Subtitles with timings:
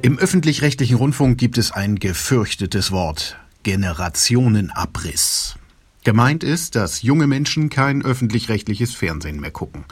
[0.00, 3.36] Im öffentlich-rechtlichen Rundfunk gibt es ein gefürchtetes Wort.
[3.64, 5.56] Generationenabriss.
[6.04, 9.84] Gemeint ist, dass junge Menschen kein öffentlich-rechtliches Fernsehen mehr gucken.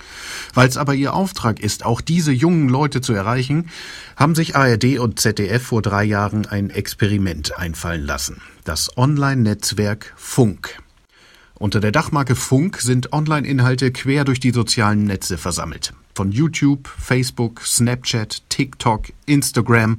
[0.55, 3.69] Weil es aber ihr Auftrag ist, auch diese jungen Leute zu erreichen,
[4.15, 8.41] haben sich ARD und ZDF vor drei Jahren ein Experiment einfallen lassen.
[8.63, 10.79] Das Online-Netzwerk Funk.
[11.59, 15.95] Unter der Dachmarke Funk sind Online-Inhalte quer durch die sozialen Netze versammelt.
[16.15, 19.97] Von YouTube, Facebook, Snapchat, TikTok, Instagram.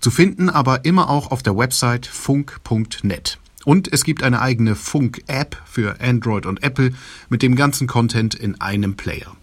[0.00, 3.38] Zu finden aber immer auch auf der Website funk.net.
[3.64, 6.92] Und es gibt eine eigene Funk-App für Android und Apple
[7.30, 9.34] mit dem ganzen Content in einem Player.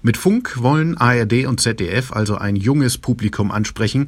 [0.00, 4.06] Mit Funk wollen ARD und ZDF also ein junges Publikum ansprechen,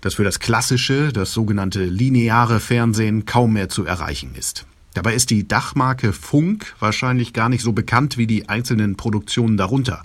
[0.00, 4.66] das für das klassische, das sogenannte lineare Fernsehen kaum mehr zu erreichen ist.
[4.94, 10.02] Dabei ist die Dachmarke Funk wahrscheinlich gar nicht so bekannt wie die einzelnen Produktionen darunter.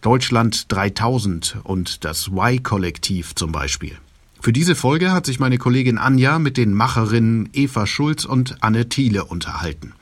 [0.00, 3.96] Deutschland 3000 und das Y-Kollektiv zum Beispiel.
[4.40, 8.88] Für diese Folge hat sich meine Kollegin Anja mit den Macherinnen Eva Schulz und Anne
[8.88, 9.92] Thiele unterhalten.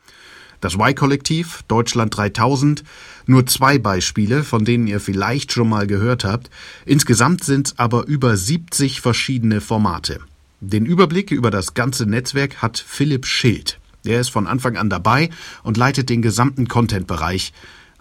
[0.60, 2.84] Das Y-Kollektiv, Deutschland 3000,
[3.27, 6.50] nur zwei Beispiele, von denen ihr vielleicht schon mal gehört habt.
[6.86, 10.20] Insgesamt sind es aber über 70 verschiedene Formate.
[10.60, 13.78] Den Überblick über das ganze Netzwerk hat Philipp Schild.
[14.05, 15.30] Er ist von Anfang an dabei
[15.62, 17.52] und leitet den gesamten Content-Bereich.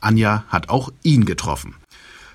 [0.02, 1.76] Anja hat auch ihn getroffen.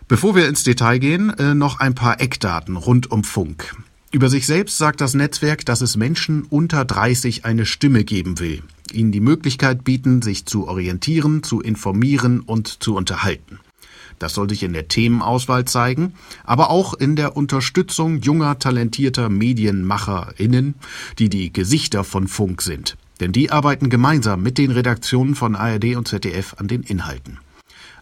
[0.08, 3.77] Bevor wir ins Detail gehen, äh, noch ein paar Eckdaten rund um Funk.
[4.10, 8.62] Über sich selbst sagt das Netzwerk, dass es Menschen unter 30 eine Stimme geben will,
[8.91, 13.60] ihnen die Möglichkeit bieten, sich zu orientieren, zu informieren und zu unterhalten.
[14.19, 20.75] Das soll sich in der Themenauswahl zeigen, aber auch in der Unterstützung junger, talentierter MedienmacherInnen,
[21.19, 22.97] die die Gesichter von Funk sind.
[23.20, 27.38] Denn die arbeiten gemeinsam mit den Redaktionen von ARD und ZDF an den Inhalten.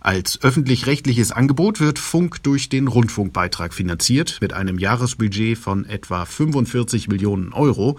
[0.00, 7.08] Als öffentlich-rechtliches Angebot wird Funk durch den Rundfunkbeitrag finanziert mit einem Jahresbudget von etwa 45
[7.08, 7.98] Millionen Euro.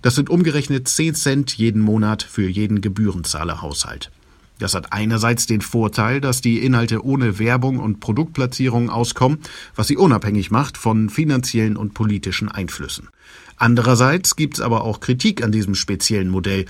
[0.00, 4.12] Das sind umgerechnet 10 Cent jeden Monat für jeden Gebührenzahlerhaushalt.
[4.58, 9.38] Das hat einerseits den Vorteil, dass die Inhalte ohne Werbung und Produktplatzierung auskommen,
[9.74, 13.08] was sie unabhängig macht von finanziellen und politischen Einflüssen.
[13.58, 16.66] Andererseits gibt's aber auch Kritik an diesem speziellen Modell,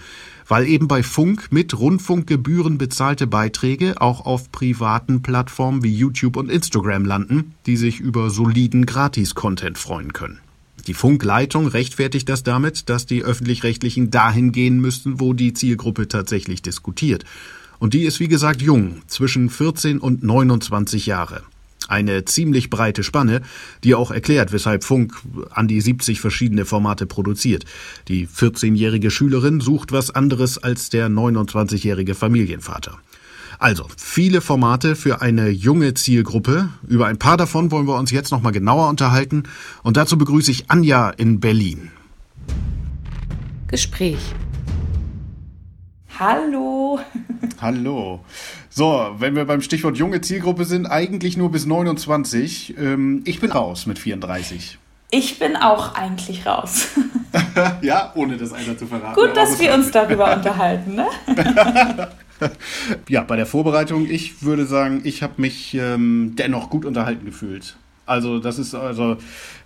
[0.48, 6.50] weil eben bei Funk mit Rundfunkgebühren bezahlte Beiträge auch auf privaten Plattformen wie YouTube und
[6.50, 10.40] Instagram landen, die sich über soliden Gratis-Content freuen können.
[10.86, 16.62] Die Funkleitung rechtfertigt das damit, dass die öffentlich-rechtlichen dahin gehen müssten, wo die Zielgruppe tatsächlich
[16.62, 17.26] diskutiert.
[17.78, 21.42] Und die ist wie gesagt jung, zwischen 14 und 29 Jahre.
[21.88, 23.42] Eine ziemlich breite Spanne,
[23.82, 25.14] die auch erklärt, weshalb Funk
[25.50, 27.64] an die 70 verschiedene Formate produziert.
[28.06, 32.98] Die 14-jährige Schülerin sucht was anderes als der 29-jährige Familienvater.
[33.58, 36.68] Also, viele Formate für eine junge Zielgruppe.
[36.86, 39.44] Über ein paar davon wollen wir uns jetzt nochmal genauer unterhalten.
[39.82, 41.90] Und dazu begrüße ich Anja in Berlin.
[43.66, 44.18] Gespräch.
[46.18, 46.98] Hallo.
[47.60, 48.24] Hallo.
[48.70, 52.76] So, wenn wir beim Stichwort junge Zielgruppe sind, eigentlich nur bis 29.
[52.76, 54.78] Ähm, ich bin raus mit 34.
[55.12, 56.88] Ich bin auch eigentlich raus.
[57.82, 59.14] ja, ohne das Alter zu verraten.
[59.14, 61.06] Gut, dass wir uns darüber unterhalten, ne?
[63.08, 67.76] ja, bei der Vorbereitung, ich würde sagen, ich habe mich ähm, dennoch gut unterhalten gefühlt.
[68.08, 69.16] Also das ist also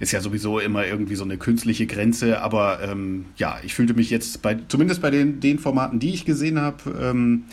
[0.00, 4.10] ist ja sowieso immer irgendwie so eine künstliche Grenze, aber ähm, ja, ich fühlte mich
[4.10, 7.44] jetzt bei zumindest bei den, den Formaten, die ich gesehen habe, ähm,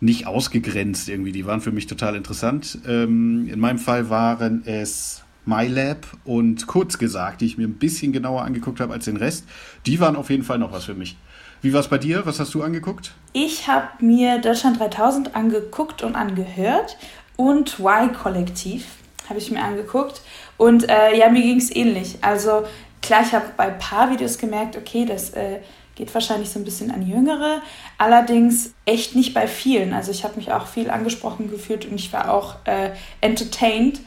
[0.00, 1.32] nicht ausgegrenzt irgendwie.
[1.32, 2.78] Die waren für mich total interessant.
[2.86, 8.12] Ähm, in meinem Fall waren es MyLab und kurz gesagt, die ich mir ein bisschen
[8.12, 9.46] genauer angeguckt habe als den Rest.
[9.86, 11.16] Die waren auf jeden Fall noch was für mich.
[11.60, 12.24] Wie war es bei dir?
[12.24, 13.12] Was hast du angeguckt?
[13.32, 16.96] Ich habe mir Deutschland 3000 angeguckt und angehört
[17.36, 18.86] und Y-Kollektiv
[19.28, 20.20] habe ich mir angeguckt.
[20.56, 22.18] Und äh, ja, mir ging es ähnlich.
[22.20, 22.64] Also
[23.02, 25.60] klar, ich habe bei ein paar Videos gemerkt, okay, das äh,
[25.94, 27.60] geht wahrscheinlich so ein bisschen an Jüngere.
[27.98, 29.92] Allerdings echt nicht bei vielen.
[29.92, 34.00] Also ich habe mich auch viel angesprochen gefühlt und ich war auch äh, entertained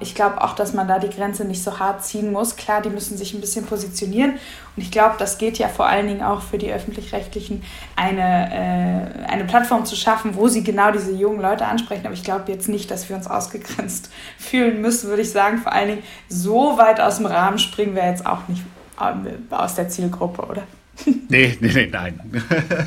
[0.00, 2.54] ich glaube auch, dass man da die Grenze nicht so hart ziehen muss.
[2.54, 4.32] Klar, die müssen sich ein bisschen positionieren.
[4.32, 7.64] Und ich glaube, das geht ja vor allen Dingen auch für die öffentlich-rechtlichen,
[7.96, 12.06] eine, äh, eine Plattform zu schaffen, wo sie genau diese jungen Leute ansprechen.
[12.06, 15.58] Aber ich glaube jetzt nicht, dass wir uns ausgegrenzt fühlen müssen, würde ich sagen.
[15.58, 18.62] Vor allen Dingen, so weit aus dem Rahmen springen wir jetzt auch nicht
[19.00, 20.62] äh, aus der Zielgruppe, oder?
[21.28, 22.20] Nee, nee, nee, nein.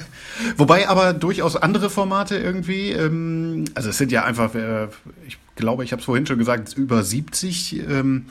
[0.58, 4.88] Wobei aber durchaus andere Formate irgendwie, ähm, also es sind ja einfach, äh,
[5.28, 7.88] ich glaube, ich habe es vorhin schon gesagt, über 70.
[7.88, 8.26] Ähm,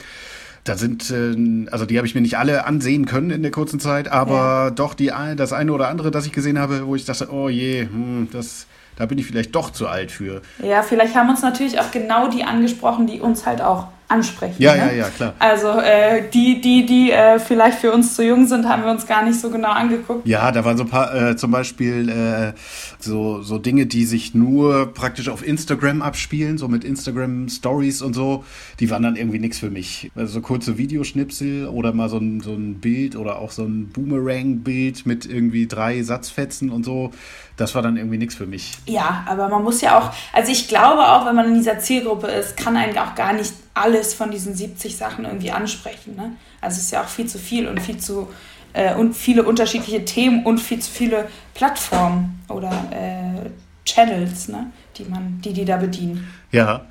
[0.64, 3.80] da sind, äh, also die habe ich mir nicht alle ansehen können in der kurzen
[3.80, 4.70] Zeit, aber ja.
[4.70, 7.82] doch die, das eine oder andere, das ich gesehen habe, wo ich dachte, oh je,
[7.82, 10.42] hm, das, da bin ich vielleicht doch zu alt für.
[10.62, 14.56] Ja, vielleicht haben uns natürlich auch genau die angesprochen, die uns halt auch ansprechen.
[14.58, 14.78] Ja, ne?
[14.78, 15.34] ja, ja, klar.
[15.38, 19.06] Also äh, die, die, die äh, vielleicht für uns zu jung sind, haben wir uns
[19.06, 20.26] gar nicht so genau angeguckt.
[20.26, 22.52] Ja, da waren so ein paar, äh, zum Beispiel äh,
[22.98, 28.14] so, so Dinge, die sich nur praktisch auf Instagram abspielen, so mit Instagram Stories und
[28.14, 28.44] so,
[28.80, 30.10] die waren dann irgendwie nichts für mich.
[30.14, 33.88] Also so kurze Videoschnipsel oder mal so ein, so ein Bild oder auch so ein
[33.88, 37.12] Boomerang-Bild mit irgendwie drei Satzfetzen und so,
[37.60, 38.72] das war dann irgendwie nichts für mich.
[38.86, 42.26] Ja, aber man muss ja auch, also ich glaube auch, wenn man in dieser Zielgruppe
[42.28, 46.16] ist, kann einen auch gar nicht alles von diesen 70 Sachen irgendwie ansprechen.
[46.16, 46.32] Ne?
[46.60, 48.28] Also es ist ja auch viel zu viel und viel zu
[48.72, 53.50] äh, und viele unterschiedliche Themen und viel zu viele Plattformen oder äh,
[53.84, 54.72] Channels, ne?
[54.96, 56.32] die man, die die da bedienen.
[56.52, 56.86] Ja,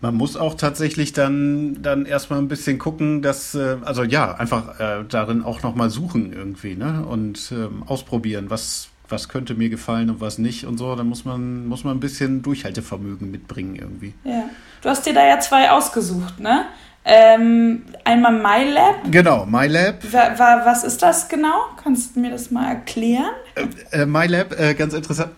[0.00, 4.80] man muss auch tatsächlich dann, dann erstmal ein bisschen gucken, dass, äh, also ja, einfach
[4.80, 7.04] äh, darin auch nochmal suchen irgendwie, ne?
[7.06, 10.94] Und ähm, ausprobieren, was, was könnte mir gefallen und was nicht und so.
[10.96, 14.12] Da muss man, muss man ein bisschen Durchhaltevermögen mitbringen irgendwie.
[14.24, 14.50] Ja.
[14.82, 16.66] Du hast dir da ja zwei ausgesucht, ne?
[17.06, 19.10] Ähm, einmal MyLab.
[19.10, 20.12] Genau, MyLab.
[20.12, 21.66] Wa, wa, was ist das genau?
[21.82, 23.30] Kannst du mir das mal erklären?
[23.54, 25.30] Äh, äh, MyLab, äh, ganz interessant.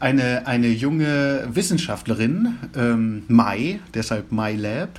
[0.00, 4.98] Eine, eine junge Wissenschaftlerin, ähm, Mai, deshalb MyLab,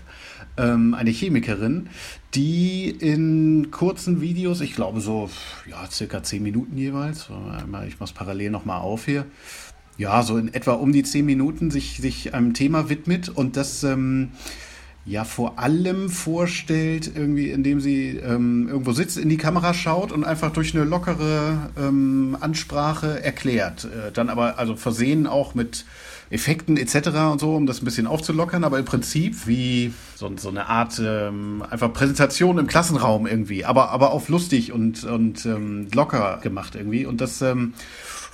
[0.58, 1.90] ähm, eine Chemikerin,
[2.36, 5.30] die in kurzen Videos, ich glaube so,
[5.70, 7.30] ja, circa zehn Minuten jeweils,
[7.88, 9.26] ich mache es parallel nochmal auf hier,
[9.98, 13.84] ja, so in etwa um die zehn Minuten sich, sich einem Thema widmet und das
[13.84, 14.32] ähm,
[15.06, 20.24] ja vor allem vorstellt, irgendwie, indem sie ähm, irgendwo sitzt, in die Kamera schaut und
[20.24, 23.86] einfach durch eine lockere ähm, Ansprache erklärt.
[23.86, 25.86] Äh, dann aber also versehen auch mit
[26.30, 27.08] Effekten etc.
[27.32, 31.02] und so, um das ein bisschen aufzulockern, aber im Prinzip wie so, so eine Art
[31.04, 36.76] ähm, einfach Präsentation im Klassenraum irgendwie, aber, aber auf lustig und, und ähm, locker gemacht
[36.76, 37.06] irgendwie.
[37.06, 37.74] Und das ähm,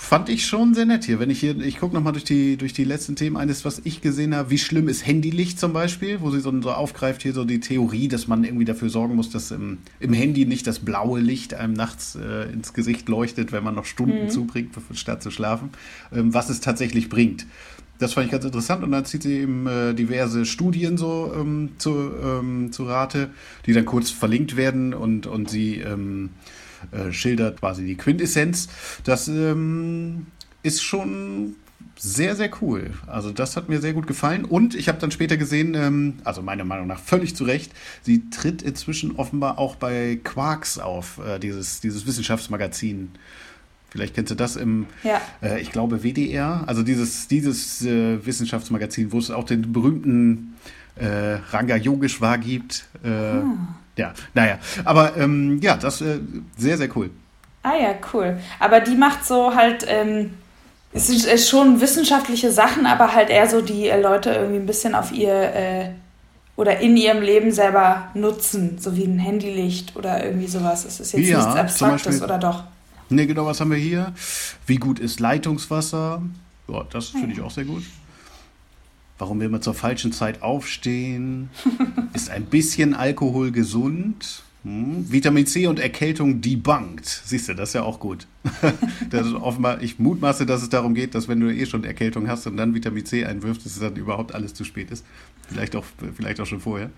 [0.04, 1.20] fand ich schon sehr nett hier.
[1.20, 4.02] Wenn ich hier, ich gucke nochmal durch die, durch die letzten Themen, eines, was ich
[4.02, 7.46] gesehen habe, wie schlimm ist Handylicht zum Beispiel, wo sie so, so aufgreift hier so
[7.46, 11.22] die Theorie, dass man irgendwie dafür sorgen muss, dass im, im Handy nicht das blaue
[11.22, 14.30] Licht einem nachts äh, ins Gesicht leuchtet, wenn man noch Stunden mhm.
[14.30, 15.70] zubringt, statt zu schlafen,
[16.14, 17.46] ähm, was es tatsächlich bringt.
[18.04, 21.70] Das fand ich ganz interessant und dann zieht sie eben äh, diverse Studien so ähm,
[21.78, 23.30] zu, ähm, zu Rate,
[23.66, 26.32] die dann kurz verlinkt werden und, und sie ähm,
[26.92, 28.68] äh, schildert quasi die Quintessenz.
[29.06, 30.26] Das ähm,
[30.64, 31.56] ist schon
[31.98, 32.92] sehr, sehr cool.
[33.08, 34.44] Also das hat mir sehr gut gefallen.
[34.44, 37.72] Und ich habe dann später gesehen, ähm, also meiner Meinung nach völlig zu Recht,
[38.02, 43.12] sie tritt inzwischen offenbar auch bei Quarks auf, äh, dieses, dieses Wissenschaftsmagazin.
[43.94, 45.22] Vielleicht kennst du das im, ja.
[45.44, 50.56] äh, ich glaube, WDR, also dieses, dieses äh, Wissenschaftsmagazin, wo es auch den berühmten
[50.96, 52.88] äh, Ranga Yogeshwar gibt.
[53.04, 53.44] Äh, ah.
[53.96, 56.18] Ja, naja, aber ähm, ja, das äh,
[56.58, 57.12] sehr, sehr cool.
[57.62, 58.40] Ah ja, cool.
[58.60, 60.32] Aber die macht so halt, ähm,
[60.92, 64.96] es sind schon wissenschaftliche Sachen, aber halt eher so die äh, Leute irgendwie ein bisschen
[64.96, 65.90] auf ihr äh,
[66.56, 70.84] oder in ihrem Leben selber nutzen, so wie ein Handylicht oder irgendwie sowas.
[70.84, 72.64] Es ist jetzt ja, nichts Abstraktes Beispiel, oder doch?
[73.10, 74.14] Ne, genau, was haben wir hier?
[74.66, 76.22] Wie gut ist Leitungswasser?
[76.68, 77.84] Ja, das finde ich auch sehr gut.
[79.18, 81.50] Warum will man zur falschen Zeit aufstehen?
[82.14, 84.44] ist ein bisschen Alkohol gesund?
[84.64, 85.12] Hm.
[85.12, 87.06] Vitamin C und Erkältung debunked.
[87.26, 88.28] Siehst du, das ist ja auch gut.
[89.10, 92.28] das ist offenbar, ich mutmaße, dass es darum geht, dass wenn du eh schon Erkältung
[92.28, 95.06] hast und dann Vitamin C einwirfst, dass es dann überhaupt alles zu spät ist.
[95.50, 95.84] Vielleicht auch,
[96.16, 96.90] vielleicht auch schon vorher.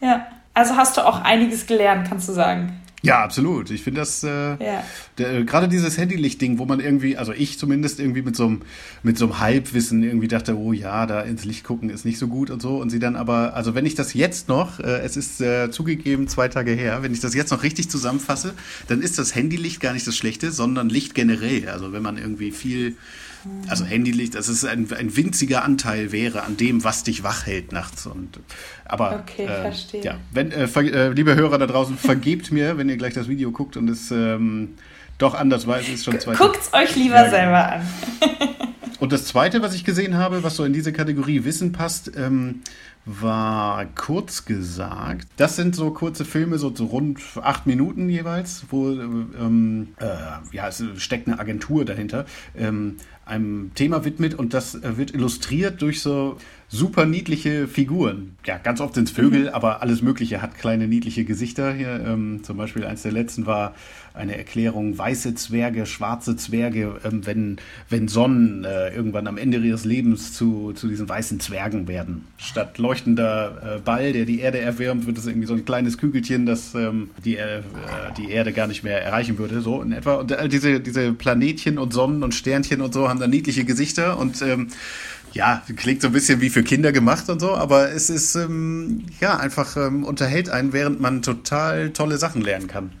[0.00, 2.80] Ja, also hast du auch einiges gelernt, kannst du sagen.
[3.04, 3.70] Ja, absolut.
[3.70, 4.82] Ich finde das äh, ja.
[5.18, 8.62] äh, gerade dieses Handylicht-Ding, wo man irgendwie, also ich zumindest irgendwie mit so einem
[9.02, 12.28] mit so einem Halbwissen irgendwie dachte, oh ja, da ins Licht gucken ist nicht so
[12.28, 12.78] gut und so.
[12.78, 16.28] Und sie dann aber, also wenn ich das jetzt noch, äh, es ist äh, zugegeben
[16.28, 18.54] zwei Tage her, wenn ich das jetzt noch richtig zusammenfasse,
[18.88, 21.68] dann ist das Handylicht gar nicht das Schlechte, sondern Licht generell.
[21.68, 22.96] Also wenn man irgendwie viel
[23.68, 27.72] also Handylicht, dass es ein, ein winziger Anteil wäre an dem, was dich wach hält
[27.72, 28.06] nachts.
[28.06, 28.40] Und,
[28.84, 30.02] aber okay, äh, verstehe.
[30.02, 33.50] Ja, wenn, äh, äh, liebe Hörer da draußen, vergebt mir, wenn ihr gleich das Video
[33.50, 34.74] guckt und es ähm,
[35.18, 35.78] doch anders war.
[35.78, 36.34] Es ist schon zwei.
[36.34, 37.36] Guckt es euch lieber ja, genau.
[37.36, 37.82] selber an.
[39.00, 42.62] und das zweite, was ich gesehen habe, was so in diese Kategorie Wissen passt, ähm,
[43.06, 45.28] war kurz gesagt.
[45.36, 50.06] Das sind so kurze Filme, so, so rund acht Minuten jeweils, wo ähm, äh,
[50.56, 52.24] ja, es steckt eine Agentur dahinter.
[52.56, 52.96] Ähm,
[53.26, 56.36] einem Thema widmet und das äh, wird illustriert durch so
[56.68, 58.36] super niedliche Figuren.
[58.44, 59.48] Ja, ganz oft sind es Vögel, mhm.
[59.48, 61.72] aber alles Mögliche hat kleine niedliche Gesichter.
[61.72, 63.74] Hier ähm, zum Beispiel eins der letzten war
[64.14, 67.56] eine Erklärung, weiße Zwerge, schwarze Zwerge, ähm, wenn,
[67.90, 72.24] wenn Sonnen äh, irgendwann am Ende ihres Lebens zu, zu diesen weißen Zwergen werden.
[72.38, 76.46] Statt leuchtender äh, Ball, der die Erde erwärmt, wird es irgendwie so ein kleines Kügelchen,
[76.46, 77.62] das ähm, die, äh,
[78.16, 80.14] die Erde gar nicht mehr erreichen würde, so in etwa.
[80.14, 84.16] Und äh, diese, diese Planetchen und Sonnen und Sternchen und so haben dann niedliche Gesichter
[84.16, 84.68] und ähm,
[85.34, 89.04] Ja, klingt so ein bisschen wie für Kinder gemacht und so, aber es ist ähm,
[89.20, 92.92] ja einfach ähm, unterhält einen, während man total tolle Sachen lernen kann.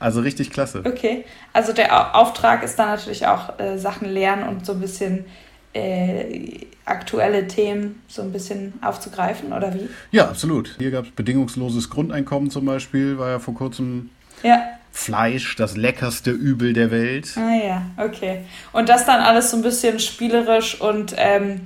[0.00, 0.82] Also richtig klasse.
[0.86, 5.26] Okay, also der Auftrag ist dann natürlich auch äh, Sachen lernen und so ein bisschen
[5.74, 9.88] äh, aktuelle Themen so ein bisschen aufzugreifen, oder wie?
[10.10, 10.76] Ja, absolut.
[10.78, 14.10] Hier gab es bedingungsloses Grundeinkommen zum Beispiel, war ja vor kurzem.
[14.42, 14.62] Ja.
[14.92, 17.30] Fleisch, das leckerste Übel der Welt.
[17.36, 18.40] Ah ja, okay.
[18.72, 21.62] Und das dann alles so ein bisschen spielerisch und ähm,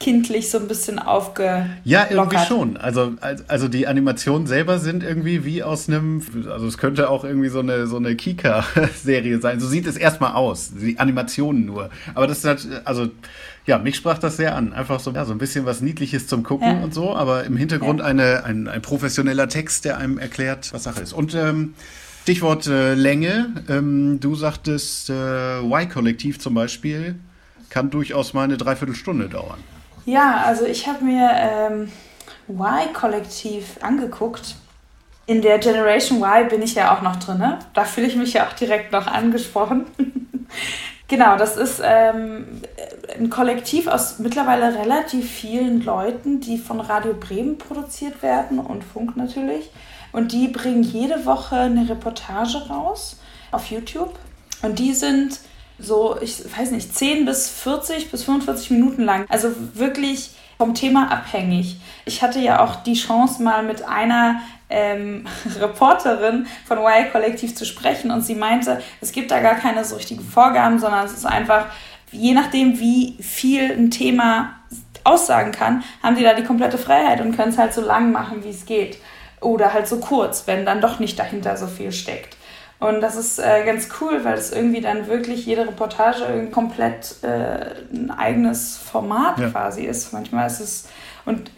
[0.00, 1.68] kindlich so ein bisschen aufgelockert.
[1.84, 2.76] Ja, irgendwie schon.
[2.78, 3.12] Also,
[3.46, 7.60] also die Animationen selber sind irgendwie wie aus einem, also es könnte auch irgendwie so
[7.60, 9.60] eine, so eine Kika-Serie sein.
[9.60, 10.72] So sieht es erstmal aus.
[10.74, 11.90] Die Animationen nur.
[12.14, 13.08] Aber das ist halt, also,
[13.66, 14.72] ja, mich sprach das sehr an.
[14.72, 16.82] Einfach so, ja, so ein bisschen was Niedliches zum Gucken ja.
[16.82, 18.06] und so, aber im Hintergrund ja.
[18.06, 21.12] eine, ein, ein professioneller Text, der einem erklärt, was Sache ist.
[21.12, 21.74] Und ähm,
[22.30, 23.52] Stichwort äh, Länge.
[23.68, 27.16] Ähm, du sagtest, äh, Y-Kollektiv zum Beispiel
[27.70, 29.58] kann durchaus mal eine Dreiviertelstunde dauern.
[30.06, 31.90] Ja, also ich habe mir ähm,
[32.48, 34.54] Y-Kollektiv angeguckt.
[35.26, 37.38] In der Generation Y bin ich ja auch noch drin.
[37.38, 37.58] Ne?
[37.74, 39.86] Da fühle ich mich ja auch direkt noch angesprochen.
[41.08, 42.44] genau, das ist ähm,
[43.18, 49.16] ein Kollektiv aus mittlerweile relativ vielen Leuten, die von Radio Bremen produziert werden und Funk
[49.16, 49.68] natürlich.
[50.12, 53.18] Und die bringen jede Woche eine Reportage raus
[53.50, 54.18] auf YouTube.
[54.62, 55.40] Und die sind
[55.78, 59.24] so, ich weiß nicht, 10 bis 40 bis 45 Minuten lang.
[59.28, 61.80] Also wirklich vom Thema abhängig.
[62.04, 65.26] Ich hatte ja auch die Chance, mal mit einer ähm,
[65.58, 70.22] Reporterin von Y-Kollektiv zu sprechen und sie meinte, es gibt da gar keine so richtigen
[70.22, 71.66] Vorgaben, sondern es ist einfach,
[72.12, 74.54] je nachdem, wie viel ein Thema
[75.02, 78.44] aussagen kann, haben die da die komplette Freiheit und können es halt so lang machen,
[78.44, 78.98] wie es geht.
[79.40, 82.36] Oder halt so kurz, wenn dann doch nicht dahinter so viel steckt.
[82.78, 87.16] Und das ist äh, ganz cool, weil es irgendwie dann wirklich jede Reportage irgendwie komplett
[87.22, 89.50] äh, ein eigenes Format ja.
[89.50, 90.12] quasi ist.
[90.14, 90.88] Manchmal ist es
[91.26, 91.50] und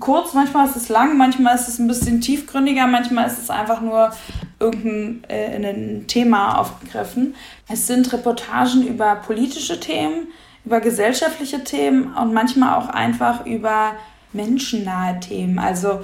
[0.00, 3.80] kurz, manchmal ist es lang, manchmal ist es ein bisschen tiefgründiger, manchmal ist es einfach
[3.80, 4.10] nur
[4.58, 7.34] irgendein äh, Thema aufgegriffen.
[7.68, 10.28] Es sind Reportagen über politische Themen,
[10.64, 13.92] über gesellschaftliche Themen und manchmal auch einfach über
[14.32, 15.60] menschennahe Themen.
[15.60, 16.00] Also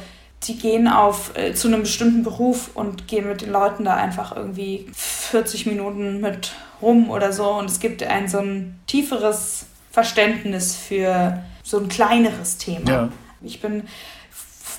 [0.48, 4.36] die gehen auf äh, zu einem bestimmten Beruf und gehen mit den Leuten da einfach
[4.36, 10.76] irgendwie 40 Minuten mit rum oder so und es gibt ein so ein tieferes Verständnis
[10.76, 12.90] für so ein kleineres Thema.
[12.90, 13.08] Ja.
[13.42, 13.84] Ich bin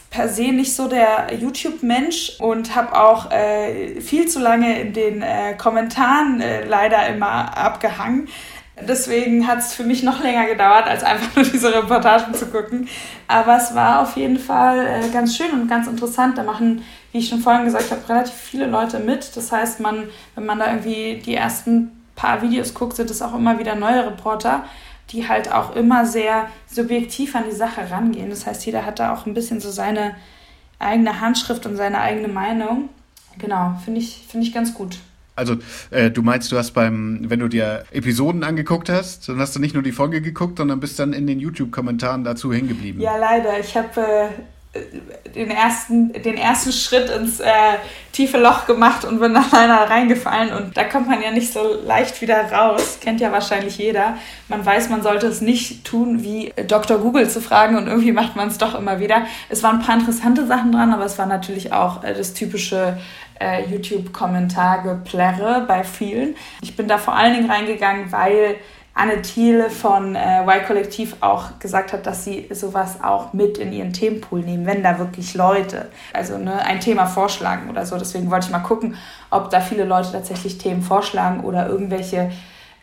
[0.10, 5.22] per se nicht so der YouTube-Mensch und habe auch äh, viel zu lange in den
[5.22, 8.30] äh, Kommentaren äh, leider immer abgehangen.
[8.82, 12.90] Deswegen hat es für mich noch länger gedauert, als einfach nur diese Reportagen zu gucken.
[13.28, 16.38] Aber es war auf jeden Fall äh, ganz schön und ganz interessant.
[16.38, 19.36] Da machen, wie ich schon vorhin gesagt habe, relativ viele Leute mit.
[19.38, 23.34] Das heißt, man, wenn man da irgendwie die ersten paar Videos guckt, sind es auch
[23.34, 24.66] immer wieder neue Reporter,
[25.12, 28.30] die halt auch immer sehr subjektiv an die Sache rangehen.
[28.30, 30.16] Das heißt, jeder hat da auch ein bisschen so seine
[30.80, 32.90] eigene Handschrift und seine eigene Meinung.
[33.38, 34.98] Genau, finde ich, find ich ganz gut.
[35.36, 35.58] Also,
[35.92, 39.60] äh, du meinst, du hast beim, wenn du dir Episoden angeguckt hast, dann hast du
[39.60, 43.02] nicht nur die Folge geguckt, sondern bist dann in den YouTube-Kommentaren dazu hängen geblieben.
[43.02, 43.60] Ja, leider.
[43.60, 44.30] Ich habe äh,
[45.34, 47.50] den, ersten, den ersten Schritt ins äh,
[48.12, 50.54] tiefe Loch gemacht und bin dann leider reingefallen.
[50.54, 53.00] Und da kommt man ja nicht so leicht wieder raus.
[53.02, 54.18] Kennt ja wahrscheinlich jeder.
[54.48, 56.98] Man weiß, man sollte es nicht tun, wie Dr.
[57.00, 59.26] Google zu fragen und irgendwie macht man es doch immer wieder.
[59.50, 62.98] Es waren ein paar interessante Sachen dran, aber es war natürlich auch äh, das typische
[63.40, 66.36] äh, YouTube-Kommentargeplärre bei vielen.
[66.62, 68.56] Ich bin da vor allen Dingen reingegangen, weil
[68.98, 73.92] Anne Thiele von äh, Y-Kollektiv auch gesagt hat, dass sie sowas auch mit in ihren
[73.92, 77.98] Themenpool nehmen, wenn da wirklich Leute, also ne, ein Thema vorschlagen oder so.
[77.98, 78.96] Deswegen wollte ich mal gucken,
[79.30, 82.32] ob da viele Leute tatsächlich Themen vorschlagen oder irgendwelche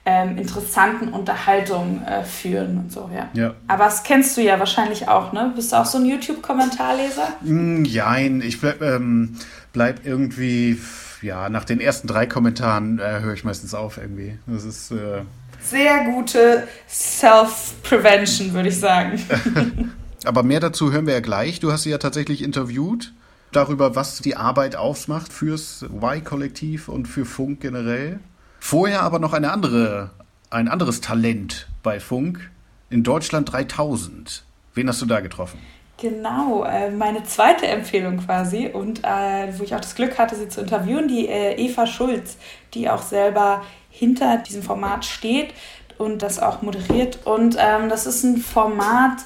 [0.05, 3.31] ähm, interessanten Unterhaltungen äh, führen und so, ja.
[3.33, 3.55] ja.
[3.67, 5.53] Aber das kennst du ja wahrscheinlich auch, ne?
[5.57, 7.29] Bist du auch so ein YouTube-Kommentarleser?
[7.41, 9.39] Mm, jein, ich bleib, ähm,
[9.73, 10.79] bleib irgendwie,
[11.23, 14.39] ja, nach den ersten drei Kommentaren äh, höre ich meistens auf irgendwie.
[14.47, 14.91] Das ist.
[14.91, 15.23] Äh
[15.63, 19.23] Sehr gute Self-Prevention, würde ich sagen.
[20.25, 21.61] Aber mehr dazu hören wir ja gleich.
[21.61, 23.13] Du hast sie ja tatsächlich interviewt
[23.53, 28.21] darüber, was die Arbeit ausmacht fürs Y-Kollektiv und für Funk generell.
[28.61, 30.11] Vorher aber noch eine andere,
[30.51, 32.51] ein anderes Talent bei Funk
[32.91, 34.45] in Deutschland 3000.
[34.75, 35.59] Wen hast du da getroffen?
[35.99, 40.49] Genau, äh, meine zweite Empfehlung quasi und äh, wo ich auch das Glück hatte, sie
[40.49, 42.39] zu interviewen, die äh, Eva Schulz,
[42.75, 45.55] die auch selber hinter diesem Format steht
[45.99, 47.21] und das auch moderiert.
[47.25, 49.19] Und ähm, das ist ein Format,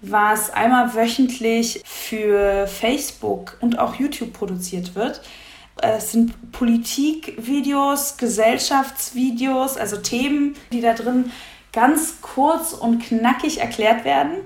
[0.00, 5.22] was einmal wöchentlich für Facebook und auch YouTube produziert wird.
[5.76, 11.30] Es sind Politikvideos, Gesellschaftsvideos, also Themen, die da drin
[11.74, 14.36] ganz kurz und knackig erklärt werden.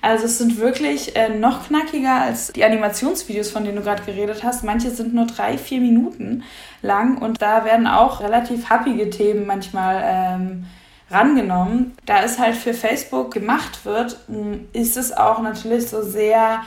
[0.00, 4.44] Also es sind wirklich äh, noch knackiger als die Animationsvideos, von denen du gerade geredet
[4.44, 4.64] hast.
[4.64, 6.44] Manche sind nur drei, vier Minuten
[6.82, 10.66] lang und da werden auch relativ happige Themen manchmal ähm,
[11.10, 11.96] rangenommen.
[12.06, 14.18] Da es halt für Facebook gemacht wird,
[14.72, 16.62] ist es auch natürlich so sehr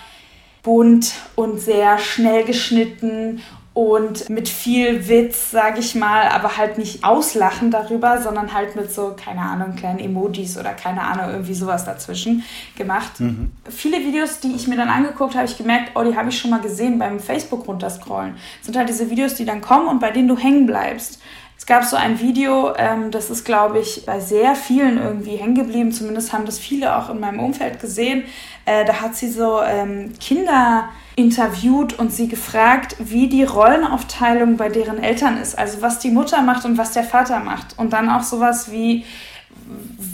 [0.63, 3.41] bunt und sehr schnell geschnitten
[3.79, 8.91] und mit viel Witz, sage ich mal, aber halt nicht auslachen darüber, sondern halt mit
[8.91, 12.43] so, keine Ahnung, kleinen Emojis oder keine Ahnung, irgendwie sowas dazwischen
[12.75, 13.21] gemacht.
[13.21, 13.53] Mhm.
[13.69, 16.51] Viele Videos, die ich mir dann angeguckt habe, ich gemerkt, oh, die habe ich schon
[16.51, 18.33] mal gesehen beim Facebook runterscrollen.
[18.33, 21.21] Das sind halt diese Videos, die dann kommen und bei denen du hängen bleibst.
[21.57, 25.55] Es gab so ein Video, ähm, das ist, glaube ich, bei sehr vielen irgendwie hängen
[25.55, 25.93] geblieben.
[25.93, 28.24] Zumindest haben das viele auch in meinem Umfeld gesehen.
[28.65, 34.69] Äh, da hat sie so ähm, Kinder interviewt und sie gefragt, wie die Rollenaufteilung bei
[34.69, 35.57] deren Eltern ist.
[35.57, 37.77] Also was die Mutter macht und was der Vater macht.
[37.77, 39.05] Und dann auch sowas wie,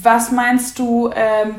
[0.02, 1.56] was meinst du, ähm,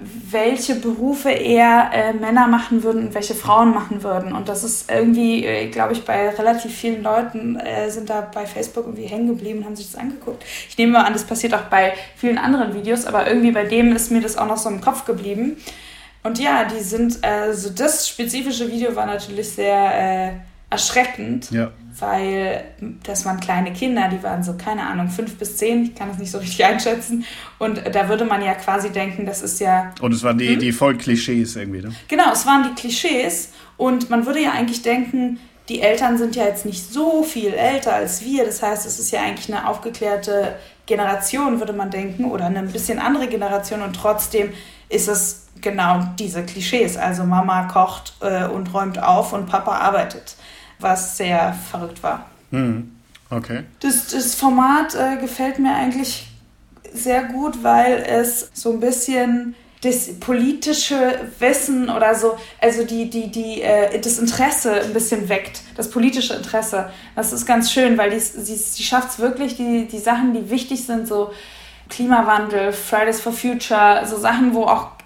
[0.00, 4.32] welche Berufe eher äh, Männer machen würden und welche Frauen machen würden.
[4.32, 8.46] Und das ist irgendwie, äh, glaube ich, bei relativ vielen Leuten äh, sind da bei
[8.46, 10.44] Facebook irgendwie hängen geblieben und haben sich das angeguckt.
[10.68, 13.94] Ich nehme mal an, das passiert auch bei vielen anderen Videos, aber irgendwie bei dem
[13.94, 15.56] ist mir das auch noch so im Kopf geblieben.
[16.28, 20.32] Und ja, die sind, also das spezifische Video war natürlich sehr äh,
[20.68, 21.70] erschreckend, ja.
[21.98, 22.64] weil
[23.02, 26.18] das waren kleine Kinder, die waren so, keine Ahnung, fünf bis zehn, ich kann das
[26.18, 27.24] nicht so richtig einschätzen.
[27.58, 29.94] Und da würde man ja quasi denken, das ist ja.
[30.02, 30.58] Und es waren die, hm?
[30.58, 31.94] die voll Klischees irgendwie, ne?
[32.08, 33.52] Genau, es waren die Klischees.
[33.78, 37.94] Und man würde ja eigentlich denken, die Eltern sind ja jetzt nicht so viel älter
[37.94, 38.44] als wir.
[38.44, 42.70] Das heißt, es ist ja eigentlich eine aufgeklärte Generation, würde man denken, oder eine ein
[42.70, 43.80] bisschen andere Generation.
[43.80, 44.50] Und trotzdem
[44.90, 46.96] ist es genau diese Klischees.
[46.96, 50.36] Also Mama kocht äh, und räumt auf und Papa arbeitet,
[50.78, 52.26] was sehr verrückt war.
[52.50, 52.92] Mhm.
[53.30, 53.64] Okay.
[53.80, 56.28] Das, das Format äh, gefällt mir eigentlich
[56.92, 63.30] sehr gut, weil es so ein bisschen das politische Wissen oder so, also die, die,
[63.30, 66.90] die, äh, das Interesse ein bisschen weckt, das politische Interesse.
[67.14, 70.50] Das ist ganz schön, weil die, sie, sie schafft es wirklich, die, die Sachen, die
[70.50, 71.30] wichtig sind, so
[71.88, 74.97] Klimawandel, Fridays for Future, so Sachen, wo auch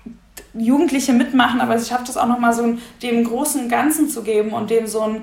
[0.54, 4.70] Jugendliche mitmachen, aber sie schafft es auch nochmal so dem großen Ganzen zu geben und
[4.70, 5.22] dem so, ein,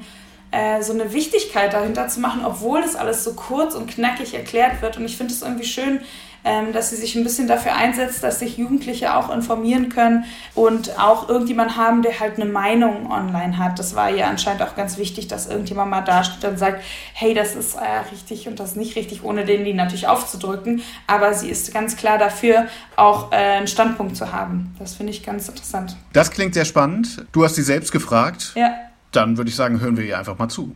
[0.52, 4.82] äh, so eine Wichtigkeit dahinter zu machen, obwohl das alles so kurz und knackig erklärt
[4.82, 4.98] wird.
[4.98, 6.00] Und ich finde es irgendwie schön,
[6.44, 10.26] dass sie sich ein bisschen dafür einsetzt, dass sich Jugendliche auch informieren können
[10.56, 13.80] und auch irgendjemand haben, der halt eine Meinung online hat.
[13.80, 16.82] Das war ihr anscheinend auch ganz wichtig, dass irgendjemand mal dasteht und sagt,
[17.14, 17.80] hey, das ist äh,
[18.12, 20.82] richtig und das ist nicht richtig, ohne den die natürlich aufzudrücken.
[21.08, 24.76] Aber sie ist ganz klar dafür, auch äh, einen Standpunkt zu haben.
[24.80, 25.98] Das finde ich ganz interessant.
[26.14, 27.26] Das klingt sehr spannend.
[27.32, 28.54] Du hast sie selbst gefragt.
[28.56, 28.74] Ja.
[29.12, 30.76] Dann würde ich sagen, hören wir ihr einfach mal zu.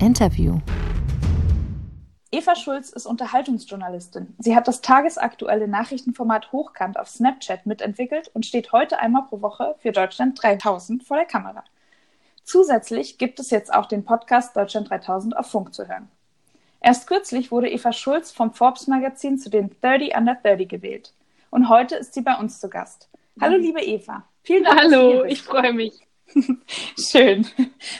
[0.00, 0.60] Interview.
[2.32, 4.34] Eva Schulz ist Unterhaltungsjournalistin.
[4.38, 9.76] Sie hat das tagesaktuelle Nachrichtenformat Hochkant auf Snapchat mitentwickelt und steht heute einmal pro Woche
[9.78, 11.62] für Deutschland 3000 vor der Kamera.
[12.42, 16.08] Zusätzlich gibt es jetzt auch den Podcast Deutschland 3000 auf Funk zu hören.
[16.80, 21.12] Erst kürzlich wurde Eva Schulz vom Forbes Magazin zu den 30 Under 30 gewählt.
[21.50, 23.08] Und heute ist sie bei uns zu Gast.
[23.40, 24.24] Hallo, liebe Eva.
[24.42, 24.80] Vielen Dank.
[24.80, 26.06] Hallo, ich freue mich.
[26.98, 27.46] Schön.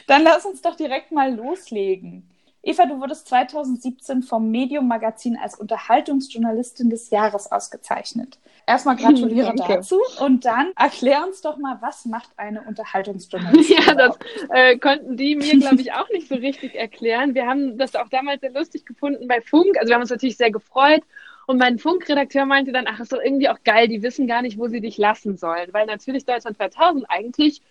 [0.09, 2.29] Dann lass uns doch direkt mal loslegen.
[2.67, 8.41] Eva, du wurdest 2017 vom Medium Magazin als Unterhaltungsjournalistin des Jahres ausgezeichnet.
[8.67, 13.77] Erstmal gratuliere dazu und dann erklär uns doch mal, was macht eine Unterhaltungsjournalistin?
[13.87, 14.19] Ja, das
[14.51, 17.37] äh, konnten die mir, glaube ich, auch nicht so richtig erklären.
[17.37, 19.77] Wir haben das auch damals sehr lustig gefunden bei Funk.
[19.79, 21.05] Also wir haben uns natürlich sehr gefreut.
[21.47, 24.59] Und mein Funkredakteur meinte dann, ach, ist doch irgendwie auch geil, die wissen gar nicht,
[24.59, 25.69] wo sie dich lassen sollen.
[25.71, 27.63] Weil natürlich Deutschland 2000 eigentlich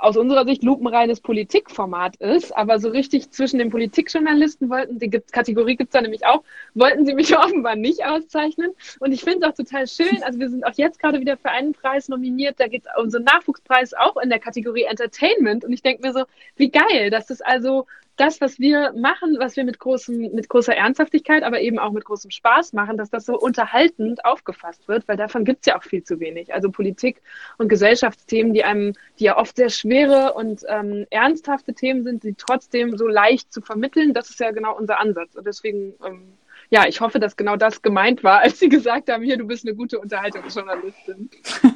[0.00, 5.76] aus unserer Sicht lupenreines Politikformat ist, aber so richtig zwischen den Politikjournalisten wollten, die Kategorie
[5.76, 6.44] gibt's da nämlich auch,
[6.74, 8.70] wollten sie mich offenbar nicht auszeichnen.
[9.00, 11.50] Und ich finde es auch total schön, also wir sind auch jetzt gerade wieder für
[11.50, 15.64] einen Preis nominiert, da geht's um so einen Nachwuchspreis auch in der Kategorie Entertainment.
[15.64, 16.24] Und ich denke mir so,
[16.56, 17.86] wie geil, dass das also
[18.18, 22.04] das, was wir machen, was wir mit großem, mit großer Ernsthaftigkeit, aber eben auch mit
[22.04, 26.02] großem Spaß machen, dass das so unterhaltend aufgefasst wird, weil davon gibt's ja auch viel
[26.02, 26.52] zu wenig.
[26.52, 27.22] Also Politik
[27.58, 32.34] und Gesellschaftsthemen, die einem, die ja oft sehr schwere und ähm, ernsthafte Themen sind, die
[32.34, 35.36] trotzdem so leicht zu vermitteln, das ist ja genau unser Ansatz.
[35.36, 36.32] Und deswegen, ähm,
[36.70, 39.66] ja, ich hoffe, dass genau das gemeint war, als Sie gesagt haben, hier, du bist
[39.66, 41.30] eine gute Unterhaltungsjournalistin.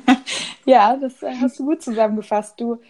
[0.66, 2.60] ja, das äh, hast du gut zusammengefasst.
[2.60, 2.80] Du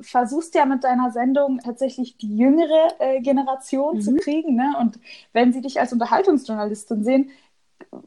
[0.00, 4.00] versuchst ja mit deiner Sendung tatsächlich die jüngere äh, Generation mhm.
[4.00, 4.56] zu kriegen.
[4.56, 4.74] Ne?
[4.80, 4.98] Und
[5.32, 7.30] wenn sie dich als Unterhaltungsjournalistin sehen,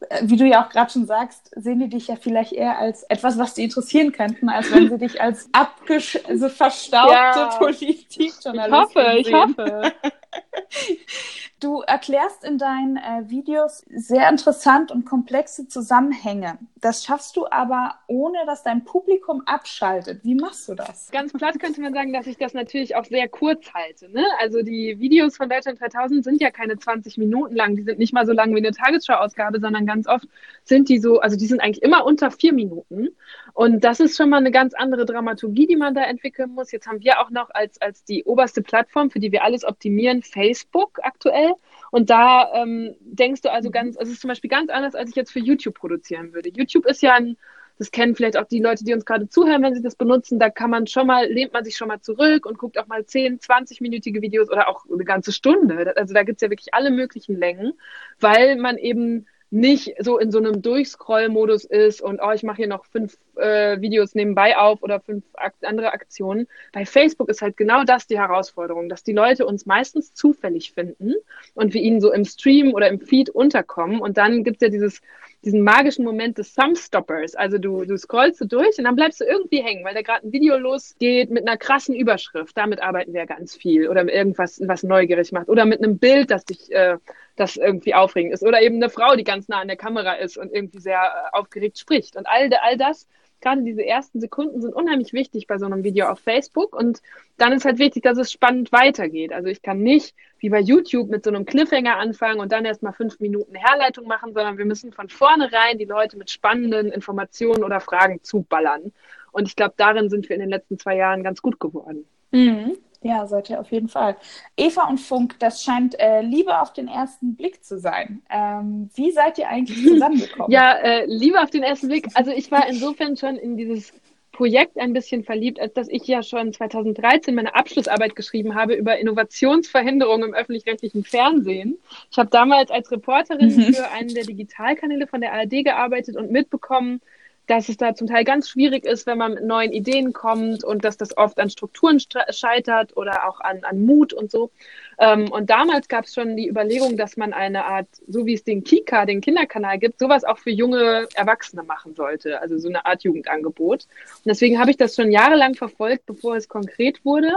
[0.08, 3.02] äh, wie du ja auch gerade schon sagst, sehen die dich ja vielleicht eher als
[3.04, 7.56] etwas, was sie interessieren könnten, als wenn sie dich als abgesch also verstaubte ja.
[7.58, 9.18] Politikjournalistin Ich hoffe, sehen.
[9.18, 9.92] ich hoffe.
[11.62, 16.58] Du erklärst in deinen äh, Videos sehr interessant und komplexe Zusammenhänge.
[16.80, 20.24] Das schaffst du aber, ohne dass dein Publikum abschaltet.
[20.24, 21.12] Wie machst du das?
[21.12, 24.10] Ganz platt könnte man sagen, dass ich das natürlich auch sehr kurz halte.
[24.10, 24.24] Ne?
[24.40, 27.76] Also die Videos von Deutschland 2000 sind ja keine 20 Minuten lang.
[27.76, 30.26] Die sind nicht mal so lang wie eine Tagesschau-Ausgabe, sondern ganz oft
[30.64, 33.10] sind die so, also die sind eigentlich immer unter vier Minuten.
[33.54, 36.72] Und das ist schon mal eine ganz andere Dramaturgie, die man da entwickeln muss.
[36.72, 40.22] Jetzt haben wir auch noch als, als die oberste Plattform, für die wir alles optimieren,
[40.22, 41.51] Facebook aktuell.
[41.92, 43.72] Und da ähm, denkst du also mhm.
[43.72, 46.48] ganz, also es ist zum Beispiel ganz anders, als ich jetzt für YouTube produzieren würde.
[46.48, 47.36] YouTube ist ja ein,
[47.78, 50.48] das kennen vielleicht auch die Leute, die uns gerade zuhören, wenn sie das benutzen, da
[50.48, 53.40] kann man schon mal, lehnt man sich schon mal zurück und guckt auch mal 10,
[53.40, 55.94] 20-minütige Videos oder auch eine ganze Stunde.
[55.94, 57.74] Also da gibt's ja wirklich alle möglichen Längen,
[58.20, 62.68] weil man eben nicht so in so einem Durchscroll-Modus ist und oh, ich mache hier
[62.68, 65.24] noch fünf äh, Videos nebenbei auf oder fünf
[65.60, 66.48] andere Aktionen.
[66.72, 71.14] Bei Facebook ist halt genau das die Herausforderung, dass die Leute uns meistens zufällig finden
[71.54, 74.00] und wir ihnen so im Stream oder im Feed unterkommen.
[74.00, 75.02] Und dann gibt's ja dieses
[75.44, 77.34] diesen magischen Moment des Thumbstoppers.
[77.34, 80.26] Also du, du scrollst du durch und dann bleibst du irgendwie hängen, weil da gerade
[80.26, 82.56] ein Video losgeht mit einer krassen Überschrift.
[82.56, 83.88] Damit arbeiten wir ganz viel.
[83.88, 85.48] Oder irgendwas, was neugierig macht.
[85.48, 86.96] Oder mit einem Bild, das dich, äh,
[87.36, 88.44] das irgendwie aufregend ist.
[88.44, 91.36] Oder eben eine Frau, die ganz nah an der Kamera ist und irgendwie sehr äh,
[91.36, 92.16] aufgeregt spricht.
[92.16, 93.08] Und all, all das
[93.42, 97.02] gerade diese ersten Sekunden sind unheimlich wichtig bei so einem Video auf Facebook und
[97.36, 99.32] dann ist halt wichtig, dass es spannend weitergeht.
[99.32, 102.92] Also ich kann nicht wie bei YouTube mit so einem Cliffhanger anfangen und dann erstmal
[102.92, 107.80] fünf Minuten Herleitung machen, sondern wir müssen von vornherein die Leute mit spannenden Informationen oder
[107.80, 108.92] Fragen zuballern.
[109.32, 112.04] Und ich glaube, darin sind wir in den letzten zwei Jahren ganz gut geworden.
[112.30, 112.76] Mhm.
[113.02, 114.16] Ja, seid ihr auf jeden Fall.
[114.56, 118.22] Eva und Funk, das scheint äh, Liebe auf den ersten Blick zu sein.
[118.30, 120.52] Ähm, wie seid ihr eigentlich zusammengekommen?
[120.52, 122.06] ja, äh, Liebe auf den ersten Blick.
[122.14, 123.92] Also ich war insofern schon in dieses
[124.32, 128.98] Projekt ein bisschen verliebt, als dass ich ja schon 2013 meine Abschlussarbeit geschrieben habe über
[128.98, 131.78] Innovationsverhinderung im öffentlich-rechtlichen Fernsehen.
[132.10, 133.74] Ich habe damals als Reporterin mhm.
[133.74, 137.02] für einen der Digitalkanäle von der ARD gearbeitet und mitbekommen,
[137.46, 140.84] dass es da zum Teil ganz schwierig ist, wenn man mit neuen Ideen kommt und
[140.84, 141.98] dass das oft an Strukturen
[142.30, 144.50] scheitert oder auch an, an Mut und so.
[144.98, 148.44] Ähm, und damals gab es schon die Überlegung, dass man eine Art, so wie es
[148.44, 152.40] den Kika, den Kinderkanal gibt, sowas auch für junge Erwachsene machen sollte.
[152.40, 153.84] Also so eine Art Jugendangebot.
[153.84, 157.32] Und deswegen habe ich das schon jahrelang verfolgt, bevor es konkret wurde.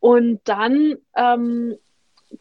[0.00, 1.76] Und dann ähm,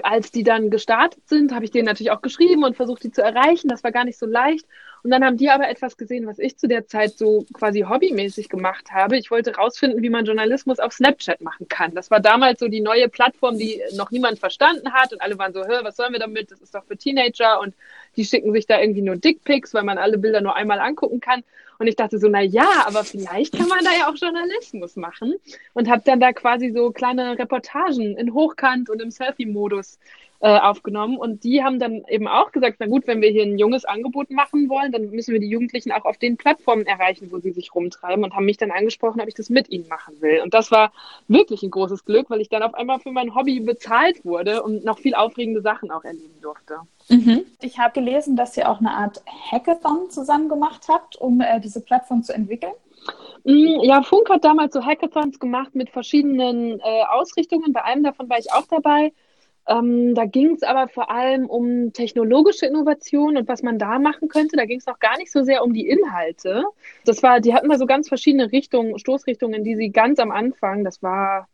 [0.03, 3.21] als die dann gestartet sind, habe ich denen natürlich auch geschrieben und versucht, die zu
[3.21, 3.67] erreichen.
[3.67, 4.65] Das war gar nicht so leicht.
[5.05, 8.49] Und dann haben die aber etwas gesehen, was ich zu der Zeit so quasi hobbymäßig
[8.49, 9.17] gemacht habe.
[9.17, 11.93] Ich wollte rausfinden, wie man Journalismus auf Snapchat machen kann.
[11.93, 15.53] Das war damals so die neue Plattform, die noch niemand verstanden hat und alle waren
[15.53, 16.49] so, hör, was sollen wir damit?
[16.49, 17.75] Das ist doch für Teenager und
[18.17, 21.43] die schicken sich da irgendwie nur Dickpics, weil man alle Bilder nur einmal angucken kann.
[21.77, 25.35] Und ich dachte so, na ja, aber vielleicht kann man da ja auch Journalismus machen.
[25.73, 29.99] Und habe dann da quasi so kleine Reportagen in Hochkant und im Selfie-Modus
[30.45, 31.17] äh, aufgenommen.
[31.17, 34.29] Und die haben dann eben auch gesagt, na gut, wenn wir hier ein junges Angebot
[34.29, 37.73] machen wollen, dann müssen wir die Jugendlichen auch auf den Plattformen erreichen, wo sie sich
[37.73, 40.41] rumtreiben und haben mich dann angesprochen, ob ich das mit ihnen machen will.
[40.43, 40.93] Und das war
[41.27, 44.85] wirklich ein großes Glück, weil ich dann auf einmal für mein Hobby bezahlt wurde und
[44.85, 46.75] noch viel aufregende Sachen auch erleben durfte.
[47.09, 47.43] Mhm.
[47.61, 51.81] Ich habe gelesen, dass ihr auch eine Art Hackathon zusammen gemacht habt, um äh, diese
[51.81, 52.73] Plattform zu entwickeln.
[53.45, 57.73] Mm, ja, Funk hat damals so Hackathons gemacht mit verschiedenen äh, Ausrichtungen.
[57.73, 59.11] Bei einem davon war ich auch dabei.
[59.67, 64.27] Ähm, da ging es aber vor allem um technologische Innovation und was man da machen
[64.27, 64.57] könnte.
[64.57, 66.65] Da ging es noch gar nicht so sehr um die Inhalte.
[67.05, 70.83] Das war, die hatten da so ganz verschiedene Richtungen, Stoßrichtungen, die sie ganz am Anfang,
[70.83, 71.47] das war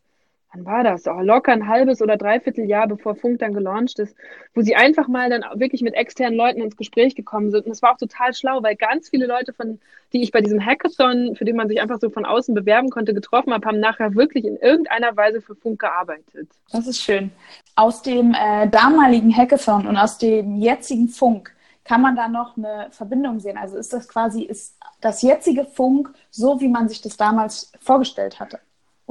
[0.52, 1.06] wann war das?
[1.06, 4.16] Oh, locker ein halbes oder dreiviertel Jahr, bevor Funk dann gelauncht ist,
[4.54, 7.64] wo sie einfach mal dann wirklich mit externen Leuten ins Gespräch gekommen sind.
[7.64, 9.80] Und das war auch total schlau, weil ganz viele Leute, von,
[10.12, 13.14] die ich bei diesem Hackathon, für den man sich einfach so von außen bewerben konnte,
[13.14, 16.48] getroffen habe, haben nachher wirklich in irgendeiner Weise für Funk gearbeitet.
[16.70, 17.30] Das ist schön.
[17.74, 22.88] Aus dem äh, damaligen Hackathon und aus dem jetzigen Funk, kann man da noch eine
[22.90, 23.56] Verbindung sehen?
[23.58, 28.38] Also ist das quasi, ist das jetzige Funk so, wie man sich das damals vorgestellt
[28.38, 28.60] hatte?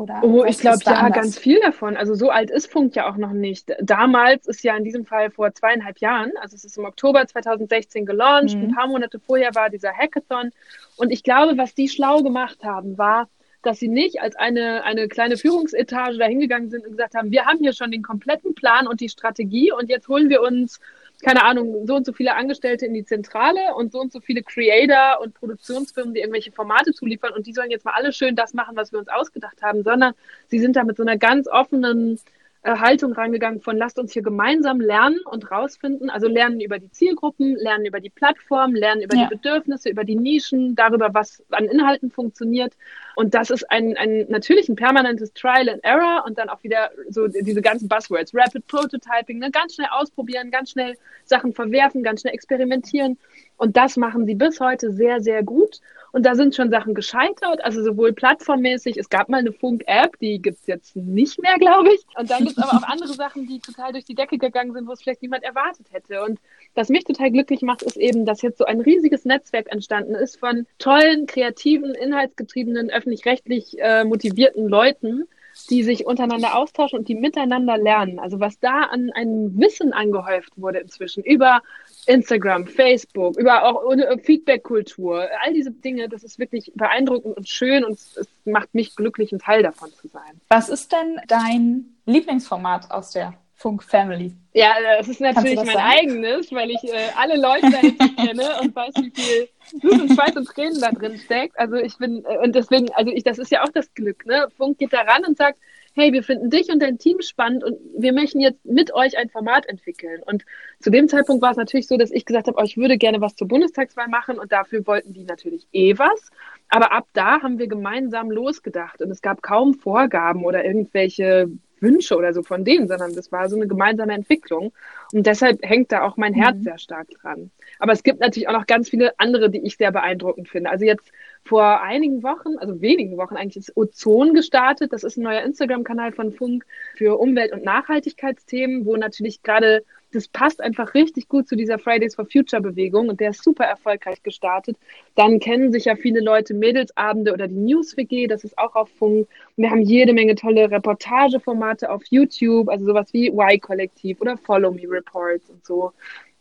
[0.02, 1.16] Oder oh, ich glaube ja, anders?
[1.16, 1.96] ganz viel davon.
[1.96, 3.72] Also so alt ist Funk ja auch noch nicht.
[3.82, 8.06] Damals ist ja in diesem Fall vor zweieinhalb Jahren, also es ist im Oktober 2016
[8.06, 8.64] gelauncht, mhm.
[8.64, 10.52] ein paar Monate vorher war dieser Hackathon.
[10.98, 13.30] Und ich glaube, was die schlau gemacht haben, war,
[13.62, 17.60] dass sie nicht als eine, eine kleine Führungsetage dahingegangen sind und gesagt haben, wir haben
[17.60, 20.80] hier schon den kompletten Plan und die Strategie und jetzt holen wir uns
[21.22, 24.44] keine Ahnung, so und so viele Angestellte in die Zentrale und so und so viele
[24.44, 28.54] Creator und Produktionsfirmen, die irgendwelche Formate zuliefern und die sollen jetzt mal alle schön das
[28.54, 30.14] machen, was wir uns ausgedacht haben, sondern
[30.48, 32.20] sie sind da mit so einer ganz offenen
[32.64, 36.92] äh, Haltung rangegangen von lasst uns hier gemeinsam lernen und rausfinden, also lernen über die
[36.92, 39.24] Zielgruppen, lernen über die Plattform, lernen über ja.
[39.24, 42.74] die Bedürfnisse, über die Nischen, darüber, was an Inhalten funktioniert.
[43.16, 46.92] Und das ist ein, ein natürlich ein permanentes Trial and Error und dann auch wieder
[47.10, 49.52] so diese ganzen Buzzwords, Rapid Prototyping, ne?
[49.52, 53.18] ganz schnell ausprobieren, ganz schnell Sachen verwerfen, ganz schnell experimentieren.
[53.58, 55.82] Und das machen sie bis heute sehr, sehr gut.
[56.12, 60.42] Und da sind schon Sachen gescheitert, also sowohl plattformmäßig, es gab mal eine Funk-App, die
[60.42, 62.02] gibt's jetzt nicht mehr, glaube ich.
[62.18, 64.92] Und dann gibt's aber auch andere Sachen, die total durch die Decke gegangen sind, wo
[64.92, 66.24] es vielleicht niemand erwartet hätte.
[66.24, 66.40] Und
[66.76, 70.38] was mich total glücklich macht, ist eben, dass jetzt so ein riesiges Netzwerk entstanden ist
[70.38, 75.28] von tollen, kreativen, inhaltsgetriebenen, öffentlich-rechtlich äh, motivierten Leuten,
[75.70, 78.20] die sich untereinander austauschen und die miteinander lernen.
[78.20, 81.62] Also was da an einem Wissen angehäuft wurde inzwischen über
[82.06, 83.84] Instagram, Facebook, über auch
[84.24, 89.32] Feedback-Kultur, all diese Dinge, das ist wirklich beeindruckend und schön und es, macht mich glücklich,
[89.32, 90.42] ein Teil davon zu sein.
[90.50, 94.34] Was ist denn dein Lieblingsformat aus der Funk Family?
[94.54, 95.92] Ja, das ist natürlich das mein sagen?
[96.00, 100.36] eigenes, weil ich äh, alle Leute da kenne und weiß, wie viel Blut und Schweiß
[100.36, 101.58] und Tränen da drin steckt.
[101.60, 104.48] Also ich bin, äh, und deswegen, also ich, das ist ja auch das Glück, ne?
[104.58, 105.60] Funk geht da ran und sagt,
[105.94, 109.30] hey, wir finden dich und dein Team spannend und wir möchten jetzt mit euch ein
[109.30, 110.22] Format entwickeln.
[110.26, 110.44] Und
[110.80, 113.22] zu dem Zeitpunkt war es natürlich so, dass ich gesagt habe, oh, ich würde gerne
[113.22, 116.32] was zur Bundestagswahl machen und dafür wollten die natürlich eh was.
[116.70, 121.50] Aber ab da haben wir gemeinsam losgedacht und es gab kaum Vorgaben oder irgendwelche
[121.82, 124.72] Wünsche oder so von denen, sondern das war so eine gemeinsame Entwicklung.
[125.12, 126.64] Und deshalb hängt da auch mein Herz mhm.
[126.64, 127.52] sehr stark dran.
[127.80, 130.70] Aber es gibt natürlich auch noch ganz viele andere, die ich sehr beeindruckend finde.
[130.70, 131.12] Also jetzt
[131.44, 134.94] vor einigen Wochen, also wenigen Wochen eigentlich, ist Ozon gestartet.
[134.94, 136.66] Das ist ein neuer Instagram-Kanal von Funk
[136.96, 142.16] für Umwelt- und Nachhaltigkeitsthemen, wo natürlich gerade das passt einfach richtig gut zu dieser Fridays
[142.16, 144.78] for Future Bewegung und der ist super erfolgreich gestartet.
[145.16, 148.90] Dann kennen sich ja viele Leute Mädelsabende oder die News WG, das ist auch auf
[148.98, 149.28] Funk.
[149.58, 154.84] Wir haben jede Menge tolle Reportageformate auf YouTube, also sowas wie Y-Kollektiv oder Follow Me
[154.88, 155.94] Reports und so.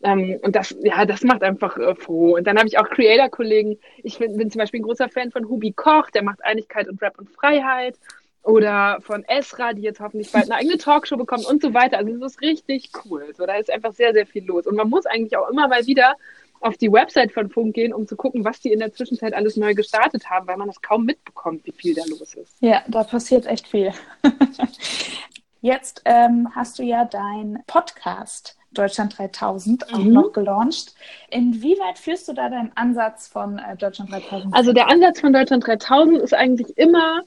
[0.03, 2.35] Ähm, und das, ja, das macht einfach äh, froh.
[2.35, 3.77] Und dann habe ich auch Creator-Kollegen.
[4.03, 7.01] Ich bin, bin zum Beispiel ein großer Fan von Hubi Koch, der macht Einigkeit und
[7.01, 7.95] Rap und Freiheit
[8.43, 11.97] oder von Esra, die jetzt hoffentlich bald eine eigene Talkshow bekommt und so weiter.
[11.97, 13.33] Also das ist richtig cool.
[13.37, 14.65] So, da ist einfach sehr, sehr viel los.
[14.65, 16.15] Und man muss eigentlich auch immer mal wieder
[16.59, 19.57] auf die Website von Funk gehen, um zu gucken, was die in der Zwischenzeit alles
[19.57, 22.55] neu gestartet haben, weil man das kaum mitbekommt, wie viel da los ist.
[22.59, 23.91] Ja, da passiert echt viel.
[25.61, 30.13] Jetzt ähm, hast du ja dein Podcast Deutschland 3000 auch mhm.
[30.13, 30.95] noch gelauncht.
[31.29, 34.55] Inwieweit führst du da deinen Ansatz von äh, Deutschland 3000?
[34.55, 37.21] Also der Ansatz von Deutschland 3000 ist eigentlich immer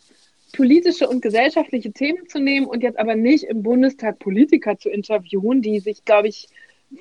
[0.56, 5.62] politische und gesellschaftliche Themen zu nehmen und jetzt aber nicht im Bundestag Politiker zu interviewen,
[5.62, 6.48] die sich, glaube ich,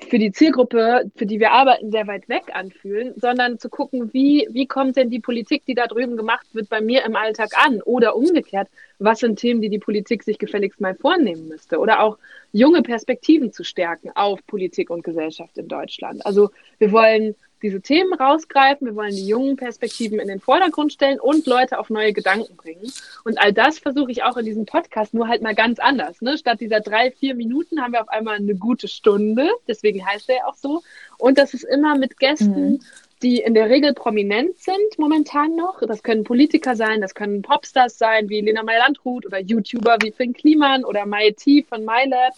[0.08, 4.48] für die Zielgruppe, für die wir arbeiten, sehr weit weg anfühlen, sondern zu gucken, wie,
[4.50, 7.80] wie kommt denn die Politik, die da drüben gemacht wird, bei mir im Alltag an?
[7.82, 11.78] Oder umgekehrt, was sind Themen, die die Politik sich gefälligst mal vornehmen müsste?
[11.78, 12.18] Oder auch
[12.52, 16.24] junge Perspektiven zu stärken auf Politik und Gesellschaft in Deutschland.
[16.26, 21.18] Also wir wollen diese Themen rausgreifen, wir wollen die jungen Perspektiven in den Vordergrund stellen
[21.18, 22.92] und Leute auf neue Gedanken bringen.
[23.24, 26.20] Und all das versuche ich auch in diesem Podcast, nur halt mal ganz anders.
[26.20, 26.36] Ne?
[26.36, 30.36] Statt dieser drei, vier Minuten haben wir auf einmal eine gute Stunde, deswegen heißt er
[30.36, 30.82] ja auch so.
[31.16, 32.80] Und das ist immer mit Gästen, mhm.
[33.22, 35.80] die in der Regel prominent sind momentan noch.
[35.80, 40.34] Das können Politiker sein, das können Popstars sein, wie Lena Meyer-Landrut oder YouTuber wie Finn
[40.34, 42.34] Kliman oder Mai T von MyLab.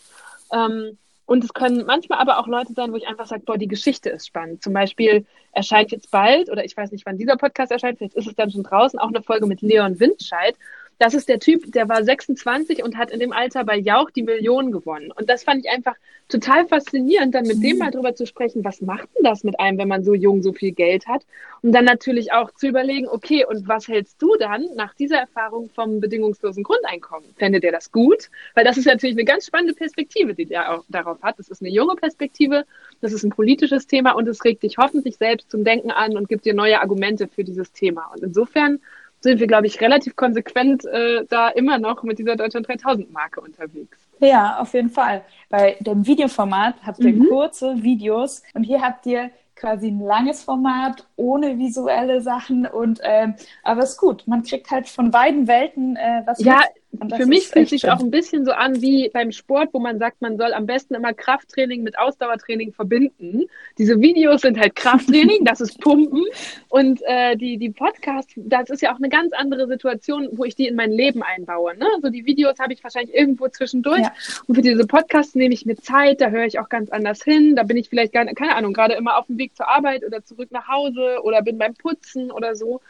[0.52, 3.66] Ähm, und es können manchmal aber auch Leute sein, wo ich einfach sage, boah, die
[3.66, 4.62] Geschichte ist spannend.
[4.62, 8.28] Zum Beispiel erscheint jetzt bald, oder ich weiß nicht, wann dieser Podcast erscheint, vielleicht ist
[8.28, 10.54] es dann schon draußen, auch eine Folge mit Leon Windscheid.
[10.98, 14.22] Das ist der Typ, der war 26 und hat in dem Alter bei Jauch die
[14.22, 15.12] Million gewonnen.
[15.12, 15.94] Und das fand ich einfach
[16.28, 17.78] total faszinierend, dann mit dem mhm.
[17.78, 20.52] mal drüber zu sprechen, was macht denn das mit einem, wenn man so jung so
[20.52, 21.24] viel Geld hat?
[21.62, 25.70] Und dann natürlich auch zu überlegen, okay, und was hältst du dann nach dieser Erfahrung
[25.70, 27.28] vom bedingungslosen Grundeinkommen?
[27.36, 28.28] Fändet ihr das gut?
[28.54, 31.38] Weil das ist natürlich eine ganz spannende Perspektive, die der auch darauf hat.
[31.38, 32.64] Das ist eine junge Perspektive,
[33.00, 36.28] das ist ein politisches Thema und es regt dich hoffentlich selbst zum Denken an und
[36.28, 38.10] gibt dir neue Argumente für dieses Thema.
[38.14, 38.80] Und insofern
[39.26, 43.40] sind wir, glaube ich, relativ konsequent äh, da immer noch mit dieser Deutschland 3000 Marke
[43.40, 43.98] unterwegs.
[44.20, 45.22] Ja, auf jeden Fall.
[45.50, 47.28] Bei dem Videoformat habt ihr mhm.
[47.28, 53.34] kurze Videos und hier habt ihr quasi ein langes Format ohne visuelle Sachen und ähm,
[53.62, 54.22] aber ist gut.
[54.26, 56.82] Man kriegt halt von beiden Welten äh, was ja, mit.
[57.16, 60.20] Für mich fühlt sich auch ein bisschen so an wie beim Sport, wo man sagt,
[60.22, 63.44] man soll am besten immer Krafttraining mit Ausdauertraining verbinden.
[63.78, 66.24] Diese Videos sind halt Krafttraining, das ist Pumpen.
[66.68, 70.54] Und äh, die, die Podcasts, das ist ja auch eine ganz andere Situation, wo ich
[70.54, 71.76] die in mein Leben einbaue.
[71.76, 71.86] Ne?
[71.94, 74.02] Also die Videos habe ich wahrscheinlich irgendwo zwischendurch.
[74.02, 74.12] Ja.
[74.46, 77.56] Und für diese Podcasts nehme ich mir Zeit, da höre ich auch ganz anders hin.
[77.56, 80.24] Da bin ich vielleicht, gar, keine Ahnung, gerade immer auf dem Weg zur Arbeit oder
[80.24, 82.80] zurück nach Hause oder bin beim Putzen oder so.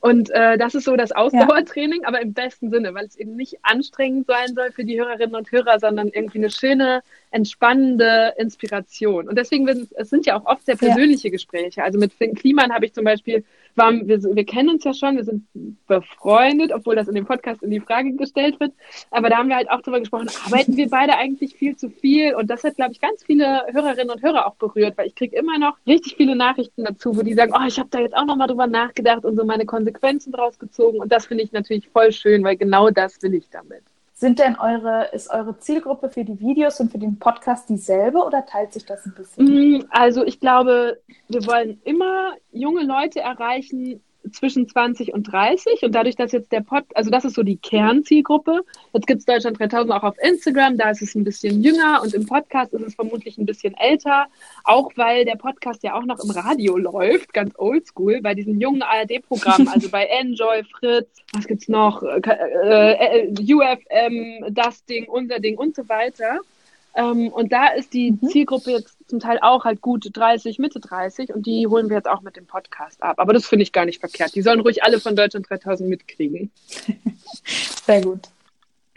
[0.00, 2.08] Und äh, das ist so das Ausdauertraining, ja.
[2.08, 5.52] aber im besten Sinne, weil es eben nicht anstrengend sein soll für die Hörerinnen und
[5.52, 9.28] Hörer, sondern irgendwie eine schöne, entspannende Inspiration.
[9.28, 11.32] Und deswegen, es sind ja auch oft sehr persönliche ja.
[11.32, 11.82] Gespräche.
[11.82, 13.44] Also mit Finn Kliman habe ich zum Beispiel
[13.76, 15.46] waren, wir, wir kennen uns ja schon, wir sind
[15.86, 18.72] befreundet, obwohl das in dem Podcast in die Frage gestellt wird.
[19.10, 22.34] Aber da haben wir halt auch darüber gesprochen, arbeiten wir beide eigentlich viel zu viel?
[22.34, 25.36] Und das hat, glaube ich, ganz viele Hörerinnen und Hörer auch berührt, weil ich kriege
[25.36, 28.26] immer noch richtig viele Nachrichten dazu, wo die sagen, oh, ich habe da jetzt auch
[28.26, 30.98] nochmal drüber nachgedacht und so meine Konsequenzen draus gezogen.
[30.98, 33.82] Und das finde ich natürlich voll schön, weil genau das will ich damit.
[34.20, 38.44] Sind denn eure, ist eure Zielgruppe für die Videos und für den Podcast dieselbe oder
[38.44, 39.78] teilt sich das ein bisschen?
[39.78, 45.94] Mm, also ich glaube, wir wollen immer junge Leute erreichen, zwischen 20 und 30 und
[45.94, 48.62] dadurch, dass jetzt der Pod, also das ist so die Kernzielgruppe.
[48.92, 52.14] Jetzt gibt es Deutschland 3000 auch auf Instagram, da ist es ein bisschen jünger und
[52.14, 54.26] im Podcast ist es vermutlich ein bisschen älter,
[54.64, 58.82] auch weil der Podcast ja auch noch im Radio läuft, ganz oldschool, bei diesen jungen
[58.82, 65.58] ARD-Programmen, also bei Enjoy, Fritz, was gibt's noch, äh, äh, UFM, das Ding, unser Ding
[65.58, 66.40] und so weiter.
[66.94, 68.28] Ähm, und da ist die mhm.
[68.28, 72.08] Zielgruppe jetzt zum Teil auch halt gut 30, Mitte 30 und die holen wir jetzt
[72.08, 73.18] auch mit dem Podcast ab.
[73.18, 74.34] Aber das finde ich gar nicht verkehrt.
[74.34, 76.50] Die sollen ruhig alle von Deutschland 3000 mitkriegen.
[77.84, 78.28] Sehr gut.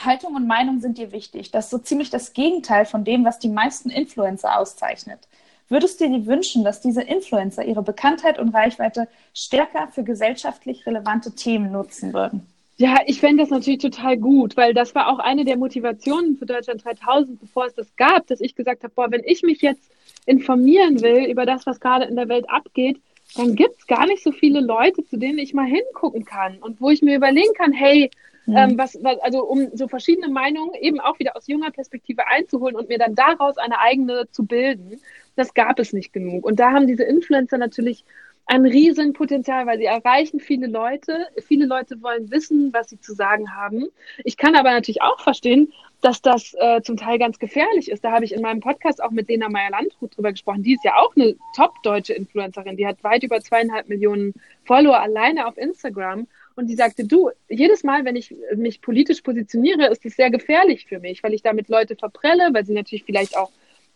[0.01, 1.51] Haltung und Meinung sind dir wichtig.
[1.51, 5.27] Das ist so ziemlich das Gegenteil von dem, was die meisten Influencer auszeichnet.
[5.69, 11.31] Würdest du dir wünschen, dass diese Influencer ihre Bekanntheit und Reichweite stärker für gesellschaftlich relevante
[11.31, 12.47] Themen nutzen würden?
[12.77, 16.45] Ja, ich fände das natürlich total gut, weil das war auch eine der Motivationen für
[16.45, 19.91] Deutschland 3000, bevor es das gab, dass ich gesagt habe, boah, wenn ich mich jetzt
[20.25, 22.99] informieren will über das, was gerade in der Welt abgeht,
[23.35, 26.81] dann gibt es gar nicht so viele Leute, zu denen ich mal hingucken kann und
[26.81, 28.09] wo ich mir überlegen kann, hey,
[28.45, 28.57] mhm.
[28.57, 32.75] ähm, was, was, also um so verschiedene Meinungen eben auch wieder aus junger Perspektive einzuholen
[32.75, 34.99] und mir dann daraus eine eigene zu bilden,
[35.35, 36.45] das gab es nicht genug.
[36.45, 38.03] Und da haben diese Influencer natürlich
[38.45, 41.27] ein Riesenpotenzial, weil sie erreichen viele Leute.
[41.45, 43.87] Viele Leute wollen wissen, was sie zu sagen haben.
[44.23, 48.03] Ich kann aber natürlich auch verstehen, dass das äh, zum Teil ganz gefährlich ist.
[48.03, 50.61] Da habe ich in meinem Podcast auch mit Lena Meyer-Landrut drüber gesprochen.
[50.61, 52.75] Die ist ja auch eine top-deutsche Influencerin.
[52.75, 54.33] Die hat weit über zweieinhalb Millionen
[54.65, 56.27] Follower alleine auf Instagram.
[56.55, 60.85] Und die sagte, du, jedes Mal, wenn ich mich politisch positioniere, ist es sehr gefährlich
[60.85, 63.51] für mich, weil ich damit Leute verprelle, weil sie natürlich vielleicht auch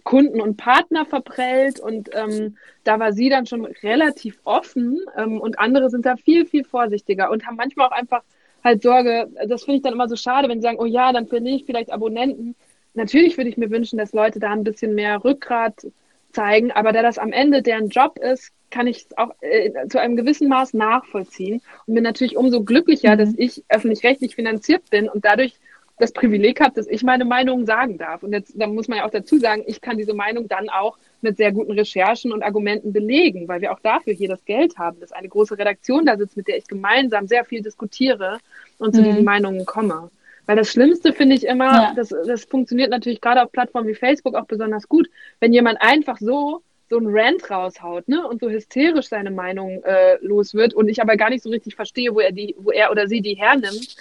[0.08, 5.60] Kunden und Partner verprellt und ähm, da war sie dann schon relativ offen ähm, und
[5.60, 8.22] andere sind da viel, viel vorsichtiger und haben manchmal auch einfach
[8.63, 11.28] halt Sorge, das finde ich dann immer so schade, wenn sie sagen, oh ja, dann
[11.28, 12.56] verliere ich vielleicht Abonnenten.
[12.93, 15.86] Natürlich würde ich mir wünschen, dass Leute da ein bisschen mehr Rückgrat
[16.32, 20.00] zeigen, aber da das am Ende deren Job ist, kann ich es auch äh, zu
[20.00, 23.17] einem gewissen Maß nachvollziehen und bin natürlich umso glücklicher, mhm.
[23.17, 25.56] dass ich öffentlich-rechtlich finanziert bin und dadurch
[25.97, 28.23] das Privileg habe, dass ich meine Meinung sagen darf.
[28.23, 30.97] Und jetzt, da muss man ja auch dazu sagen, ich kann diese Meinung dann auch
[31.21, 34.99] mit sehr guten Recherchen und Argumenten belegen, weil wir auch dafür hier das Geld haben,
[34.99, 38.39] dass eine große Redaktion da sitzt, mit der ich gemeinsam sehr viel diskutiere
[38.77, 39.05] und zu mhm.
[39.05, 40.12] diesen Meinungen komme.
[40.45, 41.93] Weil das Schlimmste finde ich immer, ja.
[41.95, 46.19] das, das funktioniert natürlich gerade auf Plattformen wie Facebook auch besonders gut, wenn jemand einfach
[46.19, 50.88] so so ein Rant raushaut, ne, und so hysterisch seine Meinung äh, los wird und
[50.88, 53.33] ich aber gar nicht so richtig verstehe, wo er die, wo er oder sie die
[53.33, 53.97] hernimmt,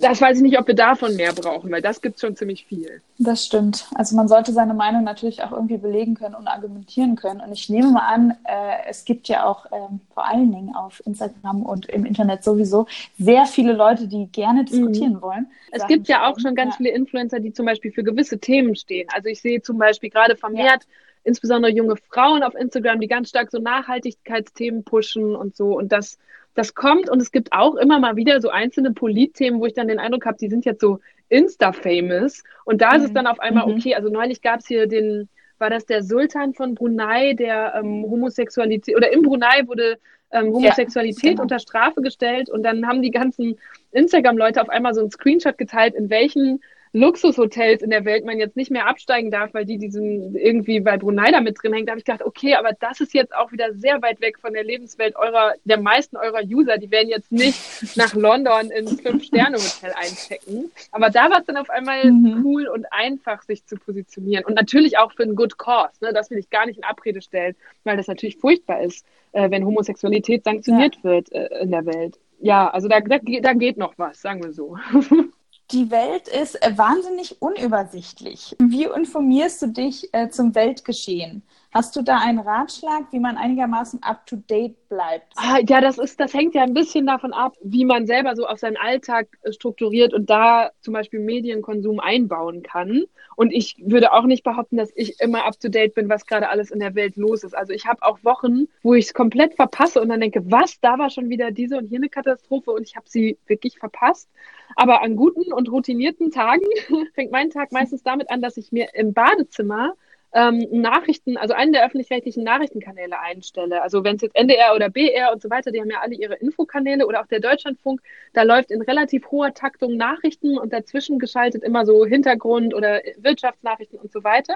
[0.00, 3.00] das weiß ich nicht, ob wir davon mehr brauchen, weil das gibt schon ziemlich viel.
[3.18, 3.86] Das stimmt.
[3.94, 7.40] Also man sollte seine Meinung natürlich auch irgendwie belegen können und argumentieren können.
[7.40, 11.02] Und ich nehme mal an, äh, es gibt ja auch ähm, vor allen Dingen auf
[11.06, 12.86] Instagram und im Internet sowieso
[13.18, 15.22] sehr viele Leute, die gerne diskutieren mhm.
[15.22, 15.46] wollen.
[15.70, 16.76] Es gibt ja auch schon ganz ja.
[16.78, 19.08] viele Influencer, die zum Beispiel für gewisse Themen stehen.
[19.14, 20.90] Also ich sehe zum Beispiel gerade vermehrt ja.
[21.24, 25.76] insbesondere junge Frauen auf Instagram, die ganz stark so Nachhaltigkeitsthemen pushen und so.
[25.78, 26.18] Und das
[26.54, 29.88] das kommt und es gibt auch immer mal wieder so einzelne Politthemen, wo ich dann
[29.88, 32.42] den Eindruck habe, die sind jetzt so Insta-famous.
[32.64, 32.96] Und da mhm.
[32.96, 33.14] ist es mhm.
[33.14, 33.74] dann auf einmal mhm.
[33.74, 33.94] okay.
[33.94, 38.96] Also neulich gab es hier den, war das der Sultan von Brunei, der ähm, Homosexualität,
[38.96, 39.98] oder in Brunei wurde
[40.30, 41.42] ähm, Homosexualität ja, genau.
[41.42, 43.58] unter Strafe gestellt und dann haben die ganzen
[43.92, 46.60] Instagram-Leute auf einmal so einen Screenshot geteilt, in welchen
[46.94, 50.98] Luxushotels in der Welt man jetzt nicht mehr absteigen darf, weil die diesen irgendwie bei
[50.98, 53.50] Brunei da mit drin hängt, da habe ich gedacht, okay, aber das ist jetzt auch
[53.50, 56.76] wieder sehr weit weg von der Lebenswelt eurer, der meisten eurer User.
[56.76, 57.58] Die werden jetzt nicht
[57.96, 60.70] nach London ins Fünf-Sterne-Hotel einchecken.
[60.90, 62.42] Aber da war es dann auf einmal mhm.
[62.44, 64.44] cool und einfach, sich zu positionieren.
[64.44, 65.92] Und natürlich auch für einen Good Cause.
[66.02, 66.12] Ne?
[66.12, 69.64] Das will ich gar nicht in Abrede stellen, weil das natürlich furchtbar ist, äh, wenn
[69.64, 71.02] Homosexualität sanktioniert ja.
[71.04, 72.18] wird äh, in der Welt.
[72.38, 74.76] Ja, also da, da, da geht noch was, sagen wir so.
[75.72, 78.56] die Welt ist äh, wahnsinnig unübersichtlich.
[78.58, 81.42] Wie informierst du dich äh, zum Weltgeschehen?
[81.72, 85.32] Hast du da einen Ratschlag, wie man einigermaßen up-to-date bleibt?
[85.36, 88.46] Ah, ja, das ist, das hängt ja ein bisschen davon ab, wie man selber so
[88.46, 93.04] auf seinen Alltag äh, strukturiert und da zum Beispiel Medienkonsum einbauen kann.
[93.36, 96.80] Und ich würde auch nicht behaupten, dass ich immer up-to-date bin, was gerade alles in
[96.80, 97.56] der Welt los ist.
[97.56, 100.98] Also ich habe auch Wochen, wo ich es komplett verpasse und dann denke, was, da
[100.98, 104.28] war schon wieder diese und jene Katastrophe und ich habe sie wirklich verpasst.
[104.76, 106.66] Aber an guten und routinierten Tagen
[107.14, 109.94] fängt mein Tag meistens damit an, dass ich mir im Badezimmer
[110.34, 113.82] ähm, Nachrichten, also einen der öffentlich-rechtlichen Nachrichtenkanäle einstelle.
[113.82, 116.34] Also wenn es jetzt NDR oder BR und so weiter, die haben ja alle ihre
[116.34, 118.00] Infokanäle oder auch der Deutschlandfunk,
[118.32, 123.98] da läuft in relativ hoher Taktung Nachrichten und dazwischen geschaltet immer so Hintergrund oder Wirtschaftsnachrichten
[123.98, 124.54] und so weiter.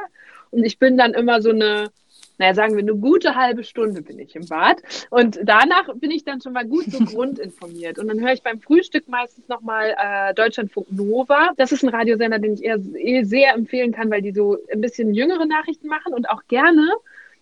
[0.51, 1.91] Und ich bin dann immer so eine
[2.39, 4.82] naja, sagen wir, eine gute halbe Stunde bin ich im Bad.
[5.11, 7.99] Und danach bin ich dann schon mal gut so grundinformiert.
[7.99, 11.51] Und dann höre ich beim Frühstück meistens nochmal äh, Deutschlandfunk Nova.
[11.57, 14.80] Das ist ein Radiosender, den ich eher eh sehr empfehlen kann, weil die so ein
[14.80, 16.87] bisschen jüngere Nachrichten machen und auch gerne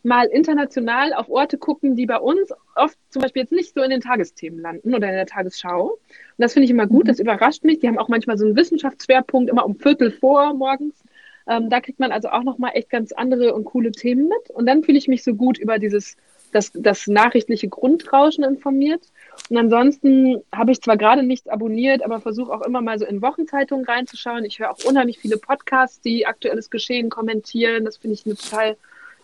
[0.04, 3.90] mal international auf Orte gucken, die bei uns oft zum Beispiel jetzt nicht so in
[3.90, 5.92] den Tagesthemen landen oder in der Tagesschau.
[5.92, 5.98] Und
[6.36, 7.08] das finde ich immer gut, mhm.
[7.08, 7.80] das überrascht mich.
[7.80, 11.02] Die haben auch manchmal so einen Wissenschaftsschwerpunkt, immer um Viertel vor morgens.
[11.46, 14.50] Ähm, da kriegt man also auch nochmal echt ganz andere und coole Themen mit.
[14.50, 16.16] Und dann fühle ich mich so gut über dieses,
[16.52, 19.02] das, das nachrichtliche Grundrauschen informiert.
[19.50, 23.22] Und ansonsten habe ich zwar gerade nichts abonniert, aber versuche auch immer mal so in
[23.22, 24.44] Wochenzeitungen reinzuschauen.
[24.44, 27.84] Ich höre auch unheimlich viele Podcasts, die aktuelles Geschehen kommentieren.
[27.84, 28.76] Das finde ich eine total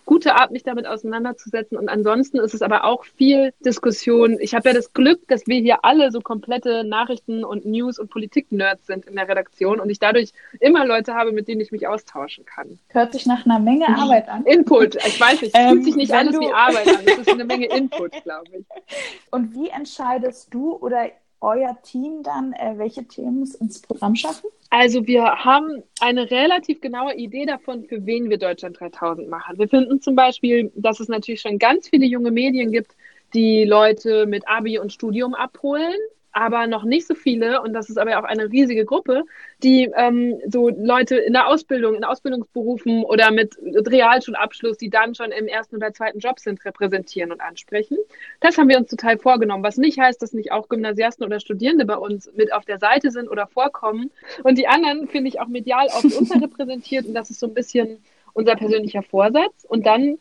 [0.05, 1.79] gute Art, mich damit auseinanderzusetzen.
[1.79, 4.39] Und ansonsten ist es aber auch viel Diskussion.
[4.41, 8.11] Ich habe ja das Glück, dass wir hier alle so komplette Nachrichten und News und
[8.11, 11.87] Politik-Nerds sind in der Redaktion und ich dadurch immer Leute habe, mit denen ich mich
[11.87, 12.79] austauschen kann.
[12.89, 14.45] Hört sich nach einer Menge Arbeit an.
[14.45, 14.97] Input.
[14.97, 17.05] Ich weiß nicht, es fühlt ähm, sich nicht alles wie Arbeit an.
[17.07, 18.65] Es ist eine Menge Input, glaube ich.
[19.31, 24.51] Und wie entscheidest du oder euer Team dann, äh, welche Themen ins Programm schaffen?
[24.71, 29.59] Also wir haben eine relativ genaue Idee davon, für wen wir Deutschland 3000 machen.
[29.59, 32.97] Wir finden zum Beispiel, dass es natürlich schon ganz viele junge Medien gibt,
[33.35, 35.99] die Leute mit Abi und Studium abholen
[36.33, 39.25] aber noch nicht so viele, und das ist aber auch eine riesige Gruppe,
[39.63, 45.33] die ähm, so Leute in der Ausbildung, in Ausbildungsberufen oder mit Realschulabschluss, die dann schon
[45.33, 47.99] im ersten oder zweiten Job sind, repräsentieren und ansprechen.
[48.41, 51.85] Das haben wir uns total vorgenommen, was nicht heißt, dass nicht auch Gymnasiasten oder Studierende
[51.85, 54.11] bei uns mit auf der Seite sind oder vorkommen.
[54.45, 57.99] Und die anderen finde ich auch medial oft unterrepräsentiert und das ist so ein bisschen
[58.33, 59.65] unser persönlicher Vorsatz.
[59.69, 60.19] Und dann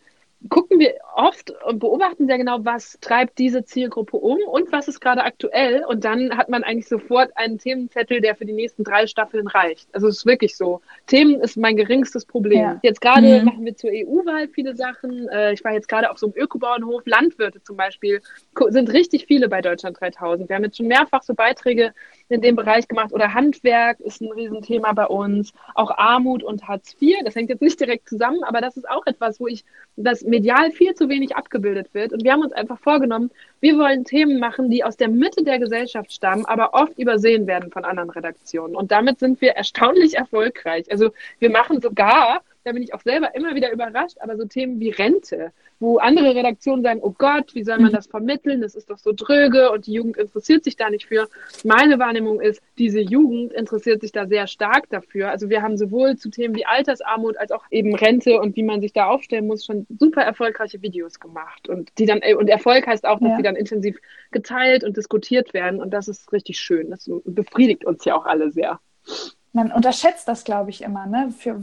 [0.47, 5.01] gucken wir oft und beobachten sehr genau, was treibt diese Zielgruppe um und was ist
[5.01, 5.83] gerade aktuell.
[5.85, 9.89] Und dann hat man eigentlich sofort einen Themenzettel, der für die nächsten drei Staffeln reicht.
[9.93, 10.79] Also es ist wirklich so.
[11.07, 12.61] Themen ist mein geringstes Problem.
[12.61, 12.79] Ja.
[12.83, 13.45] Jetzt gerade mhm.
[13.45, 15.27] machen wir zur EU-Wahl viele Sachen.
[15.27, 17.01] Äh, ich war jetzt gerade auf so einem Ökobauernhof.
[17.05, 18.21] Landwirte zum Beispiel
[18.69, 20.47] sind richtig viele bei Deutschland 3000.
[20.47, 21.93] Wir haben jetzt schon mehrfach so Beiträge
[22.29, 23.11] in dem Bereich gemacht.
[23.11, 25.51] Oder Handwerk ist ein Riesenthema bei uns.
[25.75, 27.17] Auch Armut und Hartz IV.
[27.25, 29.65] Das hängt jetzt nicht direkt zusammen, aber das ist auch etwas, wo ich
[29.95, 32.13] das medial viel zu wenig abgebildet wird.
[32.13, 35.59] Und wir haben uns einfach vorgenommen, wir wollen Themen machen, die aus der Mitte der
[35.59, 38.75] Gesellschaft stammen, aber oft übersehen werden von anderen Redaktionen.
[38.75, 40.89] Und damit sind wir erstaunlich erfolgreich.
[40.91, 44.79] Also wir machen sogar da bin ich auch selber immer wieder überrascht, aber so Themen
[44.79, 47.95] wie Rente, wo andere Redaktionen sagen, oh Gott, wie soll man mhm.
[47.95, 48.61] das vermitteln?
[48.61, 51.27] Das ist doch so dröge und die Jugend interessiert sich da nicht für.
[51.63, 55.29] Meine Wahrnehmung ist, diese Jugend interessiert sich da sehr stark dafür.
[55.29, 58.81] Also wir haben sowohl zu Themen wie Altersarmut als auch eben Rente und wie man
[58.81, 63.05] sich da aufstellen muss, schon super erfolgreiche Videos gemacht und die dann, und Erfolg heißt
[63.05, 63.37] auch, dass ja.
[63.37, 63.97] die dann intensiv
[64.31, 66.89] geteilt und diskutiert werden und das ist richtig schön.
[66.89, 68.79] Das befriedigt uns ja auch alle sehr
[69.51, 71.33] man unterschätzt das, glaube ich, immer, ne?
[71.37, 71.59] Für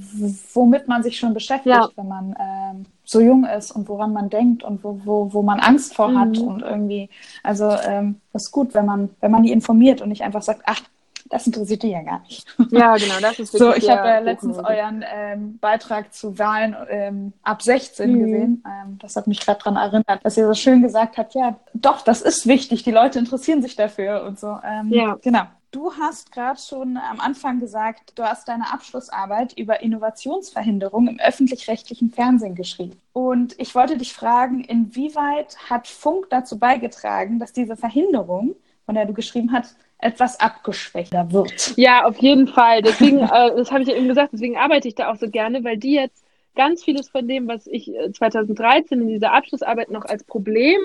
[0.54, 1.88] womit man sich schon beschäftigt, ja.
[1.94, 5.60] wenn man ähm, so jung ist und woran man denkt und wo, wo, wo man
[5.60, 6.18] Angst vor mhm.
[6.18, 7.08] hat und irgendwie,
[7.42, 10.62] also ähm, das ist gut, wenn man, wenn man die informiert und nicht einfach sagt,
[10.64, 10.82] ach,
[11.28, 12.46] das interessiert die ja gar nicht.
[12.70, 17.32] Ja, genau, das ist So, ich habe ja letztens euren ähm, Beitrag zu Wahlen ähm,
[17.42, 18.18] ab 16 mhm.
[18.20, 18.64] gesehen.
[18.64, 22.02] Ähm, das hat mich gerade daran erinnert, dass ihr so schön gesagt habt, ja, doch,
[22.02, 24.58] das ist wichtig, die Leute interessieren sich dafür und so.
[24.64, 25.16] Ähm, ja.
[25.22, 25.42] Genau.
[25.70, 32.10] Du hast gerade schon am Anfang gesagt, du hast deine Abschlussarbeit über Innovationsverhinderung im öffentlich-rechtlichen
[32.10, 33.00] Fernsehen geschrieben.
[33.12, 38.54] Und ich wollte dich fragen, inwieweit hat Funk dazu beigetragen, dass diese Verhinderung,
[38.84, 41.76] von der du geschrieben hast, etwas abgeschwächter wird?
[41.76, 42.82] Ja, auf jeden Fall.
[42.82, 45.64] Deswegen, äh, das habe ich ja eben gesagt, deswegen arbeite ich da auch so gerne,
[45.64, 50.04] weil die jetzt ganz vieles von dem, was ich 2013 äh, in dieser Abschlussarbeit noch
[50.04, 50.78] als Problem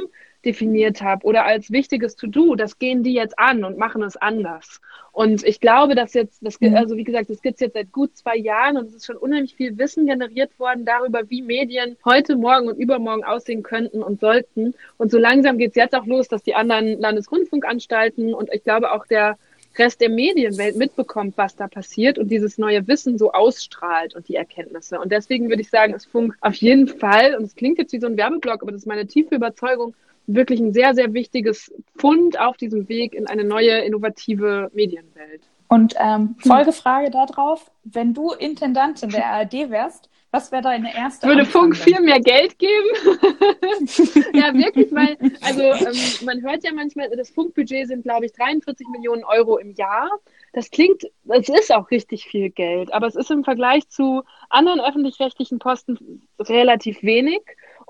[0.45, 4.81] definiert habe oder als wichtiges To-Do, das gehen die jetzt an und machen es anders.
[5.11, 6.75] Und ich glaube, dass jetzt, das, mhm.
[6.75, 9.17] also wie gesagt, das gibt es jetzt seit gut zwei Jahren und es ist schon
[9.17, 14.21] unheimlich viel Wissen generiert worden darüber, wie Medien heute, morgen und übermorgen aussehen könnten und
[14.21, 14.73] sollten.
[14.97, 18.91] Und so langsam geht es jetzt auch los, dass die anderen Landesrundfunkanstalten und ich glaube
[18.91, 19.37] auch der
[19.77, 24.35] Rest der Medienwelt mitbekommt, was da passiert und dieses neue Wissen so ausstrahlt und die
[24.35, 24.99] Erkenntnisse.
[24.99, 27.99] Und deswegen würde ich sagen, ist Funk auf jeden Fall, und es klingt jetzt wie
[27.99, 29.93] so ein Werbeblock, aber das ist meine tiefe Überzeugung,
[30.27, 35.41] wirklich ein sehr, sehr wichtiges Fund auf diesem Weg in eine neue, innovative Medienwelt.
[35.67, 41.45] Und ähm, Folgefrage darauf, wenn du Intendantin der ARD wärst, was wäre deine erste Würde
[41.45, 42.87] Funk viel mehr Geld geben?
[44.33, 48.87] ja, wirklich, weil, also ähm, man hört ja manchmal, das Funkbudget sind, glaube ich, 43
[48.87, 50.09] Millionen Euro im Jahr.
[50.53, 54.79] Das klingt, es ist auch richtig viel Geld, aber es ist im Vergleich zu anderen
[54.79, 57.41] öffentlich-rechtlichen Posten relativ wenig.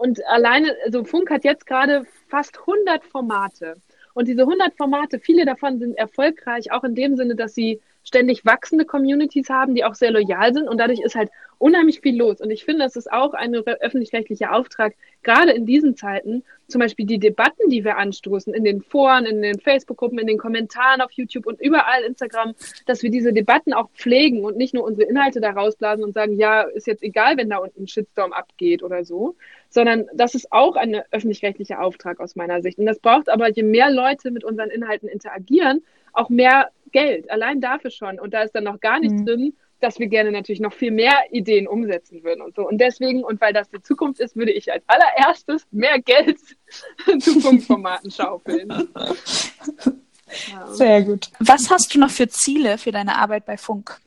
[0.01, 3.75] Und alleine, also Funk hat jetzt gerade fast 100 Formate.
[4.15, 8.45] Und diese 100 Formate, viele davon sind erfolgreich, auch in dem Sinne, dass sie ständig
[8.45, 11.29] wachsende Communities haben, die auch sehr loyal sind und dadurch ist halt
[11.61, 12.41] unheimlich viel los.
[12.41, 17.05] Und ich finde, das ist auch ein öffentlich-rechtlicher Auftrag, gerade in diesen Zeiten, zum Beispiel
[17.05, 21.11] die Debatten, die wir anstoßen, in den Foren, in den Facebook-Gruppen, in den Kommentaren auf
[21.11, 22.55] YouTube und überall Instagram,
[22.87, 26.35] dass wir diese Debatten auch pflegen und nicht nur unsere Inhalte da rausblasen und sagen,
[26.35, 29.35] ja, ist jetzt egal, wenn da unten ein Shitstorm abgeht oder so,
[29.69, 32.79] sondern das ist auch ein öffentlich-rechtlicher Auftrag aus meiner Sicht.
[32.79, 35.83] Und das braucht aber, je mehr Leute mit unseren Inhalten interagieren,
[36.13, 38.19] auch mehr Geld, allein dafür schon.
[38.19, 39.25] Und da ist dann noch gar nichts mhm.
[39.25, 42.67] drin, dass wir gerne natürlich noch viel mehr Ideen umsetzen würden und so.
[42.67, 46.39] Und deswegen, und weil das die Zukunft ist, würde ich als allererstes mehr Geld
[47.19, 48.71] zu Funkformaten schaufeln.
[50.71, 51.29] Sehr gut.
[51.39, 53.99] Was hast du noch für Ziele für deine Arbeit bei Funk?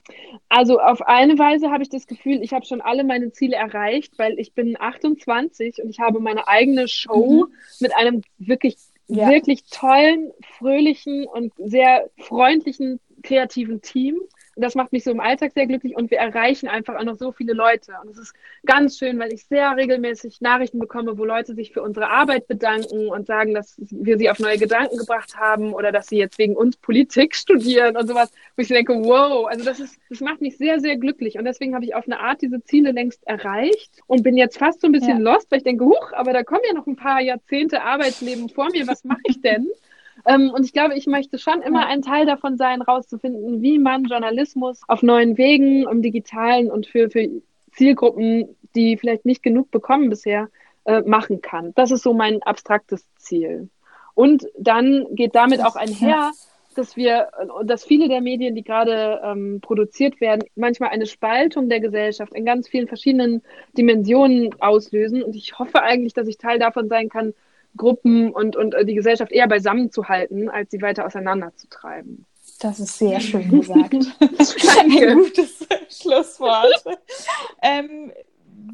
[0.48, 4.18] Also auf eine Weise habe ich das Gefühl, ich habe schon alle meine Ziele erreicht,
[4.18, 7.54] weil ich bin 28 und ich habe meine eigene Show mhm.
[7.80, 8.76] mit einem wirklich
[9.08, 9.28] ja.
[9.28, 14.20] wirklich tollen, fröhlichen und sehr freundlichen, kreativen Team.
[14.56, 17.32] Das macht mich so im Alltag sehr glücklich und wir erreichen einfach auch noch so
[17.32, 17.92] viele Leute.
[18.02, 18.34] Und es ist
[18.64, 23.08] ganz schön, weil ich sehr regelmäßig Nachrichten bekomme, wo Leute sich für unsere Arbeit bedanken
[23.08, 26.56] und sagen, dass wir sie auf neue Gedanken gebracht haben oder dass sie jetzt wegen
[26.56, 30.56] uns Politik studieren und sowas, wo ich denke, wow, also das ist, das macht mich
[30.56, 31.38] sehr, sehr glücklich.
[31.38, 34.80] Und deswegen habe ich auf eine Art diese Ziele längst erreicht und bin jetzt fast
[34.80, 35.32] so ein bisschen ja.
[35.32, 38.70] lost, weil ich denke, huch, aber da kommen ja noch ein paar Jahrzehnte Arbeitsleben vor
[38.70, 39.68] mir, was mache ich denn?
[40.26, 44.04] Ähm, und ich glaube, ich möchte schon immer ein Teil davon sein, rauszufinden, wie man
[44.04, 47.28] Journalismus auf neuen Wegen im Digitalen und für, für
[47.72, 50.48] Zielgruppen, die vielleicht nicht genug bekommen bisher,
[50.84, 51.72] äh, machen kann.
[51.74, 53.68] Das ist so mein abstraktes Ziel.
[54.14, 56.30] Und dann geht damit auch einher,
[56.74, 57.28] dass wir,
[57.64, 62.44] dass viele der Medien, die gerade ähm, produziert werden, manchmal eine Spaltung der Gesellschaft in
[62.44, 63.42] ganz vielen verschiedenen
[63.76, 65.22] Dimensionen auslösen.
[65.22, 67.34] Und ich hoffe eigentlich, dass ich Teil davon sein kann,
[67.76, 72.26] Gruppen und, und äh, die Gesellschaft eher beisammen zu halten, als sie weiter auseinanderzutreiben.
[72.60, 73.94] Das ist sehr schön gesagt.
[74.78, 76.84] Ein gutes Schlusswort.
[77.62, 78.12] ähm,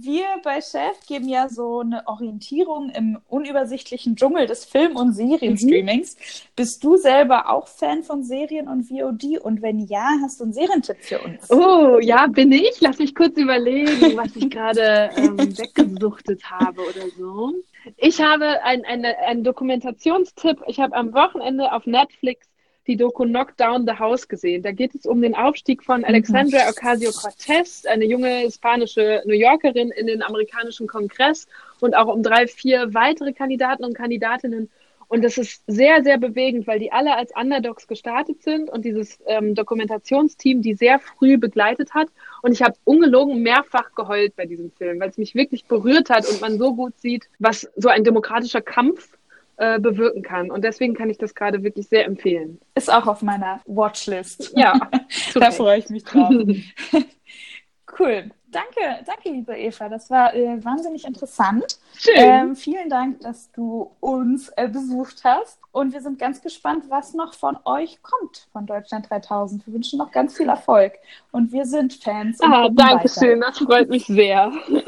[0.02, 6.16] wir bei Chef geben ja so eine Orientierung im unübersichtlichen Dschungel des Film- und Serienstreamings.
[6.16, 6.20] Mhm.
[6.56, 9.38] Bist du selber auch Fan von Serien und VOD?
[9.40, 11.50] Und wenn ja, hast du einen Serientipp für uns?
[11.50, 12.80] Oh, ja, bin ich.
[12.80, 17.54] Lass mich kurz überlegen, was ich gerade ähm, weggesuchtet habe oder so.
[17.96, 20.62] Ich habe einen ein Dokumentationstipp.
[20.66, 22.50] Ich habe am Wochenende auf Netflix
[22.86, 24.62] die Doku Knockdown the House gesehen.
[24.62, 26.70] Da geht es um den Aufstieg von Alexandria mhm.
[26.70, 31.46] Ocasio-Cortez, eine junge hispanische New Yorkerin, in den amerikanischen Kongress
[31.80, 34.70] und auch um drei, vier weitere Kandidaten und Kandidatinnen.
[35.10, 39.18] Und das ist sehr, sehr bewegend, weil die alle als Underdogs gestartet sind und dieses
[39.26, 42.06] ähm, Dokumentationsteam die sehr früh begleitet hat.
[42.42, 46.28] Und ich habe ungelogen mehrfach geheult bei diesem Film, weil es mich wirklich berührt hat
[46.28, 49.18] und man so gut sieht, was so ein demokratischer Kampf
[49.56, 50.48] äh, bewirken kann.
[50.48, 52.60] Und deswegen kann ich das gerade wirklich sehr empfehlen.
[52.76, 54.52] Ist auch auf meiner Watchlist.
[54.56, 54.90] Ja,
[55.34, 56.32] da freue ich mich drauf.
[57.98, 58.30] cool.
[58.50, 59.88] Danke, danke, liebe Eva.
[59.88, 61.78] Das war äh, wahnsinnig interessant.
[61.96, 62.14] Schön.
[62.16, 65.60] Ähm, vielen Dank, dass du uns äh, besucht hast.
[65.70, 69.64] Und wir sind ganz gespannt, was noch von euch kommt von Deutschland 3000.
[69.66, 70.94] Wir wünschen noch ganz viel Erfolg.
[71.30, 72.40] Und wir sind Fans.
[72.40, 73.20] ah, danke weiter.
[73.20, 73.40] schön.
[73.40, 74.50] Das freut mich sehr.
[74.66, 74.82] Vielen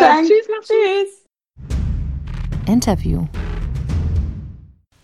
[0.00, 0.26] Dank.
[0.26, 0.48] Tschüss.
[0.62, 1.24] Tschüss.
[2.66, 3.26] Interview.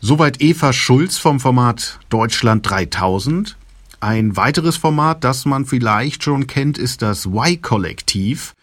[0.00, 3.56] Soweit Eva Schulz vom Format Deutschland 3000.
[4.00, 8.54] Ein weiteres Format, das man vielleicht schon kennt, ist das Y-Kollektiv.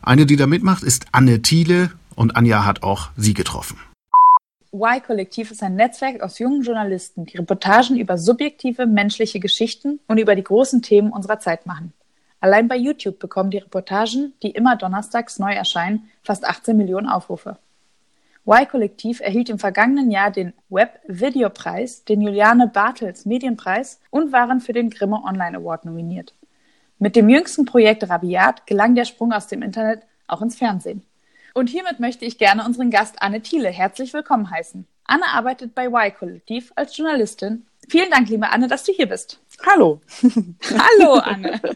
[0.00, 3.80] Eine, die da mitmacht, ist Anne Thiele und Anja hat auch sie getroffen.
[4.72, 10.36] Y-Kollektiv ist ein Netzwerk aus jungen Journalisten, die Reportagen über subjektive menschliche Geschichten und über
[10.36, 11.92] die großen Themen unserer Zeit machen.
[12.40, 17.56] Allein bei YouTube bekommen die Reportagen, die immer donnerstags neu erscheinen, fast 18 Millionen Aufrufe.
[18.46, 24.90] Y-Kollektiv erhielt im vergangenen Jahr den Web-Videopreis, den Juliane Bartels Medienpreis und waren für den
[24.90, 26.34] Grimme Online Award nominiert.
[26.98, 31.02] Mit dem jüngsten Projekt Rabiat gelang der Sprung aus dem Internet auch ins Fernsehen.
[31.54, 34.86] Und hiermit möchte ich gerne unseren Gast Anne Thiele herzlich willkommen heißen.
[35.04, 37.66] Anne arbeitet bei Y-Kollektiv als Journalistin.
[37.88, 39.40] Vielen Dank, liebe Anne, dass du hier bist.
[39.66, 40.00] Hallo.
[41.00, 41.60] Hallo, Anne.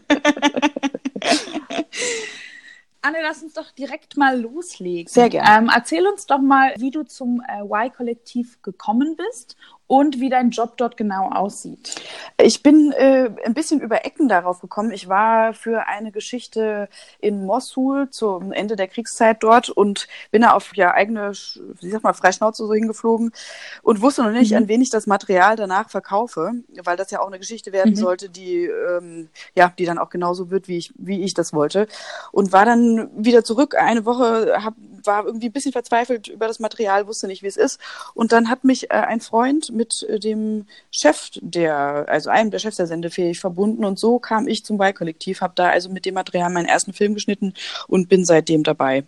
[3.03, 5.11] Anne, lass uns doch direkt mal loslegen.
[5.11, 5.65] Sehr gerne.
[5.65, 9.55] Ähm, erzähl uns doch mal, wie du zum äh, Y-Kollektiv gekommen bist
[9.91, 11.95] und wie dein Job dort genau aussieht.
[12.41, 14.91] Ich bin äh, ein bisschen über Ecken darauf gekommen.
[14.91, 16.87] Ich war für eine Geschichte
[17.19, 21.33] in Mosul zum Ende der Kriegszeit dort und bin da auf ja eigene,
[21.81, 23.33] wie sagt man, Freischnauze so hingeflogen
[23.81, 24.59] und wusste noch nicht, mhm.
[24.59, 26.53] an wen ich das Material danach verkaufe,
[26.85, 27.97] weil das ja auch eine Geschichte werden mhm.
[27.97, 31.87] sollte, die ähm, ja, die dann auch genauso wird, wie ich, wie ich das wollte.
[32.31, 33.75] Und war dann wieder zurück.
[33.75, 34.75] Eine Woche hab,
[35.05, 37.79] war irgendwie ein bisschen verzweifelt über das Material, wusste nicht, wie es ist.
[38.13, 42.59] Und dann hat mich äh, ein Freund mit äh, dem Chef der, also einem der
[42.59, 46.13] Chefs der Sendefähig verbunden und so kam ich zum Y-Kollektiv, habe da also mit dem
[46.13, 47.53] Material meinen ersten Film geschnitten
[47.87, 49.03] und bin seitdem dabei.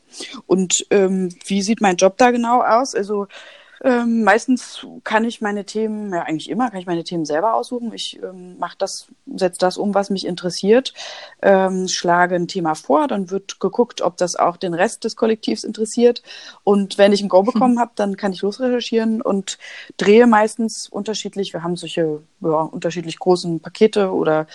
[0.48, 2.96] Und ähm, wie sieht mein Job da genau aus?
[2.96, 3.28] Also
[3.84, 7.92] ähm, meistens kann ich meine Themen, ja eigentlich immer, kann ich meine Themen selber aussuchen.
[7.94, 10.94] Ich ähm, mache das, setze das um, was mich interessiert,
[11.42, 15.66] ähm, schlage ein Thema vor, dann wird geguckt, ob das auch den Rest des Kollektivs
[15.66, 16.24] interessiert.
[16.64, 17.46] Und wenn ich ein Go hm.
[17.54, 19.58] bekommen habe, dann kann ich losrecherchieren und
[19.98, 21.52] drehe meistens unterschiedlich.
[21.52, 24.48] Wir haben solche ja, unterschiedlich großen Pakete oder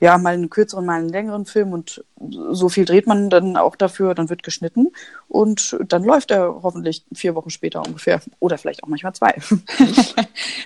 [0.00, 2.04] ja, mal einen kürzeren, mal einen längeren Film und
[2.50, 4.88] so viel dreht man dann auch dafür, dann wird geschnitten
[5.28, 9.34] und dann läuft er hoffentlich vier Wochen später ungefähr oder vielleicht auch manchmal zwei.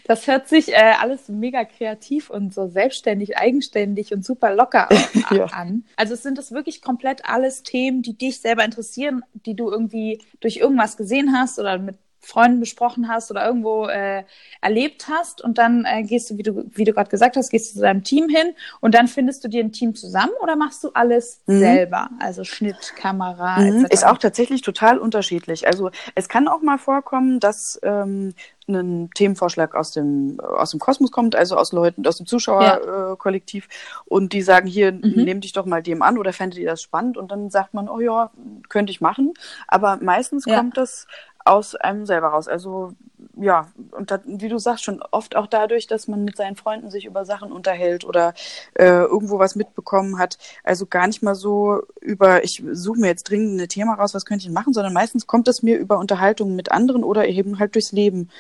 [0.07, 4.89] Das hört sich äh, alles mega kreativ und so selbstständig, eigenständig und super locker
[5.31, 5.47] ja.
[5.47, 5.85] an.
[5.97, 10.59] Also sind das wirklich komplett alles Themen, die dich selber interessieren, die du irgendwie durch
[10.59, 14.25] irgendwas gesehen hast oder mit Freunden besprochen hast oder irgendwo äh,
[14.61, 17.71] erlebt hast und dann äh, gehst du, wie du, wie du gerade gesagt hast, gehst
[17.71, 20.83] du zu deinem Team hin und dann findest du dir ein Team zusammen oder machst
[20.85, 21.59] du alles mhm.
[21.59, 22.11] selber?
[22.19, 23.87] Also Schnitt, Kamera, mhm.
[23.91, 25.67] Ist auch tatsächlich total unterschiedlich.
[25.67, 28.35] Also es kann auch mal vorkommen, dass ähm,
[28.67, 34.01] ein Themenvorschlag aus dem aus dem Kosmos kommt, also aus Leuten aus dem Zuschauerkollektiv ja.
[34.01, 35.13] äh, und die sagen hier mhm.
[35.17, 37.89] nehmt dich doch mal dem an oder fändet ihr das spannend und dann sagt man
[37.89, 38.31] oh ja
[38.69, 39.35] könnte ich machen,
[39.69, 40.57] aber meistens ja.
[40.57, 41.07] kommt das
[41.45, 42.49] aus einem selber raus.
[42.49, 42.95] Also
[43.37, 46.91] ja, und da, wie du sagst, schon oft auch dadurch, dass man mit seinen Freunden
[46.91, 48.35] sich über Sachen unterhält oder
[48.75, 50.39] äh, irgendwo was mitbekommen hat.
[50.63, 54.25] Also gar nicht mal so über, ich suche mir jetzt dringend ein Thema raus, was
[54.25, 57.75] könnte ich machen, sondern meistens kommt es mir über Unterhaltungen mit anderen oder eben halt
[57.75, 58.31] durchs Leben.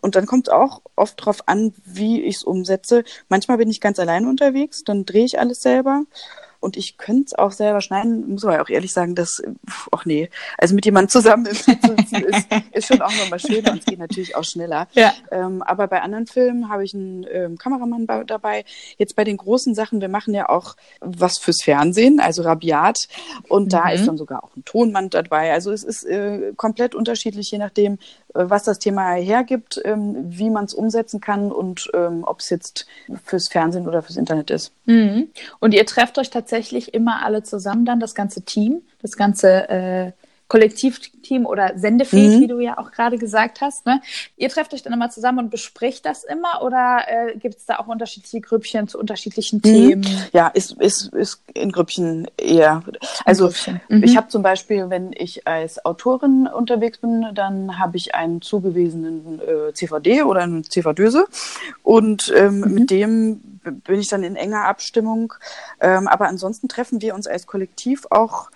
[0.00, 3.04] Und dann kommt es auch oft darauf an, wie ich es umsetze.
[3.28, 6.04] Manchmal bin ich ganz alleine unterwegs, dann drehe ich alles selber
[6.64, 9.42] und ich könnte es auch selber schneiden, muss aber auch ehrlich sagen, dass,
[9.92, 13.80] ach nee, also mit jemandem zusammen im sitzen ist, ist schon auch nochmal schöner und
[13.80, 14.88] es geht natürlich auch schneller.
[14.94, 15.12] Ja.
[15.32, 18.64] Ähm, aber bei anderen Filmen habe ich einen ähm, Kameramann bei, dabei.
[18.96, 23.08] Jetzt bei den großen Sachen, wir machen ja auch was fürs Fernsehen, also Rabiat
[23.48, 23.68] und mhm.
[23.70, 25.52] da ist dann sogar auch ein Tonmann dabei.
[25.52, 27.94] Also es ist äh, komplett unterschiedlich, je nachdem,
[28.34, 32.48] äh, was das Thema hergibt, ähm, wie man es umsetzen kann und ähm, ob es
[32.50, 32.86] jetzt
[33.24, 34.72] fürs Fernsehen oder fürs Internet ist.
[34.86, 35.28] Mhm.
[35.60, 39.68] Und ihr trefft euch tatsächlich tatsächlich immer alle zusammen dann, das ganze Team, das ganze
[39.68, 40.12] äh,
[40.54, 42.42] Kollektivteam oder sendefähig, mhm.
[42.42, 43.86] wie du ja auch gerade gesagt hast.
[43.86, 44.00] Ne?
[44.36, 47.80] Ihr trefft euch dann immer zusammen und bespricht das immer oder äh, gibt es da
[47.80, 49.62] auch unterschiedliche Grüppchen zu unterschiedlichen mhm.
[49.62, 50.06] Themen?
[50.32, 52.84] Ja, ist, ist, ist in Grüppchen eher.
[53.24, 53.80] Also Grüppchen.
[53.88, 54.04] Mhm.
[54.04, 59.40] ich habe zum Beispiel, wenn ich als Autorin unterwegs bin, dann habe ich einen zugewiesenen
[59.40, 61.26] äh, CVD oder eine CVDöse
[61.82, 62.74] und ähm, mhm.
[62.74, 65.34] mit dem bin ich dann in enger Abstimmung.
[65.80, 68.50] Ähm, aber ansonsten treffen wir uns als Kollektiv auch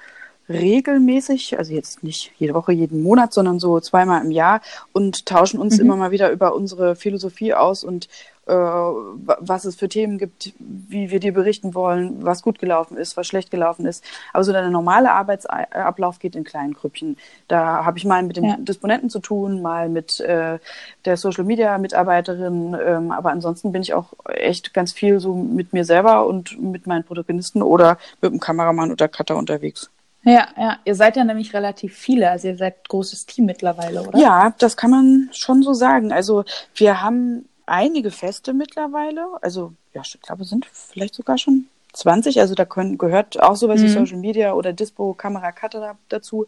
[0.49, 4.61] regelmäßig, also jetzt nicht jede Woche, jeden Monat, sondern so zweimal im Jahr
[4.93, 5.85] und tauschen uns mhm.
[5.85, 8.09] immer mal wieder über unsere Philosophie aus und
[8.49, 13.17] äh, was es für Themen gibt, wie wir dir berichten wollen, was gut gelaufen ist,
[13.19, 14.03] was schlecht gelaufen ist.
[14.33, 17.19] Aber so der normale Arbeitsablauf geht in kleinen Grüppchen.
[17.47, 18.57] Da habe ich mal mit dem ja.
[18.59, 20.59] Disponenten zu tun, mal mit äh,
[21.05, 25.75] der Social Media Mitarbeiterin, ähm, aber ansonsten bin ich auch echt ganz viel so mit
[25.75, 29.91] mir selber und mit meinen Protagonisten oder mit dem Kameramann oder Cutter unterwegs.
[30.33, 34.19] Ja, ja, ihr seid ja nämlich relativ viele, also ihr seid großes Team mittlerweile, oder?
[34.19, 36.13] Ja, das kann man schon so sagen.
[36.13, 41.67] Also wir haben einige Feste mittlerweile, also ja, ich glaube, es sind vielleicht sogar schon
[41.93, 43.85] 20, also da können, gehört auch sowas mhm.
[43.85, 46.47] wie Social Media oder Dispo, Kamera, Cutter dazu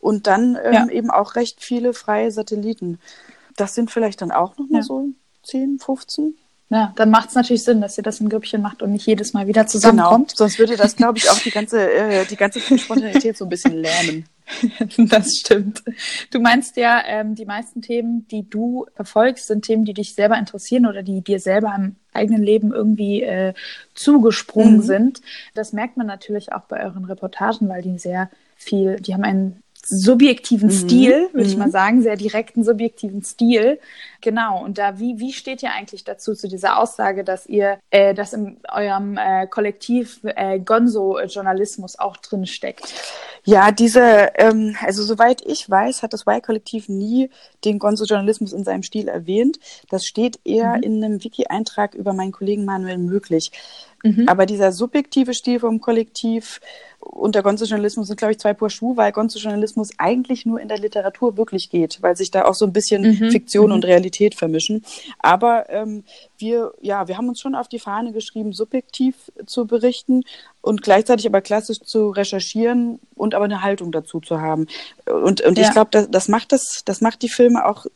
[0.00, 0.88] und dann ähm, ja.
[0.88, 2.98] eben auch recht viele freie Satelliten.
[3.56, 4.82] Das sind vielleicht dann auch noch mal ja.
[4.82, 5.06] so
[5.44, 6.34] 10, 15.
[6.70, 9.32] Ja, dann macht es natürlich Sinn, dass ihr das in Grüppchen macht und nicht jedes
[9.32, 10.28] Mal wieder zusammenkommt.
[10.28, 13.48] Genau, sonst würde das, glaube ich, auch die ganze, äh, die ganze Spontanität so ein
[13.48, 14.26] bisschen lernen.
[14.96, 15.82] Das stimmt.
[16.30, 20.38] Du meinst ja, ähm, die meisten Themen, die du verfolgst, sind Themen, die dich selber
[20.38, 23.52] interessieren oder die dir selber im eigenen Leben irgendwie äh,
[23.94, 24.82] zugesprungen mhm.
[24.82, 25.20] sind.
[25.54, 29.62] Das merkt man natürlich auch bei euren Reportagen, weil die sehr viel, die haben einen
[29.86, 30.72] subjektiven mhm.
[30.72, 31.50] Stil, würde mhm.
[31.50, 33.78] ich mal sagen, sehr direkten subjektiven Stil.
[34.20, 38.14] Genau, und da, wie, wie steht ihr eigentlich dazu, zu dieser Aussage, dass ihr, äh,
[38.14, 42.92] dass in eurem äh, Kollektiv äh, Gonzo-Journalismus auch drin steckt?
[43.44, 47.30] Ja, diese, ähm, also soweit ich weiß, hat das Y-Kollektiv nie
[47.64, 49.58] den Gonzo-Journalismus in seinem Stil erwähnt.
[49.88, 50.82] Das steht eher mhm.
[50.82, 53.52] in einem Wiki-Eintrag über meinen Kollegen Manuel Möglich.
[54.02, 54.28] Mhm.
[54.28, 56.60] Aber dieser subjektive Stil vom Kollektiv
[57.08, 60.78] und der Gonzo-Journalismus sind, glaube ich, zwei Paar Schuhe, weil Gonzo-Journalismus eigentlich nur in der
[60.78, 63.30] Literatur wirklich geht, weil sich da auch so ein bisschen mhm.
[63.30, 63.72] Fiktion mhm.
[63.72, 64.84] und Realität vermischen.
[65.18, 66.04] Aber ähm,
[66.36, 69.14] wir, ja, wir haben uns schon auf die Fahne geschrieben, subjektiv
[69.46, 70.22] zu berichten
[70.60, 74.66] und gleichzeitig aber klassisch zu recherchieren und aber eine Haltung dazu zu haben.
[75.06, 75.64] Und, und ja.
[75.64, 77.86] ich glaube, das, das macht das, das macht die Filme auch,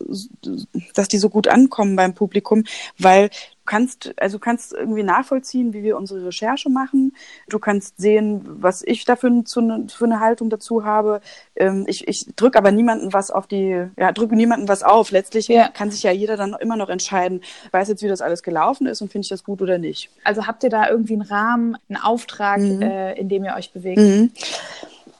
[0.94, 2.64] dass die so gut ankommen beim Publikum,
[2.98, 3.30] weil
[3.64, 7.14] kannst, also kannst irgendwie nachvollziehen, wie wir unsere Recherche machen.
[7.48, 11.20] Du kannst sehen, was ich dafür zu, ne, für eine Haltung dazu habe.
[11.56, 15.10] Ähm, ich ich drücke aber niemanden was auf die, ja, drücke niemanden was auf.
[15.10, 15.68] Letztlich ja.
[15.68, 19.00] kann sich ja jeder dann immer noch entscheiden, weiß jetzt, wie das alles gelaufen ist
[19.00, 20.10] und finde ich das gut oder nicht.
[20.24, 22.82] Also habt ihr da irgendwie einen Rahmen, einen Auftrag, mhm.
[22.82, 23.98] äh, in dem ihr euch bewegt?
[23.98, 24.32] Mhm.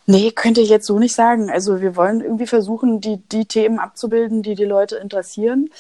[0.07, 1.51] Nee, könnte ich jetzt so nicht sagen.
[1.51, 5.71] Also wir wollen irgendwie versuchen, die, die Themen abzubilden, die die Leute interessieren.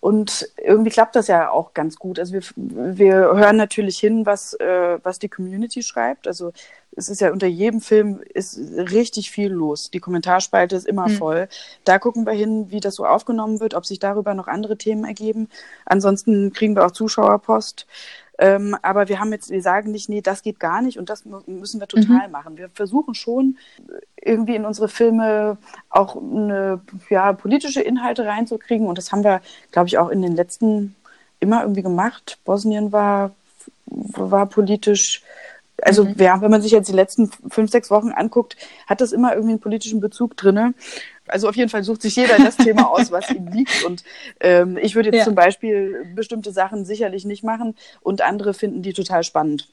[0.00, 2.18] Und irgendwie klappt das ja auch ganz gut.
[2.18, 6.28] Also wir, wir hören natürlich hin, was, äh, was die Community schreibt.
[6.28, 6.52] Also
[6.96, 9.90] es ist ja unter jedem Film ist richtig viel los.
[9.90, 11.16] Die Kommentarspalte ist immer mhm.
[11.16, 11.48] voll.
[11.84, 15.04] Da gucken wir hin, wie das so aufgenommen wird, ob sich darüber noch andere Themen
[15.04, 15.48] ergeben.
[15.84, 17.86] Ansonsten kriegen wir auch Zuschauerpost.
[18.36, 21.24] Ähm, aber wir haben jetzt, wir sagen nicht, nee, das geht gar nicht und das
[21.24, 22.32] müssen wir total mhm.
[22.32, 22.56] machen.
[22.56, 23.58] Wir versuchen schon
[24.20, 25.56] irgendwie in unsere Filme
[25.88, 26.80] auch eine,
[27.10, 29.40] ja, politische Inhalte reinzukriegen und das haben wir,
[29.70, 30.96] glaube ich, auch in den letzten
[31.38, 32.38] immer irgendwie gemacht.
[32.44, 33.30] Bosnien war,
[33.86, 35.22] war politisch
[35.82, 36.14] also mhm.
[36.18, 38.56] ja, wenn man sich jetzt die letzten fünf, sechs Wochen anguckt,
[38.86, 40.74] hat das immer irgendwie einen politischen Bezug drinne.
[41.26, 43.84] Also auf jeden Fall sucht sich jeder das Thema aus, was ihm liegt.
[43.84, 44.04] Und
[44.40, 45.24] ähm, ich würde jetzt ja.
[45.24, 49.68] zum Beispiel bestimmte Sachen sicherlich nicht machen und andere finden die total spannend.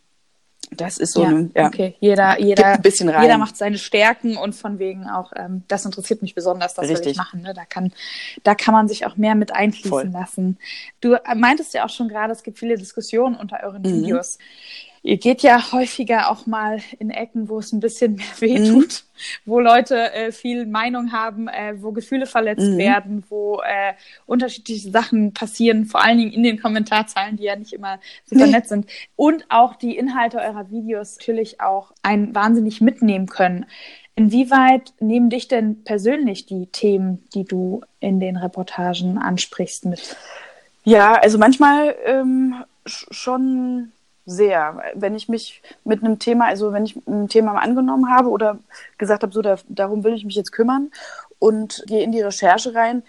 [0.69, 1.67] Das ist so ja, ein, ja.
[1.67, 3.23] Okay, jeder, jeder, ein bisschen rein.
[3.23, 7.05] jeder macht seine Stärken und von wegen auch, ähm, das interessiert mich besonders, das Richtig.
[7.05, 7.41] will ich machen.
[7.41, 7.53] Ne?
[7.53, 7.91] Da kann,
[8.43, 10.07] da kann man sich auch mehr mit einfließen Voll.
[10.07, 10.57] lassen.
[11.01, 14.03] Du meintest ja auch schon gerade, es gibt viele Diskussionen unter euren mhm.
[14.03, 14.37] Videos.
[15.03, 19.27] Ihr geht ja häufiger auch mal in Ecken, wo es ein bisschen mehr wehtut, mhm.
[19.45, 22.77] wo Leute äh, viel Meinung haben, äh, wo Gefühle verletzt mhm.
[22.77, 23.93] werden, wo äh,
[24.27, 28.67] unterschiedliche Sachen passieren, vor allen Dingen in den Kommentarzeilen, die ja nicht immer super nett
[28.67, 28.85] sind.
[29.15, 33.65] Und auch die Inhalte eurer Videos natürlich auch ein wahnsinnig mitnehmen können.
[34.15, 40.15] Inwieweit nehmen dich denn persönlich die Themen, die du in den Reportagen ansprichst, mit?
[40.83, 43.91] Ja, also manchmal ähm, schon
[44.25, 44.81] sehr.
[44.95, 48.59] Wenn ich mich mit einem Thema, also wenn ich ein Thema angenommen habe oder
[48.97, 50.91] gesagt habe, so da, darum will ich mich jetzt kümmern
[51.39, 53.03] und gehe in die Recherche rein,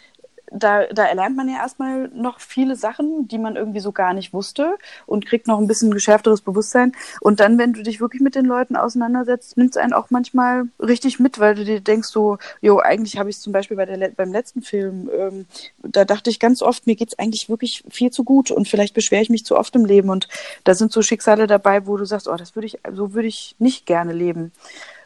[0.55, 4.33] da, da erlernt man ja erstmal noch viele Sachen, die man irgendwie so gar nicht
[4.33, 4.77] wusste
[5.07, 6.93] und kriegt noch ein bisschen geschärfteres Bewusstsein.
[7.21, 10.65] Und dann, wenn du dich wirklich mit den Leuten auseinandersetzt, nimmt es einen auch manchmal
[10.79, 14.09] richtig mit, weil du dir denkst so, jo, eigentlich habe ich zum Beispiel bei der,
[14.11, 15.47] beim letzten Film, ähm,
[15.83, 19.23] da dachte ich ganz oft, mir geht's eigentlich wirklich viel zu gut und vielleicht beschwere
[19.23, 20.29] ich mich zu oft im Leben und
[20.65, 23.57] da sind so Schicksale dabei, wo du sagst, oh, das würde ich, so würde ich
[23.59, 24.53] nicht gerne leben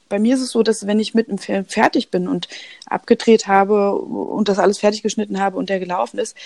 [0.09, 2.49] bei mir ist es so, dass wenn ich mit einem Film fertig bin und
[2.87, 6.37] abgedreht habe und das alles fertig geschnitten habe und der gelaufen ist,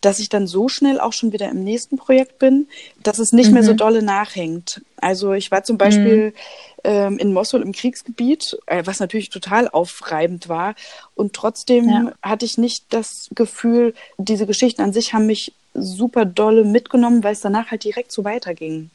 [0.00, 2.68] dass ich dann so schnell auch schon wieder im nächsten Projekt bin,
[3.02, 3.54] dass es nicht mhm.
[3.54, 3.76] mehr so mhm.
[3.76, 4.82] dolle nachhängt.
[4.96, 6.32] Also ich war zum Beispiel mhm.
[6.84, 10.74] ähm, in Mosul im Kriegsgebiet, äh, was natürlich total aufreibend war.
[11.14, 12.12] Und trotzdem ja.
[12.22, 17.34] hatte ich nicht das Gefühl, diese Geschichten an sich haben mich super dolle mitgenommen, weil
[17.34, 18.90] es danach halt direkt so weiterging.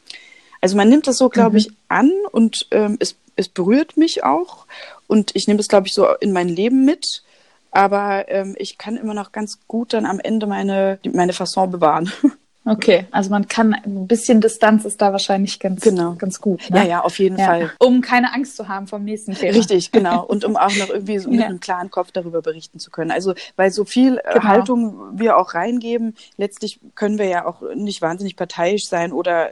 [0.59, 1.57] Also man nimmt das so, glaube mhm.
[1.57, 4.65] ich, an und ähm, es es berührt mich auch
[5.07, 7.23] und ich nehme es, glaube ich, so in mein Leben mit.
[7.71, 12.11] Aber ähm, ich kann immer noch ganz gut dann am Ende meine, meine Fasson bewahren.
[12.67, 16.15] Okay, also man kann ein bisschen Distanz ist da wahrscheinlich ganz, genau.
[16.15, 16.67] ganz gut.
[16.71, 16.79] Ne?
[16.79, 17.45] Ja, ja, auf jeden ja.
[17.45, 17.71] Fall.
[17.77, 19.55] Um keine Angst zu haben vom nächsten Thema.
[19.55, 20.23] Richtig, genau.
[20.25, 21.45] Und um auch noch irgendwie so mit ja.
[21.45, 23.11] einem klaren Kopf darüber berichten zu können.
[23.11, 24.45] Also, weil so viel äh, genau.
[24.45, 29.51] Haltung wir auch reingeben, letztlich können wir ja auch nicht wahnsinnig parteiisch sein oder,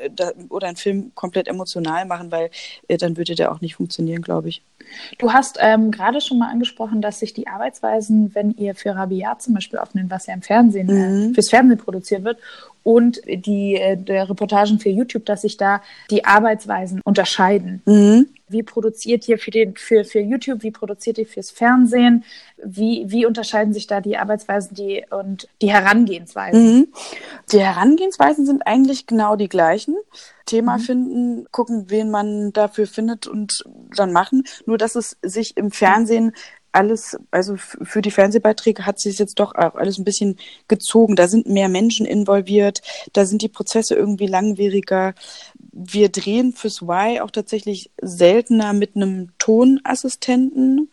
[0.49, 2.49] oder einen Film komplett emotional machen, weil
[2.87, 4.63] äh, dann würde der auch nicht funktionieren, glaube ich.
[5.17, 9.41] Du hast ähm, gerade schon mal angesprochen, dass sich die Arbeitsweisen, wenn ihr für Rabiat
[9.41, 11.31] zum Beispiel aufnimmt, was ja im Fernsehen, äh, mhm.
[11.31, 12.39] äh, fürs Fernsehen produziert wird,
[12.83, 17.81] und die äh, der Reportagen für YouTube, dass sich da die Arbeitsweisen unterscheiden.
[17.85, 18.27] Mhm.
[18.47, 22.23] Wie produziert ihr für, den, für, für YouTube, wie produziert ihr fürs Fernsehen?
[22.63, 26.77] Wie, wie unterscheiden sich da die Arbeitsweisen die, und die Herangehensweisen?
[26.77, 26.87] Mhm.
[27.51, 29.95] Die Herangehensweisen sind eigentlich genau die gleichen.
[30.45, 30.81] Thema mhm.
[30.81, 33.63] finden, gucken, wen man dafür findet und
[33.95, 34.43] dann machen.
[34.65, 36.33] Nur, dass es sich im Fernsehen
[36.73, 41.15] alles, also für die Fernsehbeiträge hat sich jetzt doch auch alles ein bisschen gezogen.
[41.15, 42.81] Da sind mehr Menschen involviert,
[43.13, 45.13] da sind die Prozesse irgendwie langwieriger.
[45.71, 50.91] Wir drehen fürs Y auch tatsächlich seltener mit einem Tonassistenten.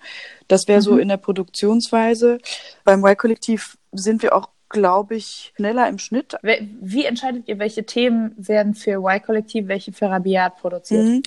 [0.48, 0.84] Das wäre mhm.
[0.84, 2.38] so in der Produktionsweise.
[2.84, 6.36] Beim Y-Kollektiv sind wir auch glaube ich, schneller im Schnitt.
[6.80, 11.04] Wie entscheidet ihr, welche Themen werden für Y-Kollektiv, welche für Rabiat produziert?
[11.04, 11.22] Mhm.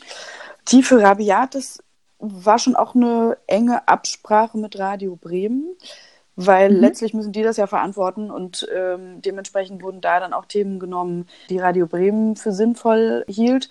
[0.70, 1.84] Die für Rabiat ist
[2.24, 5.76] war schon auch eine enge Absprache mit Radio Bremen,
[6.36, 6.80] weil mhm.
[6.80, 11.28] letztlich müssen die das ja verantworten und ähm, dementsprechend wurden da dann auch Themen genommen,
[11.50, 13.70] die Radio Bremen für sinnvoll hielt.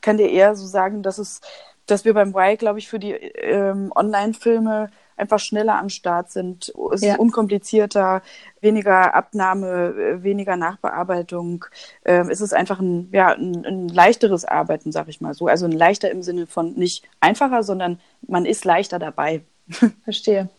[0.00, 1.42] Kann dir eher so sagen, dass es,
[1.86, 4.90] dass wir beim Y, glaube ich, für die ähm, Online-Filme
[5.22, 6.72] einfach schneller am Start sind.
[6.92, 7.14] Es ja.
[7.14, 8.22] ist unkomplizierter,
[8.60, 11.64] weniger Abnahme, weniger Nachbearbeitung.
[12.04, 15.46] Ähm, es ist einfach ein, ja, ein, ein leichteres Arbeiten, sag ich mal so.
[15.46, 19.42] Also ein leichter im Sinne von nicht einfacher, sondern man ist leichter dabei.
[20.04, 20.50] Verstehe.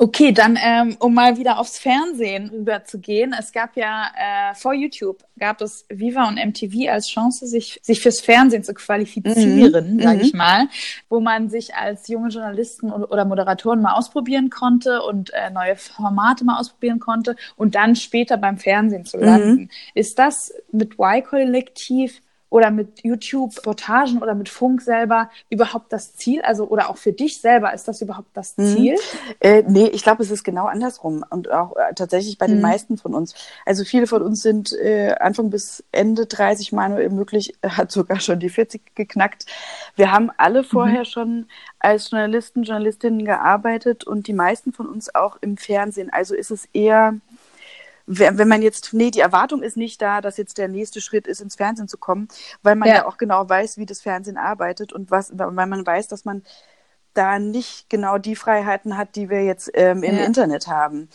[0.00, 3.34] Okay, dann ähm, um mal wieder aufs Fernsehen rüberzugehen.
[3.36, 8.00] Es gab ja äh, vor YouTube gab es Viva und MTV als Chance, sich sich
[8.00, 10.00] fürs Fernsehen zu qualifizieren, mhm.
[10.00, 10.38] sage ich mhm.
[10.38, 10.68] mal,
[11.08, 16.44] wo man sich als junge Journalisten oder Moderatoren mal ausprobieren konnte und äh, neue Formate
[16.44, 19.62] mal ausprobieren konnte und dann später beim Fernsehen zu landen.
[19.62, 19.68] Mhm.
[19.94, 22.20] Ist das mit Y-Kollektiv
[22.50, 26.40] oder mit YouTube-Reportagen oder mit Funk selber überhaupt das Ziel?
[26.42, 28.66] Also, oder auch für dich selber, ist das überhaupt das mhm.
[28.66, 28.92] Ziel?
[28.94, 29.34] Mhm.
[29.40, 32.52] Äh, nee, ich glaube, es ist genau andersrum und auch äh, tatsächlich bei mhm.
[32.52, 33.34] den meisten von uns.
[33.66, 38.40] Also viele von uns sind äh, Anfang bis Ende 30, Manuel möglich, hat sogar schon
[38.40, 39.46] die 40 geknackt.
[39.96, 41.04] Wir haben alle vorher mhm.
[41.04, 41.46] schon
[41.78, 46.10] als Journalisten, Journalistinnen gearbeitet und die meisten von uns auch im Fernsehen.
[46.10, 47.14] Also ist es eher
[48.08, 51.40] wenn man jetzt, nee, die Erwartung ist nicht da, dass jetzt der nächste Schritt ist,
[51.40, 52.28] ins Fernsehen zu kommen,
[52.62, 55.86] weil man ja, ja auch genau weiß, wie das Fernsehen arbeitet und was, weil man
[55.86, 56.42] weiß, dass man
[57.12, 60.24] da nicht genau die Freiheiten hat, die wir jetzt ähm, im ja.
[60.24, 61.08] Internet haben.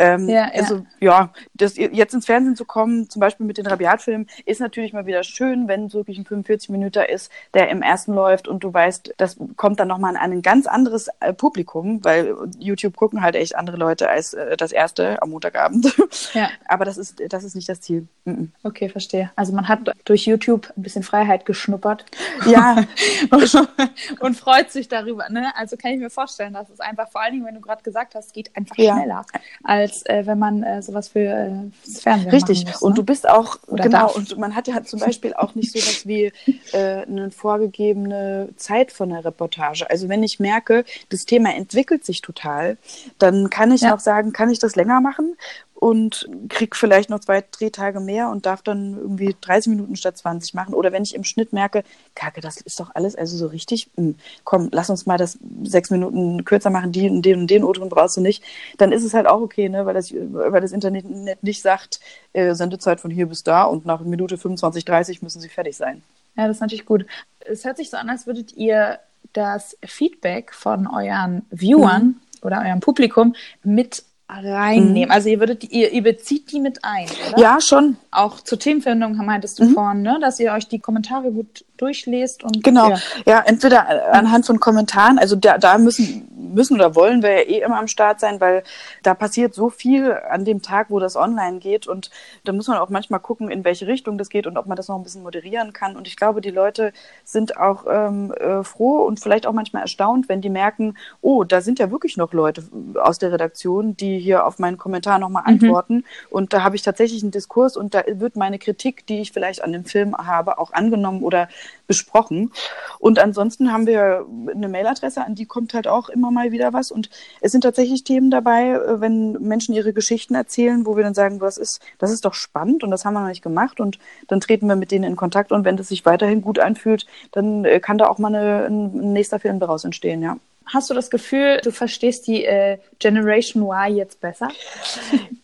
[0.00, 0.50] Ähm, ja, ja.
[0.54, 4.94] Also ja, das jetzt ins Fernsehen zu kommen, zum Beispiel mit den Rabiat-Filmen, ist natürlich
[4.94, 8.64] mal wieder schön, wenn es wirklich ein 45 Minuten ist, der im ersten läuft und
[8.64, 13.20] du weißt, das kommt dann nochmal an ein ganz anderes äh, Publikum, weil YouTube gucken
[13.20, 15.94] halt echt andere Leute als äh, das erste am Montagabend.
[16.34, 16.50] Ja.
[16.68, 18.06] Aber das ist, das ist nicht das Ziel.
[18.24, 18.52] Mhm.
[18.62, 19.30] Okay, verstehe.
[19.36, 22.04] Also man hat durch YouTube ein bisschen Freiheit geschnuppert.
[22.46, 22.84] Ja.
[24.20, 25.28] und freut sich darüber.
[25.28, 25.52] Ne?
[25.56, 28.14] Also kann ich mir vorstellen, dass es einfach, vor allen Dingen, wenn du gerade gesagt
[28.14, 29.24] hast, geht einfach schneller
[29.64, 31.50] als äh, wenn man äh, sowas für äh,
[31.84, 32.64] das Fernsehen Richtig.
[32.64, 32.86] Muss, ne?
[32.86, 34.16] Und du bist auch, Oder genau, darf.
[34.16, 36.32] und man hat ja zum Beispiel auch nicht so was wie
[36.72, 39.88] äh, eine vorgegebene Zeit von der Reportage.
[39.88, 42.78] Also wenn ich merke, das Thema entwickelt sich total,
[43.18, 43.94] dann kann ich ja.
[43.94, 45.36] auch sagen, kann ich das länger machen
[45.80, 50.52] und krieg vielleicht noch zwei Drehtage mehr und darf dann irgendwie 30 Minuten statt 20
[50.52, 50.74] machen.
[50.74, 54.14] Oder wenn ich im Schnitt merke, Kacke, das ist doch alles also so richtig, hm,
[54.44, 57.88] komm, lass uns mal das sechs Minuten kürzer machen, die und den und den O-Ton
[57.88, 58.44] brauchst du nicht,
[58.76, 62.00] dann ist es halt auch okay, ne, weil das, weil das Internet nicht sagt,
[62.34, 66.02] äh, Sendezeit von hier bis da und nach Minute 25, 30 müssen sie fertig sein.
[66.36, 67.06] Ja, das ist natürlich gut.
[67.40, 68.98] Es hört sich so an, als würdet ihr
[69.32, 72.16] das Feedback von euren Viewern mhm.
[72.42, 74.04] oder eurem Publikum mit
[74.38, 75.08] reinnehmen.
[75.08, 75.10] Mhm.
[75.10, 77.40] Also ihr würdet, ihr, ihr bezieht die mit ein, oder?
[77.40, 77.96] Ja, schon.
[78.10, 79.74] Auch zur Themenfindung meintest du mhm.
[79.74, 80.18] vorhin, ne?
[80.20, 82.90] dass ihr euch die Kommentare gut durchlest und genau.
[82.90, 87.48] Ja, ja entweder anhand von Kommentaren, also da, da müssen müssen oder wollen wir ja
[87.48, 88.62] eh immer am Start sein, weil
[89.02, 92.10] da passiert so viel an dem Tag, wo das online geht und
[92.44, 94.88] da muss man auch manchmal gucken, in welche Richtung das geht und ob man das
[94.88, 95.96] noch ein bisschen moderieren kann.
[95.96, 96.92] Und ich glaube, die Leute
[97.24, 101.60] sind auch ähm, äh, froh und vielleicht auch manchmal erstaunt, wenn die merken, oh, da
[101.60, 102.64] sind ja wirklich noch Leute
[103.00, 105.48] aus der Redaktion, die hier auf meinen Kommentar nochmal mhm.
[105.48, 106.04] antworten.
[106.28, 109.62] Und da habe ich tatsächlich einen Diskurs und da wird meine Kritik, die ich vielleicht
[109.62, 111.48] an dem Film habe, auch angenommen oder
[111.86, 112.52] besprochen.
[112.98, 116.90] Und ansonsten haben wir eine Mailadresse, an die kommt halt auch immer mal wieder was.
[116.90, 117.10] Und
[117.40, 121.38] es sind tatsächlich Themen dabei, äh, wenn Menschen ihre Geschichten erzählen, wo wir dann sagen,
[121.38, 123.80] das ist, das ist doch spannend und das haben wir noch nicht gemacht.
[123.80, 123.98] Und
[124.28, 127.64] dann treten wir mit denen in Kontakt und wenn das sich weiterhin gut anfühlt, dann
[127.64, 130.36] äh, kann da auch mal eine, ein nächster Film daraus entstehen, ja.
[130.72, 134.50] Hast du das Gefühl, du verstehst die äh, Generation Y jetzt besser?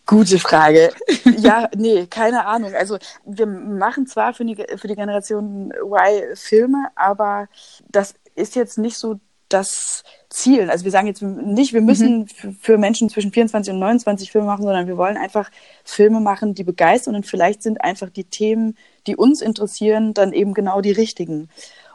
[0.05, 0.89] Gute Frage.
[1.37, 2.73] Ja, nee, keine Ahnung.
[2.73, 7.47] Also wir machen zwar für die, für die Generation Y Filme, aber
[7.89, 9.19] das ist jetzt nicht so
[9.49, 10.69] das Ziel.
[10.69, 12.57] Also wir sagen jetzt nicht, wir müssen mhm.
[12.59, 15.49] für Menschen zwischen 24 und 29 Filme machen, sondern wir wollen einfach
[15.85, 18.77] Filme machen, die begeistern und vielleicht sind einfach die Themen,
[19.07, 21.49] die uns interessieren, dann eben genau die richtigen.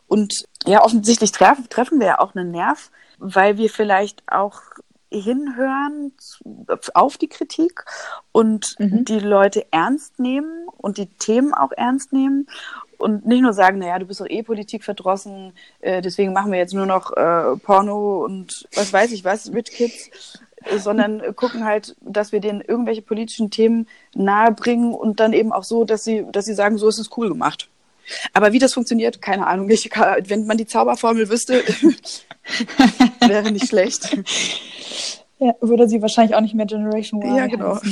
[0.09, 2.91] Und ja, offensichtlich treff, treffen wir ja auch einen Nerv
[3.23, 4.61] weil wir vielleicht auch
[5.13, 6.13] hinhören
[6.95, 7.85] auf die Kritik
[8.33, 9.05] und mhm.
[9.05, 12.47] die Leute ernst nehmen und die Themen auch ernst nehmen
[12.99, 16.59] und nicht nur sagen, naja, du bist doch eh Politik verdrossen, äh, deswegen machen wir
[16.59, 21.65] jetzt nur noch äh, Porno und was weiß ich was mit Kids, äh, sondern gucken
[21.65, 26.25] halt, dass wir denen irgendwelche politischen Themen nahebringen und dann eben auch so, dass sie,
[26.31, 27.69] dass sie sagen, so ist es cool gemacht.
[28.33, 29.71] Aber wie das funktioniert, keine Ahnung.
[29.71, 29.91] Ich,
[30.27, 31.63] wenn man die Zauberformel wüsste,
[33.27, 34.17] wäre nicht schlecht.
[35.39, 37.37] Ja, würde sie wahrscheinlich auch nicht mehr Generation Y.
[37.37, 37.81] Ja, genau.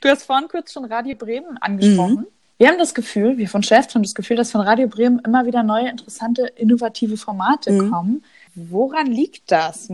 [0.00, 2.14] du hast vorhin kurz schon Radio Bremen angesprochen.
[2.14, 2.26] Mhm.
[2.58, 5.46] Wir haben das Gefühl, wir von Chef haben das Gefühl, dass von Radio Bremen immer
[5.46, 7.90] wieder neue, interessante, innovative Formate mhm.
[7.90, 8.24] kommen.
[8.70, 9.88] Woran liegt das?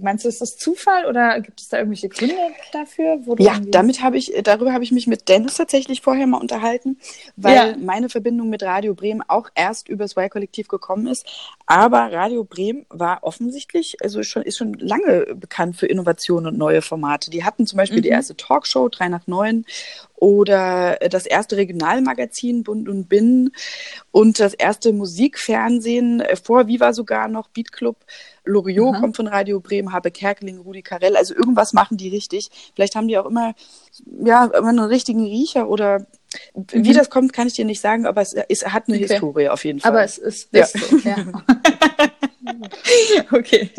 [0.00, 2.34] Meinst du, ist das Zufall oder gibt es da irgendwelche Gründe
[2.72, 3.20] dafür?
[3.38, 6.98] ja, damit habe ich, darüber habe ich mich mit Dennis tatsächlich vorher mal unterhalten,
[7.36, 7.76] weil ja.
[7.78, 11.26] meine Verbindung mit Radio Bremen auch erst über das Y-Kollektiv gekommen ist.
[11.66, 16.82] Aber Radio Bremen war offensichtlich, also schon, ist schon lange bekannt für Innovationen und neue
[16.82, 17.30] Formate.
[17.30, 18.02] Die hatten zum Beispiel mhm.
[18.02, 19.64] die erste Talkshow, 3 nach 9
[20.20, 23.52] oder das erste Regionalmagazin Bund und Binnen
[24.10, 27.96] und das erste Musikfernsehen äh, vor Viva sogar noch Beat Club.
[28.44, 29.00] Loriot mhm.
[29.00, 31.16] kommt von Radio Bremen, Habe Kerkeling, Rudi Carell.
[31.16, 32.50] Also irgendwas machen die richtig.
[32.74, 33.54] Vielleicht haben die auch immer,
[34.24, 36.00] ja, immer einen richtigen Riecher oder
[36.54, 36.66] mhm.
[36.72, 39.08] wie das kommt, kann ich dir nicht sagen, aber es, es hat eine okay.
[39.08, 39.90] Historie auf jeden Fall.
[39.90, 40.66] Aber es ist, ja.
[40.66, 41.16] so, ja.
[43.32, 43.70] okay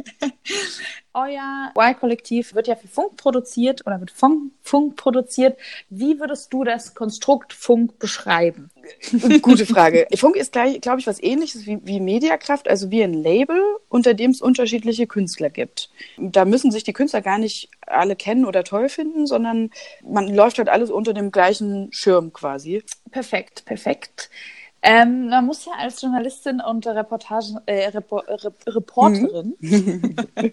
[1.20, 5.57] euer Y-Kollektiv wird ja für Funk produziert oder wird von Funk produziert.
[5.89, 8.70] Wie würdest du das Konstrukt Funk beschreiben?
[9.41, 10.07] Gute Frage.
[10.15, 13.59] Funk ist, glaube ich, was ähnliches wie, wie Mediakraft, also wie ein Label,
[13.89, 15.89] unter dem es unterschiedliche Künstler gibt.
[16.17, 19.72] Da müssen sich die Künstler gar nicht alle kennen oder toll finden, sondern
[20.03, 22.84] man läuft halt alles unter dem gleichen Schirm quasi.
[23.11, 24.30] Perfekt, perfekt.
[24.82, 30.15] Ähm, man muss ja als Journalistin und Reportage, äh, Repo, Rep Reporterin mhm.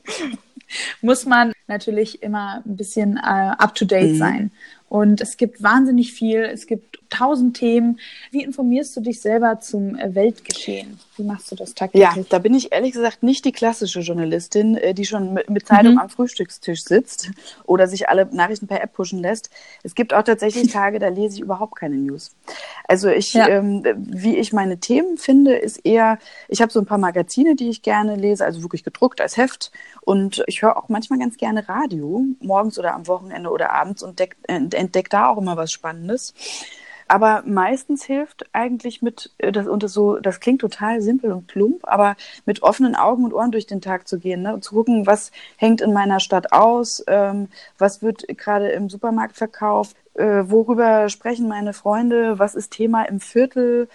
[1.01, 4.19] muss man natürlich immer ein bisschen äh, up-to-date mhm.
[4.19, 4.51] sein.
[4.89, 7.99] Und es gibt wahnsinnig viel, es gibt tausend Themen.
[8.31, 11.01] Wie informierst du dich selber zum äh, Weltgeschehen?
[11.17, 12.09] Wie machst du das tagtäglich?
[12.17, 15.95] Ja, da bin ich ehrlich gesagt nicht die klassische Journalistin, äh, die schon mit Zeitung
[15.95, 15.99] mhm.
[15.99, 17.31] am Frühstückstisch sitzt
[17.65, 19.51] oder sich alle Nachrichten per App pushen lässt.
[19.83, 22.37] Es gibt auch tatsächlich Tage, da lese ich überhaupt keine News.
[22.87, 23.49] Also ich, ja.
[23.49, 27.71] ähm, wie ich meine Themen finde, ist eher, ich habe so ein paar Magazine, die
[27.71, 29.73] ich gerne lese, also wirklich gedruckt als Heft.
[30.03, 34.21] Und ich höre auch manchmal ganz gerne Radio, morgens oder am Wochenende oder abends und
[34.47, 36.35] entdecke da auch immer was Spannendes.
[37.09, 41.47] Aber meistens hilft eigentlich mit, äh, das, und das so, das klingt total simpel und
[41.47, 42.17] plump, aber
[42.47, 44.55] mit offenen Augen und Ohren durch den Tag zu gehen, ne?
[44.55, 49.37] und zu gucken, was hängt in meiner Stadt aus, ähm, was wird gerade im Supermarkt
[49.37, 53.89] verkauft, äh, worüber sprechen meine Freunde, was ist Thema im Viertel,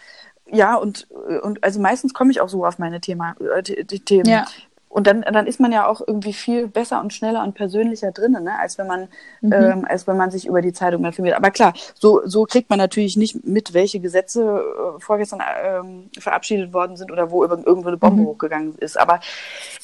[0.50, 4.30] ja, und, äh, und also meistens komme ich auch so auf meine Thema, äh, Themen.
[4.30, 4.46] Ja.
[4.92, 8.44] Und dann, dann ist man ja auch irgendwie viel besser und schneller und persönlicher drinnen,
[8.44, 8.60] ne?
[8.60, 9.08] als wenn man,
[9.40, 9.54] mhm.
[9.54, 11.38] ähm, als wenn man sich über die Zeitung informiert.
[11.38, 16.74] Aber klar, so, so kriegt man natürlich nicht mit, welche Gesetze äh, vorgestern ähm, verabschiedet
[16.74, 18.28] worden sind oder wo irgendwo eine Bombe mhm.
[18.28, 19.00] hochgegangen ist.
[19.00, 19.22] Aber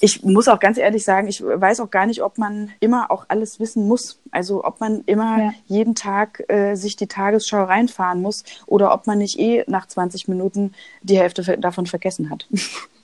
[0.02, 3.26] ich muss auch ganz ehrlich sagen, ich weiß auch gar nicht, ob man immer auch
[3.30, 4.20] alles wissen muss.
[4.32, 5.54] Also ob man immer ja.
[5.68, 10.28] jeden Tag äh, sich die Tagesschau reinfahren muss oder ob man nicht eh nach 20
[10.28, 12.46] Minuten die Hälfte davon vergessen hat.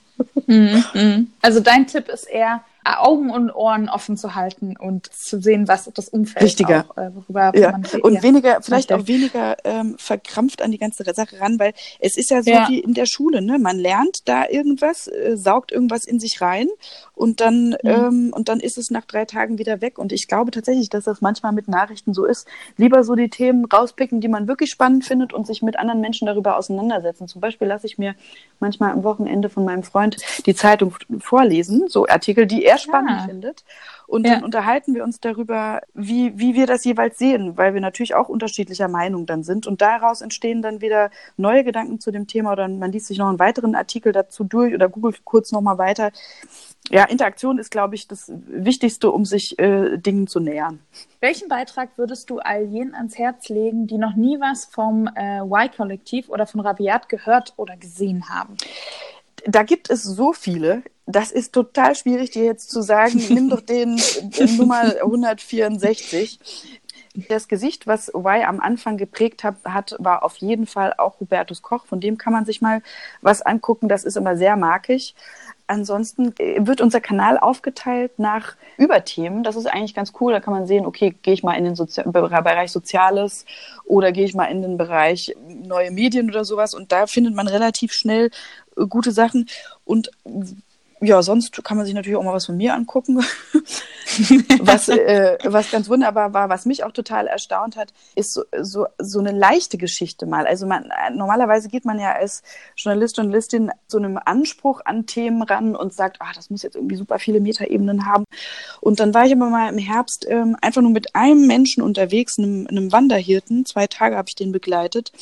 [0.46, 1.32] Mhm, mhm.
[1.42, 5.90] Also dein Tipp ist eher, Augen und Ohren offen zu halten und zu sehen, was
[5.94, 6.86] das Umfeld Richtiger.
[6.88, 7.72] Auch, äh, worüber ja.
[7.72, 11.72] man und ja, weniger, vielleicht auch weniger ähm, verkrampft an die ganze Sache ran, weil
[12.00, 12.68] es ist ja so ja.
[12.68, 13.58] wie in der Schule, ne?
[13.58, 16.68] Man lernt da irgendwas, äh, saugt irgendwas in sich rein
[17.14, 17.78] und dann mhm.
[17.84, 19.98] ähm, und dann ist es nach drei Tagen wieder weg.
[19.98, 22.46] Und ich glaube tatsächlich, dass das manchmal mit Nachrichten so ist.
[22.76, 26.26] Lieber so die Themen rauspicken, die man wirklich spannend findet und sich mit anderen Menschen
[26.26, 27.28] darüber auseinandersetzen.
[27.28, 28.14] Zum Beispiel lasse ich mir
[28.60, 30.16] manchmal am Wochenende von meinem Freund
[30.46, 33.26] die Zeitung vorlesen, so Artikel, die er sehr spannend ja.
[33.26, 33.64] findet.
[34.06, 34.34] Und ja.
[34.34, 38.28] dann unterhalten wir uns darüber, wie, wie wir das jeweils sehen, weil wir natürlich auch
[38.28, 39.66] unterschiedlicher Meinung dann sind.
[39.66, 43.28] Und daraus entstehen dann wieder neue Gedanken zu dem Thema oder man liest sich noch
[43.28, 46.10] einen weiteren Artikel dazu durch oder googelt kurz nochmal weiter.
[46.90, 50.80] Ja, Interaktion ist, glaube ich, das Wichtigste, um sich äh, Dingen zu nähern.
[51.20, 55.40] Welchen Beitrag würdest du all jenen ans Herz legen, die noch nie was vom äh,
[55.40, 58.58] Y-Kollektiv oder von Rabiat gehört oder gesehen haben?
[59.46, 60.82] Da gibt es so viele.
[61.06, 64.00] Das ist total schwierig, dir jetzt zu sagen, nimm doch den,
[64.38, 66.38] den Nummer 164.
[67.28, 71.62] Das Gesicht, was Y am Anfang geprägt hat, hat, war auf jeden Fall auch Hubertus
[71.62, 71.86] Koch.
[71.86, 72.82] Von dem kann man sich mal
[73.20, 73.88] was angucken.
[73.88, 75.14] Das ist immer sehr markig.
[75.66, 79.44] Ansonsten äh, wird unser Kanal aufgeteilt nach Überthemen.
[79.44, 80.32] Das ist eigentlich ganz cool.
[80.32, 83.46] Da kann man sehen, okay, gehe ich mal in den Sozi Bereich Soziales
[83.84, 86.74] oder gehe ich mal in den Bereich neue Medien oder sowas.
[86.74, 88.30] Und da findet man relativ schnell äh,
[88.76, 89.48] gute Sachen.
[89.84, 90.10] Und
[91.06, 93.18] ja, sonst kann man sich natürlich auch mal was von mir angucken.
[94.60, 98.86] was, äh, was ganz wunderbar war, was mich auch total erstaunt hat, ist so, so,
[98.98, 100.46] so eine leichte Geschichte mal.
[100.46, 102.42] Also man, normalerweise geht man ja als
[102.76, 106.96] Journalist, Journalistin so einem Anspruch an Themen ran und sagt, ah, das muss jetzt irgendwie
[106.96, 108.24] super viele Metaebenen haben.
[108.80, 112.38] Und dann war ich aber mal im Herbst ähm, einfach nur mit einem Menschen unterwegs,
[112.38, 113.66] einem, einem Wanderhirten.
[113.66, 115.12] Zwei Tage habe ich den begleitet.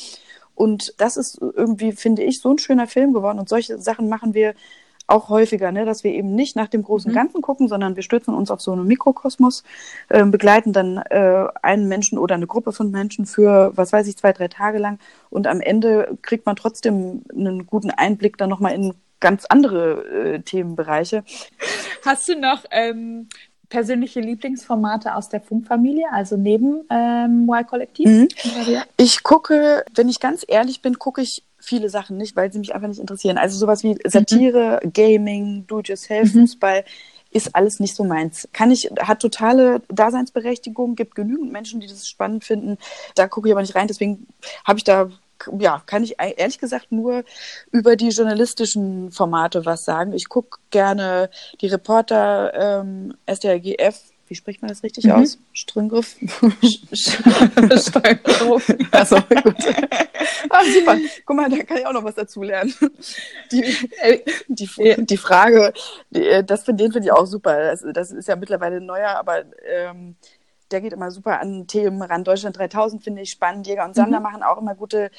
[0.55, 3.39] Und das ist irgendwie, finde ich, so ein schöner Film geworden.
[3.39, 4.53] Und solche Sachen machen wir
[5.07, 7.15] auch häufiger, ne, dass wir eben nicht nach dem großen mhm.
[7.15, 9.63] Ganzen gucken, sondern wir stützen uns auf so einen Mikrokosmos,
[10.09, 14.17] äh, begleiten dann äh, einen Menschen oder eine Gruppe von Menschen für, was weiß ich,
[14.17, 14.99] zwei, drei Tage lang
[15.29, 20.39] und am Ende kriegt man trotzdem einen guten Einblick dann nochmal in ganz andere äh,
[20.41, 21.23] Themenbereiche.
[22.05, 23.27] Hast du noch ähm,
[23.73, 28.07] persönliche Lieblingsformate aus der Funkfamilie, also neben ähm, Y-Kollektiv?
[28.07, 28.27] Mhm.
[28.97, 32.75] Ich gucke, wenn ich ganz ehrlich bin, gucke ich viele Sachen nicht, weil sie mich
[32.75, 33.39] einfach nicht interessieren.
[33.39, 34.93] Also sowas wie Satire, mhm.
[34.93, 36.41] Gaming, Do-it-yourself, mhm.
[36.41, 36.85] Fußball
[37.31, 38.47] ist alles nicht so meins.
[38.53, 42.77] Kann ich, hat totale Daseinsberechtigung, gibt genügend Menschen, die das spannend finden.
[43.15, 43.87] Da gucke ich aber nicht rein.
[43.87, 44.27] Deswegen
[44.65, 45.09] habe ich da,
[45.59, 47.23] ja, kann ich ehrlich gesagt nur
[47.71, 50.13] über die journalistischen Formate was sagen.
[50.13, 51.29] Ich gucke gerne
[51.61, 55.11] die Reporter ähm, SDRGF, wie spricht man das richtig mhm.
[55.11, 55.37] aus?
[55.53, 56.15] Ströngriff?
[56.93, 58.75] Ströngriff.
[58.91, 59.55] Also, gut.
[60.49, 60.97] Ah, super.
[61.25, 62.73] Guck mal, da kann ich auch noch was dazu lernen.
[63.51, 63.63] Die,
[64.47, 65.73] die, die Frage,
[66.09, 67.57] die, das den finde ich auch super.
[67.57, 70.15] Das, das, ist ja mittlerweile neuer, aber ähm,
[70.73, 72.23] der geht immer super an Themen ran.
[72.23, 73.67] Deutschland 3000 finde ich spannend.
[73.67, 74.23] Jäger und Sander mhm.
[74.23, 75.11] machen auch immer gute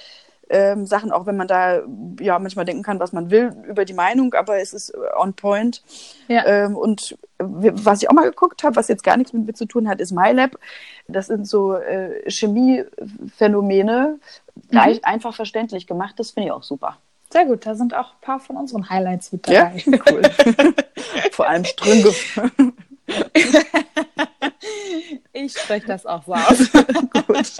[0.50, 1.82] ähm, Sachen, auch wenn man da
[2.20, 5.82] ja manchmal denken kann, was man will über die Meinung, aber es ist on point.
[6.28, 6.44] Ja.
[6.44, 9.66] Ähm, und was ich auch mal geguckt habe, was jetzt gar nichts mit mir zu
[9.66, 10.58] tun hat, ist MyLab.
[11.08, 14.18] Das sind so äh, Chemiephänomene,
[14.70, 14.98] mhm.
[15.02, 16.14] einfach verständlich gemacht.
[16.18, 16.98] Das finde ich auch super.
[17.30, 19.82] Sehr gut, da sind auch ein paar von unseren Highlights mit dabei.
[19.84, 20.22] Ja, cool.
[21.32, 22.10] Vor allem Strünge.
[25.32, 26.70] ich spreche das auch so aus.
[27.12, 27.52] gut.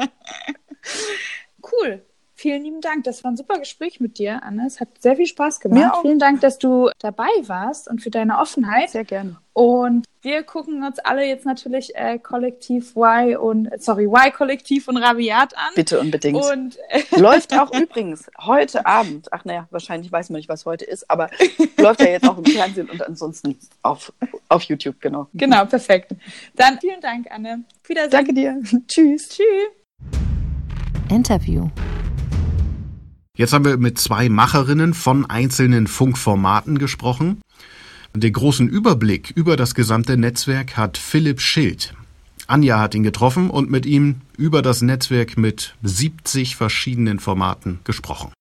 [1.62, 2.02] Cool
[2.44, 3.04] vielen lieben Dank.
[3.04, 4.66] Das war ein super Gespräch mit dir, Anne.
[4.66, 6.00] Es hat sehr viel Spaß gemacht.
[6.02, 8.90] Vielen Dank, dass du dabei warst und für deine Offenheit.
[8.90, 9.38] Sehr gerne.
[9.54, 14.98] Und wir gucken uns alle jetzt natürlich äh, Kollektiv Y und sorry Y Kollektiv und
[14.98, 15.70] Rabiat an.
[15.74, 16.36] Bitte unbedingt.
[16.36, 16.76] Und
[17.16, 19.32] läuft auch übrigens heute Abend.
[19.32, 21.30] Ach naja, wahrscheinlich weiß man nicht, was heute ist, aber
[21.78, 24.12] läuft ja jetzt auch im Fernsehen und ansonsten auf,
[24.50, 25.28] auf YouTube genau.
[25.32, 26.14] Genau, perfekt.
[26.56, 27.64] Dann vielen Dank, Anne.
[27.86, 28.10] Wiedersehen.
[28.10, 28.60] Danke dir.
[28.86, 29.30] Tschüss.
[29.30, 29.70] Tschüss.
[31.08, 31.70] Interview.
[33.36, 37.42] Jetzt haben wir mit zwei Macherinnen von einzelnen Funkformaten gesprochen.
[38.14, 41.94] Den großen Überblick über das gesamte Netzwerk hat Philipp Schild.
[42.46, 48.32] Anja hat ihn getroffen und mit ihm über das Netzwerk mit 70 verschiedenen Formaten gesprochen.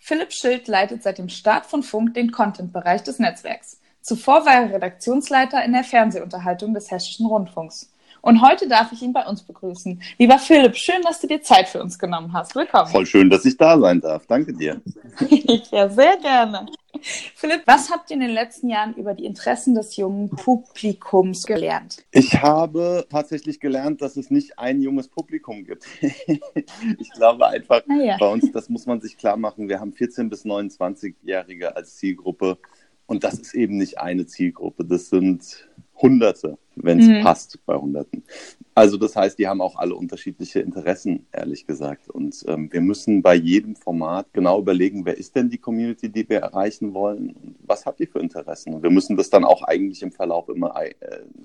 [0.00, 3.78] Philipp Schild leitet seit dem Start von Funk den Content-Bereich des Netzwerks.
[4.02, 7.92] Zuvor war er Redaktionsleiter in der Fernsehunterhaltung des Hessischen Rundfunks.
[8.20, 10.02] Und heute darf ich ihn bei uns begrüßen.
[10.18, 12.54] Lieber Philipp, schön, dass du dir Zeit für uns genommen hast.
[12.54, 12.88] Willkommen.
[12.88, 14.26] Voll schön, dass ich da sein darf.
[14.26, 14.80] Danke dir.
[15.70, 16.66] ja, sehr gerne.
[17.00, 22.04] Philipp, was habt ihr in den letzten Jahren über die Interessen des jungen Publikums gelernt?
[22.10, 25.84] Ich habe tatsächlich gelernt, dass es nicht ein junges Publikum gibt.
[26.00, 28.16] ich glaube einfach, ja.
[28.18, 32.58] bei uns, das muss man sich klar machen, wir haben 14- bis 29-Jährige als Zielgruppe
[33.06, 35.68] und das ist eben nicht eine Zielgruppe, das sind
[36.00, 37.22] Hunderte wenn es mhm.
[37.22, 38.22] passt bei Hunderten.
[38.78, 42.08] Also das heißt, die haben auch alle unterschiedliche Interessen, ehrlich gesagt.
[42.08, 46.28] Und ähm, wir müssen bei jedem Format genau überlegen, wer ist denn die Community, die
[46.28, 48.74] wir erreichen wollen und was hat die für Interessen.
[48.74, 50.92] Und wir müssen das dann auch eigentlich im Verlauf immer äh,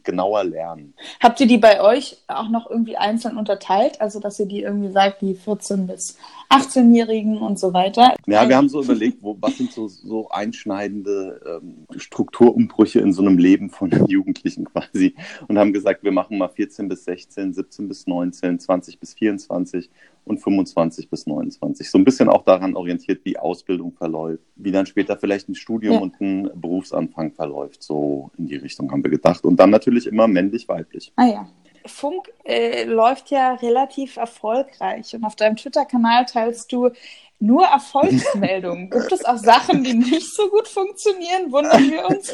[0.04, 0.94] genauer lernen.
[1.20, 4.00] Habt ihr die bei euch auch noch irgendwie einzeln unterteilt?
[4.00, 6.18] Also dass ihr die irgendwie sagt, die 14 bis
[6.52, 8.14] 18-Jährigen und so weiter?
[8.28, 13.24] Ja, wir haben so überlegt, wo, was sind so, so einschneidende ähm, Strukturumbrüche in so
[13.24, 15.16] einem Leben von Jugendlichen quasi
[15.48, 19.90] und haben gesagt, wir machen mal 14 bis 16, 17 bis 19, 20 bis 24
[20.26, 21.90] und 25 bis 29.
[21.90, 25.96] So ein bisschen auch daran orientiert, wie Ausbildung verläuft, wie dann später vielleicht ein Studium
[25.96, 26.00] ja.
[26.00, 27.84] und ein Berufsanfang verläuft.
[27.84, 29.44] So in die Richtung haben wir gedacht.
[29.44, 31.12] Und dann natürlich immer männlich-weiblich.
[31.16, 31.48] Ah ja.
[31.86, 36.92] Funk äh, läuft ja relativ erfolgreich und auf deinem Twitter-Kanal teilst du
[37.40, 38.90] nur Erfolgsmeldungen.
[38.90, 41.52] Gibt es auch Sachen, die nicht so gut funktionieren?
[41.52, 42.34] Wundern wir uns?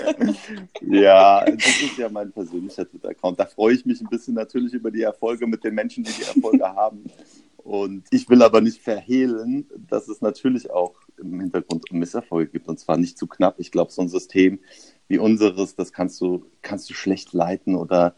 [0.81, 3.39] ja, das ist ja mein persönlicher Twitter-Account.
[3.39, 6.23] Da freue ich mich ein bisschen natürlich über die Erfolge mit den Menschen, die die
[6.23, 7.05] Erfolge haben.
[7.57, 12.67] Und ich will aber nicht verhehlen, dass es natürlich auch im Hintergrund Misserfolge gibt.
[12.67, 13.59] Und zwar nicht zu knapp.
[13.59, 14.59] Ich glaube, so ein System
[15.07, 18.15] wie unseres, das kannst du, kannst du schlecht leiten oder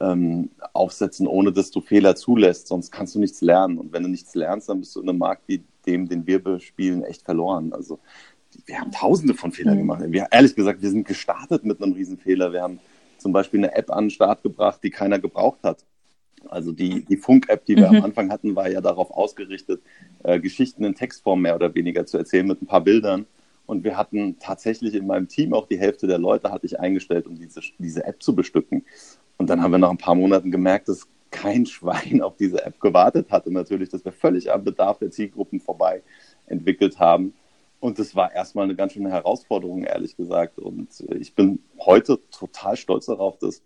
[0.00, 2.68] ähm, aufsetzen, ohne dass du Fehler zulässt.
[2.68, 3.78] Sonst kannst du nichts lernen.
[3.78, 6.42] Und wenn du nichts lernst, dann bist du in einem Markt wie dem, den wir
[6.42, 7.72] bespielen, echt verloren.
[7.72, 7.98] Also
[8.64, 9.78] wir haben tausende von Fehlern mhm.
[9.78, 10.02] gemacht.
[10.06, 12.52] Wir, ehrlich gesagt, wir sind gestartet mit einem Riesenfehler.
[12.52, 12.78] Wir haben
[13.18, 15.84] zum Beispiel eine App an den Start gebracht, die keiner gebraucht hat.
[16.48, 17.96] Also die, die Funk-App, die wir mhm.
[17.96, 19.82] am Anfang hatten, war ja darauf ausgerichtet,
[20.22, 23.26] äh, Geschichten in Textform mehr oder weniger zu erzählen mit ein paar Bildern.
[23.66, 27.26] Und wir hatten tatsächlich in meinem Team auch die Hälfte der Leute hatte ich eingestellt,
[27.26, 28.84] um diese, diese App zu bestücken.
[29.38, 32.80] Und dann haben wir nach ein paar Monaten gemerkt, dass kein Schwein auf diese App
[32.80, 33.52] gewartet hatte.
[33.52, 36.02] Natürlich, dass wir völlig am Bedarf der Zielgruppen vorbei
[36.46, 37.34] entwickelt haben.
[37.78, 40.58] Und das war erstmal eine ganz schöne Herausforderung, ehrlich gesagt.
[40.58, 40.88] Und
[41.20, 43.62] ich bin heute total stolz darauf, dass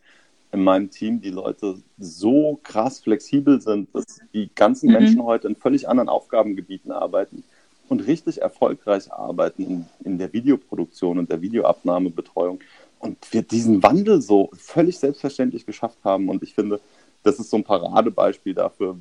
[0.52, 4.94] in meinem Team die Leute so krass flexibel sind, dass die ganzen mhm.
[4.94, 7.44] Menschen heute in völlig anderen Aufgabengebieten arbeiten
[7.88, 12.58] und richtig erfolgreich arbeiten in, in der Videoproduktion und der Videoabnahmebetreuung.
[12.98, 16.28] Und wir diesen Wandel so völlig selbstverständlich geschafft haben.
[16.28, 16.80] Und ich finde,
[17.22, 18.96] das ist so ein Paradebeispiel dafür,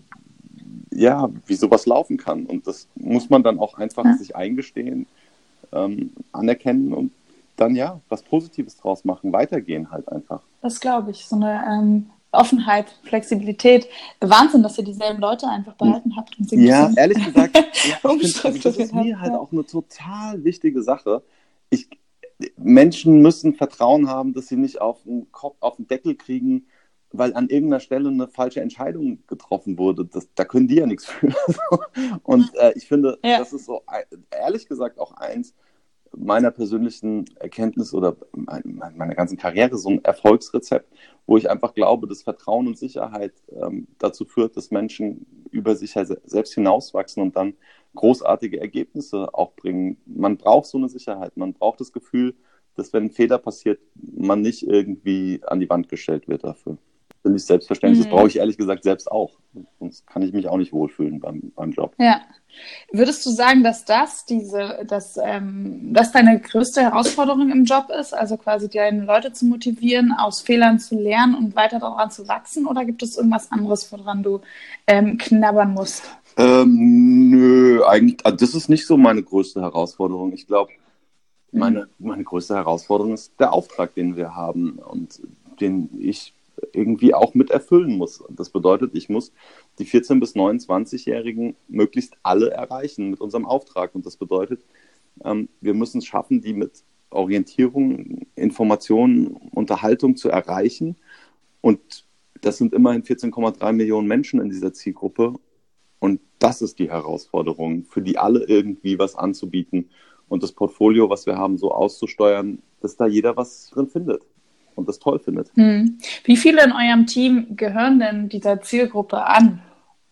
[0.92, 2.46] ja, wie sowas laufen kann.
[2.46, 4.16] Und das muss man dann auch einfach ja.
[4.16, 5.08] sich eingestehen,
[5.72, 7.12] ähm, anerkennen und
[7.56, 10.42] dann ja was Positives draus machen, weitergehen halt einfach.
[10.62, 11.26] Das glaube ich.
[11.26, 13.88] So eine ähm, Offenheit, Flexibilität.
[14.22, 16.38] Wahnsinn, dass ihr dieselben Leute einfach behalten habt.
[16.40, 20.44] Und sie ja, ehrlich gesagt, ja, find, also das ist mir halt auch eine total
[20.44, 21.22] wichtige Sache.
[21.70, 21.90] Ich,
[22.58, 26.66] Menschen müssen Vertrauen haben, dass sie nicht auf den, Kopf, auf den Deckel kriegen,
[27.12, 30.06] weil an irgendeiner Stelle eine falsche Entscheidung getroffen wurde.
[30.06, 31.34] Das, da können die ja nichts für.
[32.24, 33.40] Und äh, ich finde, ja.
[33.40, 33.82] das ist so,
[34.32, 35.56] ehrlich gesagt, auch eins
[36.16, 40.92] meiner persönlichen Erkenntnisse oder meiner ganzen Karriere so ein Erfolgsrezept,
[41.28, 45.94] wo ich einfach glaube, dass Vertrauen und Sicherheit ähm, dazu führt, dass Menschen über sich
[45.94, 47.54] selbst hinauswachsen und dann
[47.94, 49.98] großartige Ergebnisse auch bringen.
[50.06, 52.36] Man braucht so eine Sicherheit, man braucht das Gefühl,
[52.76, 56.78] dass wenn ein Fehler passiert, man nicht irgendwie an die Wand gestellt wird dafür
[57.24, 58.06] mich selbstverständlich.
[58.06, 58.10] Mhm.
[58.10, 59.32] Das brauche ich ehrlich gesagt selbst auch.
[59.80, 61.94] Sonst kann ich mich auch nicht wohlfühlen beim, beim Job.
[61.98, 62.22] Ja.
[62.92, 68.14] Würdest du sagen, dass das diese, dass ähm, das deine größte Herausforderung im Job ist?
[68.14, 72.66] Also quasi deine Leute zu motivieren, aus Fehlern zu lernen und weiter daran zu wachsen?
[72.66, 74.42] Oder gibt es irgendwas anderes, woran du
[74.88, 76.04] ähm, knabbern musst?
[76.38, 80.34] Ähm, nö, eigentlich, also das ist nicht so meine größte Herausforderung.
[80.34, 80.72] Ich glaube,
[81.52, 82.08] meine, mhm.
[82.08, 85.22] meine größte Herausforderung ist der Auftrag, den wir haben und
[85.60, 86.34] den ich
[86.74, 88.24] irgendwie auch mit erfüllen muss.
[88.30, 89.32] Das bedeutet, ich muss
[89.78, 93.96] die 14- bis 29-Jährigen möglichst alle erreichen mit unserem Auftrag.
[93.96, 94.62] Und das bedeutet,
[95.24, 100.96] ähm, wir müssen es schaffen, die mit Orientierung, Informationen, Unterhaltung zu erreichen.
[101.62, 102.06] Und
[102.42, 105.34] das sind immerhin 14,3 Millionen Menschen in dieser Zielgruppe.
[106.00, 109.90] Und das ist die Herausforderung, für die alle irgendwie was anzubieten
[110.30, 114.24] und das Portfolio, was wir haben, so auszusteuern, dass da jeder was drin findet
[114.80, 115.52] und das toll findet.
[115.56, 115.98] Hm.
[116.24, 119.62] Wie viele in eurem Team gehören denn dieser Zielgruppe an?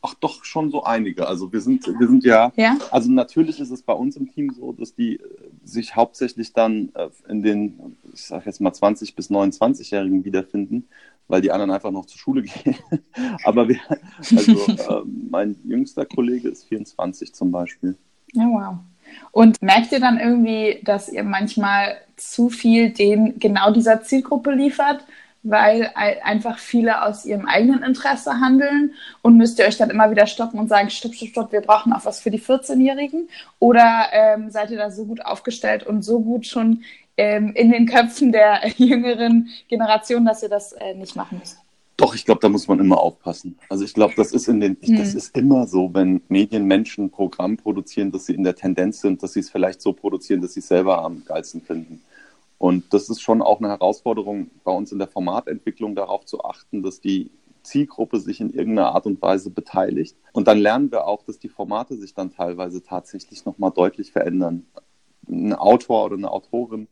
[0.01, 1.27] Ach doch, schon so einige.
[1.27, 4.53] Also wir sind, wir sind ja, ja, also natürlich ist es bei uns im Team
[4.53, 5.21] so, dass die äh,
[5.63, 10.87] sich hauptsächlich dann äh, in den, ich sage jetzt mal 20 bis 29-Jährigen wiederfinden,
[11.27, 12.75] weil die anderen einfach noch zur Schule gehen.
[13.43, 13.79] Aber wir,
[14.19, 17.97] also äh, mein jüngster Kollege ist 24 zum Beispiel.
[18.33, 18.77] Ja, wow.
[19.31, 25.05] Und merkt ihr dann irgendwie, dass ihr manchmal zu viel den genau dieser Zielgruppe liefert,
[25.43, 30.27] weil einfach viele aus ihrem eigenen Interesse handeln und müsst ihr euch dann immer wieder
[30.27, 33.29] stoppen und sagen, stopp, stopp, stopp, wir brauchen auch was für die 14-Jährigen?
[33.59, 36.83] Oder ähm, seid ihr da so gut aufgestellt und so gut schon
[37.15, 41.57] ähm, in den Köpfen der jüngeren Generation, dass ihr das äh, nicht machen müsst?
[41.97, 43.57] Doch, ich glaube, da muss man immer aufpassen.
[43.69, 44.97] Also ich glaube, das ist in den, hm.
[44.97, 49.23] das ist immer so, wenn Medien Menschen Programm produzieren, dass sie in der Tendenz sind,
[49.23, 52.03] dass sie es vielleicht so produzieren, dass sie es selber am geilsten finden.
[52.57, 56.81] Und das ist schon auch eine Herausforderung bei uns in der Formatentwicklung, darauf zu achten,
[56.81, 57.31] dass die
[57.63, 60.15] Zielgruppe sich in irgendeiner Art und Weise beteiligt.
[60.31, 64.65] Und dann lernen wir auch, dass die Formate sich dann teilweise tatsächlich nochmal deutlich verändern.
[65.29, 66.87] Ein Autor oder eine Autorin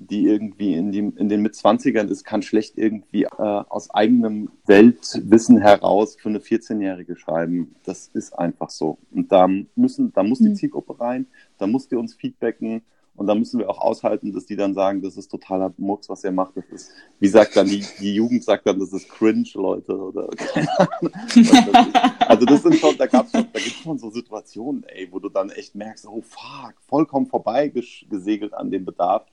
[0.00, 5.58] die irgendwie in, die, in den Mitzwanzigern ist, kann schlecht irgendwie äh, aus eigenem Weltwissen
[5.58, 7.74] heraus für eine 14-Jährige schreiben.
[7.84, 8.98] Das ist einfach so.
[9.10, 10.54] Und da müssen, da muss die mhm.
[10.54, 11.26] Zielgruppe rein,
[11.58, 12.82] da muss die uns feedbacken
[13.18, 16.22] und da müssen wir auch aushalten, dass die dann sagen, das ist totaler Murks, was
[16.22, 16.56] ihr macht.
[16.56, 19.98] Das ist, wie sagt dann die, die Jugend sagt dann, das ist cringe, Leute.
[19.98, 20.28] Oder
[22.28, 25.18] also das sind schon, da gab's schon, da gibt es schon so Situationen, ey, wo
[25.18, 27.72] du dann echt merkst, oh fuck, vollkommen vorbei
[28.08, 29.26] gesegelt an dem Bedarf.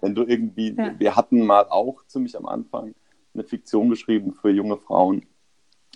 [0.00, 0.98] Wenn du irgendwie, ja.
[0.98, 2.94] wir hatten mal auch ziemlich am Anfang
[3.34, 5.26] eine Fiktion geschrieben für junge Frauen.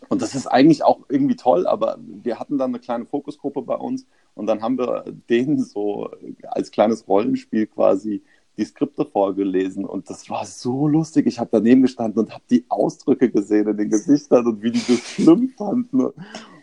[0.08, 3.76] Und das ist eigentlich auch irgendwie toll, aber wir hatten dann eine kleine Fokusgruppe bei
[3.76, 6.10] uns und dann haben wir denen so
[6.42, 8.22] als kleines Rollenspiel quasi
[8.56, 11.26] die Skripte vorgelesen und das war so lustig.
[11.26, 14.82] Ich habe daneben gestanden und habe die Ausdrücke gesehen in den Gesichtern und wie die
[14.86, 16.08] das schlimm fanden.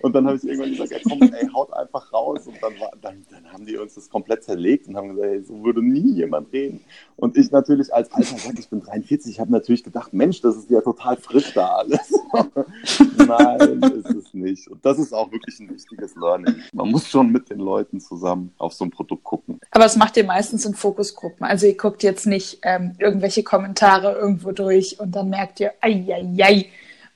[0.01, 2.47] Und dann habe ich irgendwann gesagt, ja komm, ey, haut einfach raus.
[2.47, 5.43] Und dann, war, dann, dann haben die uns das komplett zerlegt und haben gesagt, ey,
[5.43, 6.81] so würde nie jemand reden.
[7.15, 10.55] Und ich natürlich als alter Sack, ich bin 43, ich habe natürlich gedacht, Mensch, das
[10.55, 12.13] ist ja total frisch da alles.
[13.27, 14.67] Nein, ist es nicht.
[14.67, 16.55] Und das ist auch wirklich ein wichtiges Learning.
[16.73, 19.59] Man muss schon mit den Leuten zusammen auf so ein Produkt gucken.
[19.71, 21.45] Aber das macht ihr meistens in Fokusgruppen.
[21.45, 26.05] Also ihr guckt jetzt nicht ähm, irgendwelche Kommentare irgendwo durch und dann merkt ihr, ei,
[26.09, 26.65] ei, ei.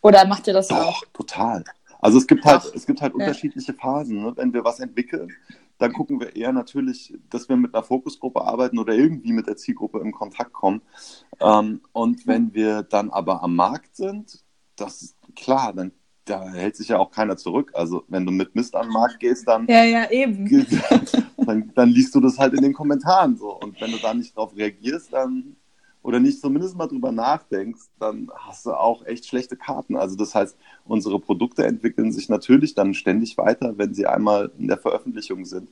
[0.01, 1.03] Oder macht ihr das Doch, auch?
[1.13, 1.63] total.
[2.02, 3.19] Also es gibt halt, es gibt halt ja.
[3.19, 4.23] unterschiedliche Phasen.
[4.23, 4.34] Ne?
[4.36, 5.32] Wenn wir was entwickeln,
[5.78, 9.56] dann gucken wir eher natürlich, dass wir mit einer Fokusgruppe arbeiten oder irgendwie mit der
[9.56, 10.82] Zielgruppe in Kontakt kommen.
[11.40, 14.44] Ähm, und wenn wir dann aber am Markt sind,
[14.76, 15.91] das ist klar, dann
[16.26, 17.72] da hält sich ja auch keiner zurück.
[17.73, 20.07] Also wenn du mit Mist an den Markt gehst, dann, ja, ja,
[21.38, 23.60] dann, dann liest du das halt in den Kommentaren so.
[23.60, 25.56] Und wenn du da nicht drauf reagierst, dann
[26.03, 29.95] oder nicht zumindest mal drüber nachdenkst, dann hast du auch echt schlechte Karten.
[29.95, 34.68] Also das heißt, unsere Produkte entwickeln sich natürlich dann ständig weiter, wenn sie einmal in
[34.68, 35.69] der Veröffentlichung sind.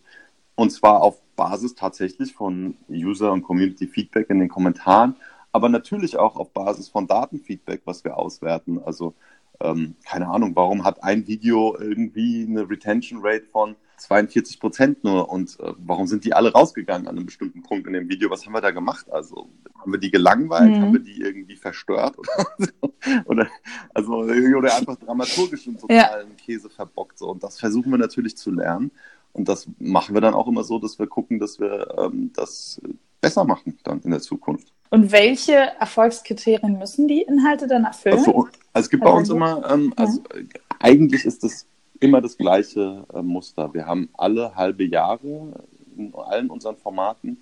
[0.56, 5.16] Und zwar auf Basis tatsächlich von User- und Community-Feedback in den Kommentaren,
[5.52, 8.80] aber natürlich auch auf Basis von Datenfeedback, was wir auswerten.
[8.84, 9.16] Also
[9.62, 15.30] ähm, keine Ahnung, warum hat ein Video irgendwie eine Retention Rate von 42 Prozent nur
[15.30, 18.30] und äh, warum sind die alle rausgegangen an einem bestimmten Punkt in dem Video?
[18.30, 19.12] Was haben wir da gemacht?
[19.12, 20.72] Also haben wir die gelangweilt?
[20.72, 20.82] Mhm.
[20.82, 22.18] Haben wir die irgendwie verstört?
[22.18, 22.94] Oder, so?
[23.26, 23.48] oder,
[23.94, 26.36] also, oder einfach dramaturgisch und totalen ja.
[26.46, 27.18] Käse verbockt?
[27.18, 27.30] So.
[27.30, 28.92] Und das versuchen wir natürlich zu lernen.
[29.34, 32.82] Und das machen wir dann auch immer so, dass wir gucken, dass wir ähm, das
[33.22, 34.72] besser machen dann in der Zukunft.
[34.90, 38.18] Und welche Erfolgskriterien müssen die Inhalte dann erfüllen?
[38.18, 40.42] Also, also es gibt bei uns immer, ähm, also ja.
[40.80, 41.68] eigentlich ist es
[42.00, 43.74] immer das gleiche äh, Muster.
[43.74, 45.66] Wir haben alle halbe Jahre
[45.98, 47.38] in allen unseren Formaten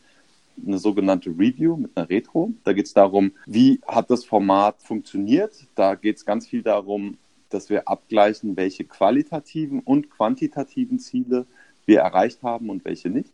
[0.66, 2.52] eine sogenannte Review mit einer Retro.
[2.64, 5.54] Da geht es darum, wie hat das Format funktioniert.
[5.76, 7.18] Da geht es ganz viel darum,
[7.50, 11.46] dass wir abgleichen, welche qualitativen und quantitativen Ziele
[11.86, 13.32] wir erreicht haben und welche nicht.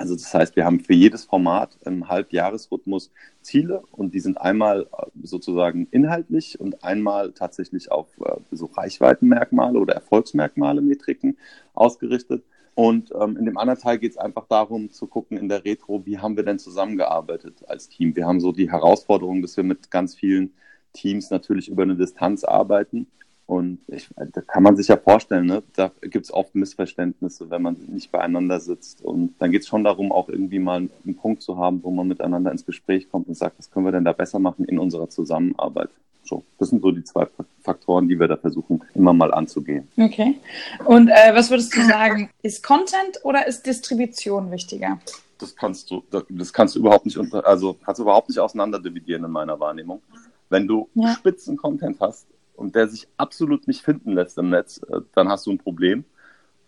[0.00, 3.10] Also das heißt, wir haben für jedes Format im Halbjahresrhythmus
[3.42, 9.78] Ziele und die sind einmal äh, sozusagen inhaltlich und einmal tatsächlich auf äh, so Reichweitenmerkmale
[9.78, 11.36] oder Erfolgsmerkmale, Metriken
[11.74, 12.42] ausgerichtet.
[12.74, 16.06] Und ähm, in dem anderen Teil geht es einfach darum zu gucken in der Retro,
[16.06, 18.16] wie haben wir denn zusammengearbeitet als Team.
[18.16, 20.54] Wir haben so die Herausforderung, dass wir mit ganz vielen
[20.94, 23.06] Teams natürlich über eine Distanz arbeiten
[23.50, 25.64] und ich, da kann man sich ja vorstellen, ne?
[25.74, 29.02] da gibt es oft Missverständnisse, wenn man nicht beieinander sitzt.
[29.02, 32.06] Und dann geht es schon darum, auch irgendwie mal einen Punkt zu haben, wo man
[32.06, 35.10] miteinander ins Gespräch kommt und sagt, was können wir denn da besser machen in unserer
[35.10, 35.90] Zusammenarbeit.
[36.22, 37.26] So, das sind so die zwei
[37.62, 39.88] Faktoren, die wir da versuchen, immer mal anzugehen.
[39.96, 40.38] Okay.
[40.84, 45.00] Und äh, was würdest du sagen, ist Content oder ist Distribution wichtiger?
[45.38, 49.24] Das kannst du, das kannst du überhaupt nicht unter, also kannst du überhaupt nicht auseinanderdividieren
[49.24, 50.02] in meiner Wahrnehmung.
[50.50, 51.14] Wenn du ja.
[51.14, 52.28] Spitzen-Content hast,
[52.60, 56.04] und der sich absolut nicht finden lässt im Netz, äh, dann hast du ein Problem.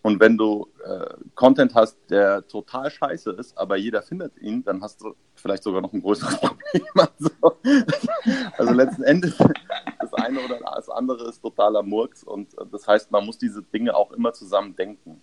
[0.01, 4.83] Und wenn du äh, Content hast, der total scheiße ist, aber jeder findet ihn, dann
[4.83, 6.87] hast du vielleicht sogar noch ein größeres Problem.
[6.97, 7.31] Also,
[8.59, 12.25] also letzten Endes, das eine oder das andere ist totaler Murks.
[12.25, 15.21] Und äh, das heißt, man muss diese Dinge auch immer zusammen denken.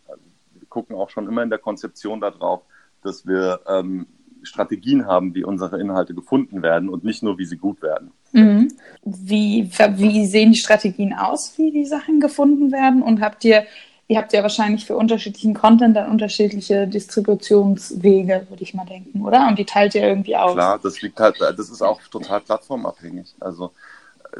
[0.53, 2.61] Wir gucken auch schon immer in der Konzeption darauf,
[3.01, 4.07] dass wir ähm,
[4.43, 8.11] Strategien haben, wie unsere Inhalte gefunden werden und nicht nur, wie sie gut werden.
[8.31, 8.73] Mhm.
[9.03, 13.01] Wie, wie sehen die Strategien aus, wie die Sachen gefunden werden?
[13.01, 13.65] Und habt ihr,
[14.07, 19.47] ihr habt ja wahrscheinlich für unterschiedlichen Content dann unterschiedliche Distributionswege, würde ich mal denken, oder?
[19.47, 20.53] Und die teilt ihr irgendwie aus.
[20.53, 23.33] Klar, das liegt halt, das ist auch total plattformabhängig.
[23.39, 23.71] Also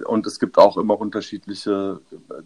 [0.06, 2.00] und es gibt auch immer unterschiedliche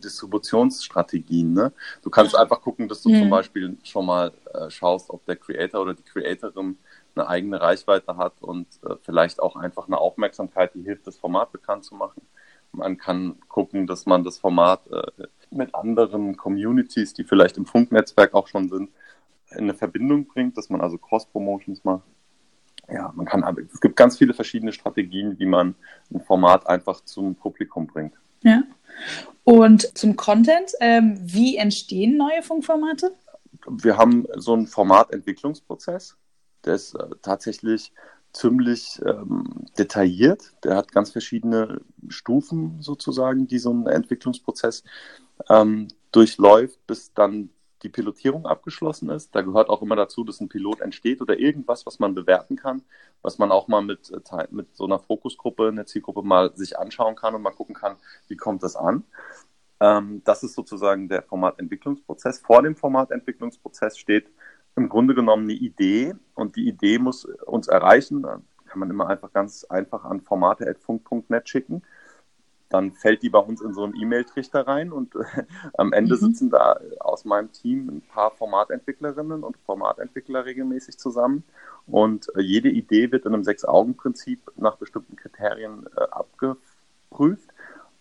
[0.04, 1.54] Distributionsstrategien.
[1.54, 1.72] Ne?
[2.02, 3.20] Du kannst einfach gucken, dass du mhm.
[3.20, 6.78] zum Beispiel schon mal äh, schaust, ob der Creator oder die Creatorin
[7.16, 11.52] eine eigene Reichweite hat und äh, vielleicht auch einfach eine Aufmerksamkeit, die hilft, das Format
[11.52, 12.22] bekannt zu machen.
[12.72, 18.34] Man kann gucken, dass man das Format äh, mit anderen Communities, die vielleicht im Funknetzwerk
[18.34, 18.90] auch schon sind,
[19.52, 22.04] in eine Verbindung bringt, dass man also Cross-Promotions macht.
[22.92, 25.76] Ja, man kann, es gibt ganz viele verschiedene Strategien, wie man
[26.12, 28.14] ein Format einfach zum Publikum bringt.
[28.42, 28.64] Ja.
[29.44, 33.12] Und zum Content, ähm, wie entstehen neue Funkformate?
[33.68, 36.18] Wir haben so einen Formatentwicklungsprozess
[36.66, 37.94] der ist äh, tatsächlich
[38.34, 40.54] ziemlich ähm, detailliert.
[40.64, 44.84] Der hat ganz verschiedene Stufen sozusagen, die so ein Entwicklungsprozess
[45.50, 47.50] ähm, durchläuft, bis dann
[47.84, 49.36] die Pilotierung abgeschlossen ist.
[49.36, 52.82] Da gehört auch immer dazu, dass ein Pilot entsteht oder irgendwas, was man bewerten kann,
[53.22, 57.16] was man auch mal mit, äh, mit so einer Fokusgruppe, einer Zielgruppe mal sich anschauen
[57.16, 59.04] kann und mal gucken kann, wie kommt das an.
[59.80, 62.40] Ähm, das ist sozusagen der Formatentwicklungsprozess.
[62.40, 64.28] Vor dem Formatentwicklungsprozess steht
[64.76, 68.24] im Grunde genommen eine Idee und die Idee muss uns erreichen.
[68.24, 71.84] Da kann man immer einfach ganz einfach an formate.funk.net schicken.
[72.70, 75.44] dann fällt die bei uns in so einen E-Mail-Trichter rein und äh,
[75.78, 76.20] am Ende mhm.
[76.20, 81.44] sitzen da aus meinem Team ein paar Formatentwicklerinnen und Formatentwickler regelmäßig zusammen
[81.86, 87.48] und äh, jede Idee wird in einem Sechs-Augen-Prinzip nach bestimmten Kriterien äh, abgeprüft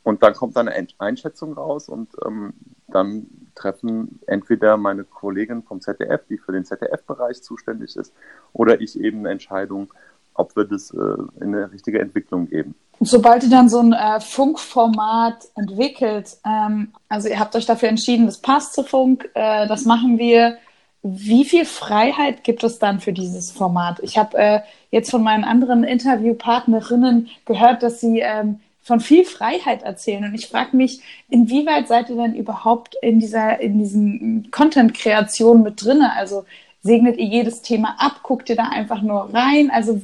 [0.04, 2.54] und dann kommt eine Einschätzung raus und ähm,
[2.88, 8.12] dann treffen entweder meine Kollegin vom ZDF, die für den ZDF-Bereich zuständig ist,
[8.52, 9.92] oder ich eben eine Entscheidung,
[10.34, 10.96] ob wir das äh,
[11.40, 12.74] in eine richtige Entwicklung geben.
[13.00, 18.26] Sobald ihr dann so ein äh, Funkformat entwickelt, ähm, also ihr habt euch dafür entschieden,
[18.26, 20.58] das passt zu Funk, äh, das machen wir.
[21.04, 23.98] Wie viel Freiheit gibt es dann für dieses Format?
[24.02, 24.60] Ich habe äh,
[24.92, 30.24] jetzt von meinen anderen Interviewpartnerinnen gehört, dass sie ähm, von viel Freiheit erzählen.
[30.24, 35.84] Und ich frage mich, inwieweit seid ihr denn überhaupt in dieser, in diesen Content-Kreation mit
[35.84, 36.12] drinne?
[36.14, 36.44] Also
[36.82, 38.20] segnet ihr jedes Thema ab?
[38.22, 39.70] Guckt ihr da einfach nur rein?
[39.70, 40.00] Also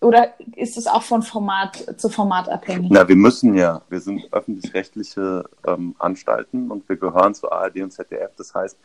[0.00, 2.90] oder ist es auch von Format zu Format abhängig?
[2.92, 3.80] Na, wir müssen ja.
[3.88, 8.30] Wir sind öffentlich-rechtliche ähm, Anstalten und wir gehören zu ARD und ZDF.
[8.36, 8.78] Das heißt,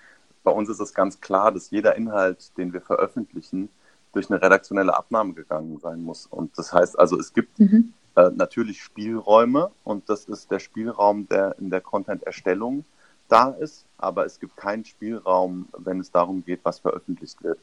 [0.43, 3.69] bei uns ist es ganz klar, dass jeder Inhalt, den wir veröffentlichen,
[4.13, 6.27] durch eine redaktionelle Abnahme gegangen sein muss.
[6.27, 7.93] Und das heißt also, es gibt mhm.
[8.15, 12.85] Äh, natürlich Spielräume und das ist der Spielraum, der in der Content-Erstellung
[13.29, 17.59] da ist, aber es gibt keinen Spielraum, wenn es darum geht, was veröffentlicht wird.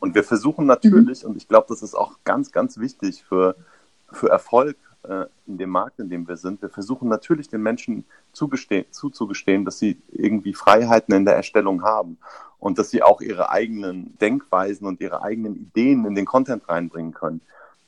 [0.00, 1.30] Und wir versuchen natürlich, mhm.
[1.30, 3.54] und ich glaube, das ist auch ganz, ganz wichtig für,
[4.10, 8.04] für Erfolg äh, in dem Markt, in dem wir sind, wir versuchen natürlich den Menschen
[8.32, 12.16] zuzugestehen, dass sie irgendwie Freiheiten in der Erstellung haben
[12.58, 17.12] und dass sie auch ihre eigenen Denkweisen und ihre eigenen Ideen in den Content reinbringen
[17.12, 17.40] können.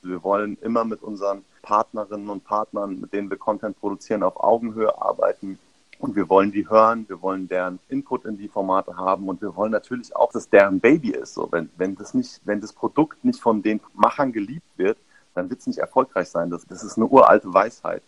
[0.02, 5.00] Wir wollen immer mit unseren Partnerinnen und Partnern, mit denen wir Content produzieren, auf Augenhöhe
[5.00, 5.58] arbeiten
[6.02, 9.54] und wir wollen die hören, wir wollen deren Input in die Formate haben und wir
[9.54, 11.34] wollen natürlich auch, dass deren Baby ist.
[11.34, 14.98] So, wenn, wenn das nicht, wenn das Produkt nicht von den Machern geliebt wird,
[15.34, 16.50] dann wird es nicht erfolgreich sein.
[16.50, 18.02] Das, das ist eine uralte Weisheit.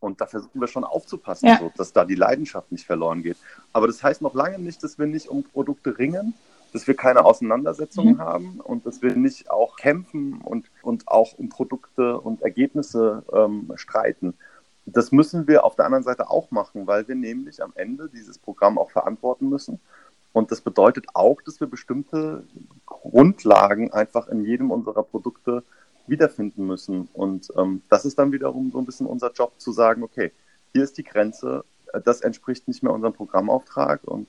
[0.00, 1.58] Und da versuchen wir schon aufzupassen, ja.
[1.58, 3.36] so, dass da die Leidenschaft nicht verloren geht.
[3.72, 6.34] Aber das heißt noch lange nicht, dass wir nicht um Produkte ringen,
[6.76, 8.20] dass wir keine Auseinandersetzungen mhm.
[8.20, 13.72] haben und dass wir nicht auch kämpfen und, und auch um Produkte und Ergebnisse ähm,
[13.76, 14.34] streiten
[14.86, 18.38] das müssen wir auf der anderen Seite auch machen, weil wir nämlich am Ende dieses
[18.38, 19.80] Programm auch verantworten müssen.
[20.32, 22.44] Und das bedeutet auch, dass wir bestimmte
[22.86, 25.64] Grundlagen einfach in jedem unserer Produkte
[26.06, 27.08] wiederfinden müssen.
[27.14, 30.30] Und ähm, das ist dann wiederum so ein bisschen unser Job zu sagen, okay,
[30.72, 31.64] hier ist die Grenze,
[32.04, 34.28] das entspricht nicht mehr unserem Programmauftrag und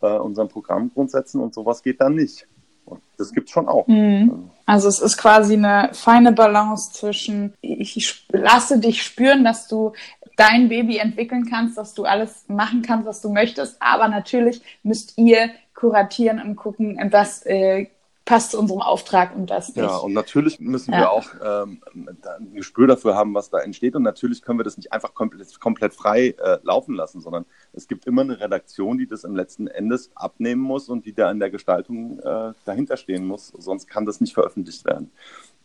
[0.00, 2.46] äh, unseren Programmgrundsätzen und sowas geht dann nicht.
[2.84, 3.86] Und das gibt es schon auch.
[3.86, 4.50] Mhm.
[4.66, 9.92] Also es ist quasi eine feine Balance zwischen, ich lasse dich spüren, dass du
[10.36, 15.16] dein Baby entwickeln kannst, dass du alles machen kannst, was du möchtest, aber natürlich müsst
[15.16, 17.86] ihr kuratieren und gucken, was äh,
[18.24, 19.84] passt zu unserem Auftrag und das nicht.
[19.84, 21.00] Ja, und natürlich müssen ja.
[21.00, 23.96] wir auch ähm, ein Gespür dafür haben, was da entsteht.
[23.96, 27.86] Und natürlich können wir das nicht einfach komplett, komplett frei äh, laufen lassen, sondern es
[27.86, 31.38] gibt immer eine Redaktion, die das im letzten Endes abnehmen muss und die da in
[31.38, 33.48] der Gestaltung äh, dahinter stehen muss.
[33.48, 35.10] Sonst kann das nicht veröffentlicht werden.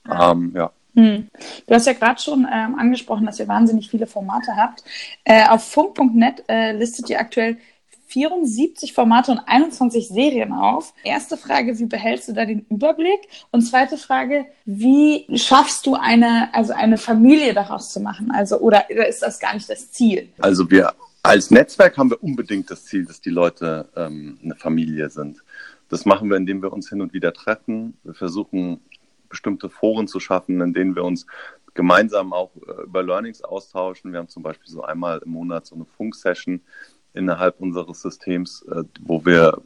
[0.07, 0.31] Ja.
[0.31, 0.71] Ähm, ja.
[0.95, 1.27] Hm.
[1.67, 4.83] Du hast ja gerade schon ähm, angesprochen, dass ihr wahnsinnig viele Formate habt.
[5.23, 7.57] Äh, auf funk.net äh, listet ihr aktuell
[8.09, 10.93] 74 Formate und 21 Serien auf.
[11.03, 13.19] Erste Frage, wie behältst du da den Überblick?
[13.51, 18.31] Und zweite Frage, wie schaffst du eine, also eine Familie daraus zu machen?
[18.31, 20.29] Also, oder, ist das gar nicht das Ziel?
[20.39, 25.09] Also wir als Netzwerk haben wir unbedingt das Ziel, dass die Leute ähm, eine Familie
[25.09, 25.43] sind.
[25.89, 27.97] Das machen wir, indem wir uns hin und wieder treffen.
[28.03, 28.79] Wir versuchen
[29.27, 31.27] bestimmte Foren zu schaffen, in denen wir uns
[31.73, 34.11] gemeinsam auch äh, über Learnings austauschen.
[34.11, 36.61] Wir haben zum Beispiel so einmal im Monat so eine Funksession,
[37.13, 39.61] innerhalb unseres Systems, äh, wo wir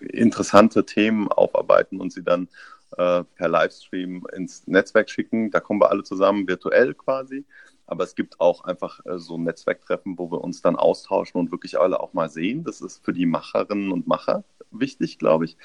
[0.00, 2.48] interessante Themen aufarbeiten und sie dann
[2.96, 5.50] äh, per Livestream ins Netzwerk schicken.
[5.50, 7.44] Da kommen wir alle zusammen virtuell quasi.
[7.86, 11.78] Aber es gibt auch einfach äh, so Netzwerktreffen, wo wir uns dann austauschen und wirklich
[11.78, 12.64] alle auch mal sehen.
[12.64, 15.56] Das ist für die Macherinnen und Macher wichtig, glaube ich.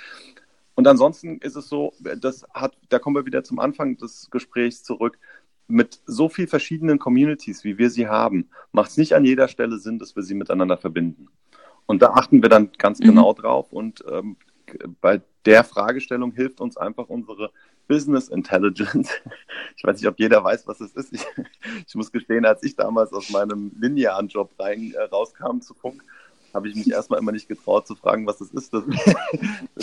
[0.75, 4.83] Und ansonsten ist es so, das hat, da kommen wir wieder zum Anfang des Gesprächs
[4.83, 5.17] zurück
[5.67, 9.79] mit so viel verschiedenen Communities, wie wir sie haben, macht es nicht an jeder Stelle
[9.79, 11.27] Sinn, dass wir sie miteinander verbinden.
[11.85, 13.05] Und da achten wir dann ganz mhm.
[13.05, 13.71] genau drauf.
[13.71, 14.37] Und ähm,
[15.01, 17.51] bei der Fragestellung hilft uns einfach unsere
[17.87, 19.09] Business Intelligence.
[19.77, 21.13] Ich weiß nicht, ob jeder weiß, was es ist.
[21.13, 21.25] Ich,
[21.87, 26.01] ich muss gestehen, als ich damals aus meinem linearen Job rein, äh, rauskam zu Funk,
[26.55, 28.73] habe ich mich erstmal immer nicht getraut zu fragen, was das ist.
[28.73, 28.83] Das,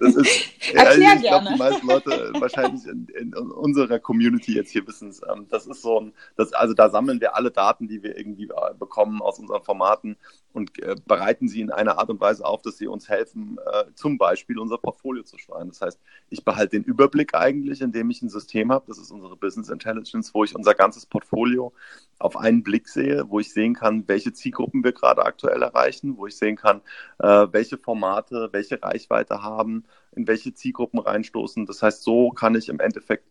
[0.00, 4.86] das, ist Erklär ich glaube, die meisten Leute wahrscheinlich in, in, unserer Community jetzt hier
[4.86, 5.20] wissen es.
[5.22, 8.44] Ähm, das ist so ein, das, also da sammeln wir alle Daten, die wir irgendwie
[8.44, 10.16] äh, bekommen aus unseren Formaten
[10.52, 13.84] und äh, bereiten sie in einer Art und Weise auf, dass sie uns helfen, äh,
[13.94, 15.68] zum Beispiel unser Portfolio zu steuern.
[15.68, 16.00] Das heißt,
[16.30, 20.32] ich behalte den Überblick eigentlich, indem ich ein System habe, das ist unsere Business Intelligence,
[20.34, 21.72] wo ich unser ganzes Portfolio
[22.18, 26.26] auf einen Blick sehe, wo ich sehen kann, welche Zielgruppen wir gerade aktuell erreichen, wo
[26.26, 26.80] ich sehen kann,
[27.18, 31.66] äh, welche Formate, welche Reichweite haben, in welche Zielgruppen reinstoßen.
[31.66, 33.28] Das heißt, so kann ich im Endeffekt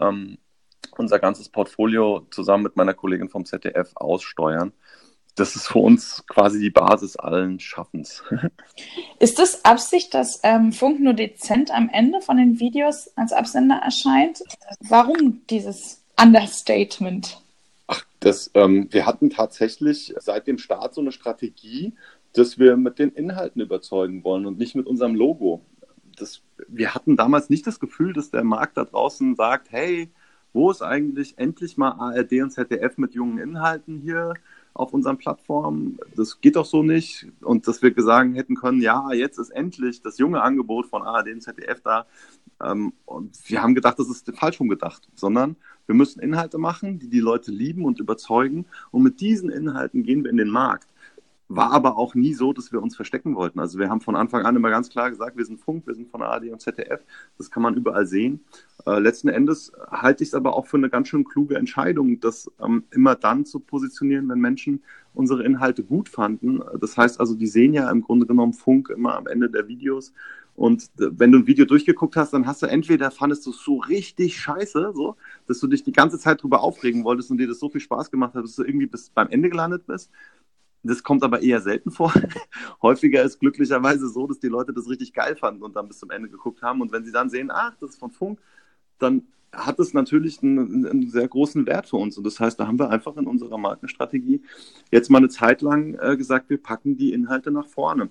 [0.00, 0.38] ähm,
[0.96, 4.72] unser ganzes Portfolio zusammen mit meiner Kollegin vom ZDF aussteuern
[5.40, 8.22] das ist für uns quasi die Basis allen Schaffens.
[9.18, 13.76] Ist das Absicht, dass ähm, Funk nur dezent am Ende von den Videos als Absender
[13.76, 14.42] erscheint?
[14.88, 17.42] Warum dieses Understatement?
[17.86, 21.94] Ach, das, ähm, wir hatten tatsächlich seit dem Start so eine Strategie,
[22.34, 25.64] dass wir mit den Inhalten überzeugen wollen und nicht mit unserem Logo.
[26.16, 30.10] Das, wir hatten damals nicht das Gefühl, dass der Markt da draußen sagt, hey,
[30.52, 34.34] wo ist eigentlich endlich mal ARD und ZDF mit jungen Inhalten hier?
[34.74, 35.98] Auf unseren Plattformen.
[36.16, 37.26] Das geht doch so nicht.
[37.40, 41.28] Und dass wir sagen hätten können, ja, jetzt ist endlich das junge Angebot von ARD
[41.32, 42.06] und ZDF da.
[42.62, 45.56] Ähm, und wir haben gedacht, das ist falsch umgedacht, sondern
[45.86, 48.66] wir müssen Inhalte machen, die die Leute lieben und überzeugen.
[48.90, 50.88] Und mit diesen Inhalten gehen wir in den Markt.
[51.52, 53.58] War aber auch nie so, dass wir uns verstecken wollten.
[53.58, 56.08] Also wir haben von Anfang an immer ganz klar gesagt, wir sind Funk, wir sind
[56.08, 57.00] von ARD und ZDF.
[57.38, 58.38] Das kann man überall sehen.
[58.86, 62.48] Äh, letzten Endes halte ich es aber auch für eine ganz schön kluge Entscheidung, das
[62.64, 64.80] ähm, immer dann zu positionieren, wenn Menschen
[65.12, 66.60] unsere Inhalte gut fanden.
[66.78, 70.12] Das heißt also, die sehen ja im Grunde genommen Funk immer am Ende der Videos.
[70.54, 73.58] Und äh, wenn du ein Video durchgeguckt hast, dann hast du entweder fandest du es
[73.58, 75.16] so richtig scheiße, so,
[75.48, 78.12] dass du dich die ganze Zeit drüber aufregen wolltest und dir das so viel Spaß
[78.12, 80.10] gemacht hat, dass du irgendwie bis beim Ende gelandet bist.
[80.82, 82.12] Das kommt aber eher selten vor.
[82.82, 86.10] Häufiger ist glücklicherweise so, dass die Leute das richtig geil fanden und dann bis zum
[86.10, 86.80] Ende geguckt haben.
[86.80, 88.40] Und wenn sie dann sehen, ach, das ist von Funk,
[88.98, 92.16] dann hat es natürlich einen, einen, sehr großen Wert für uns.
[92.16, 94.42] Und das heißt, da haben wir einfach in unserer Markenstrategie
[94.90, 98.10] jetzt mal eine Zeit lang äh, gesagt, wir packen die Inhalte nach vorne.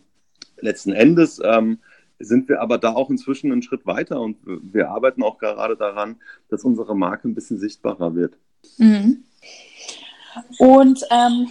[0.59, 1.79] Letzten Endes ähm,
[2.19, 6.17] sind wir aber da auch inzwischen einen Schritt weiter und wir arbeiten auch gerade daran,
[6.49, 8.37] dass unsere Marke ein bisschen sichtbarer wird.
[8.77, 9.23] Mhm.
[10.57, 11.47] Und ähm,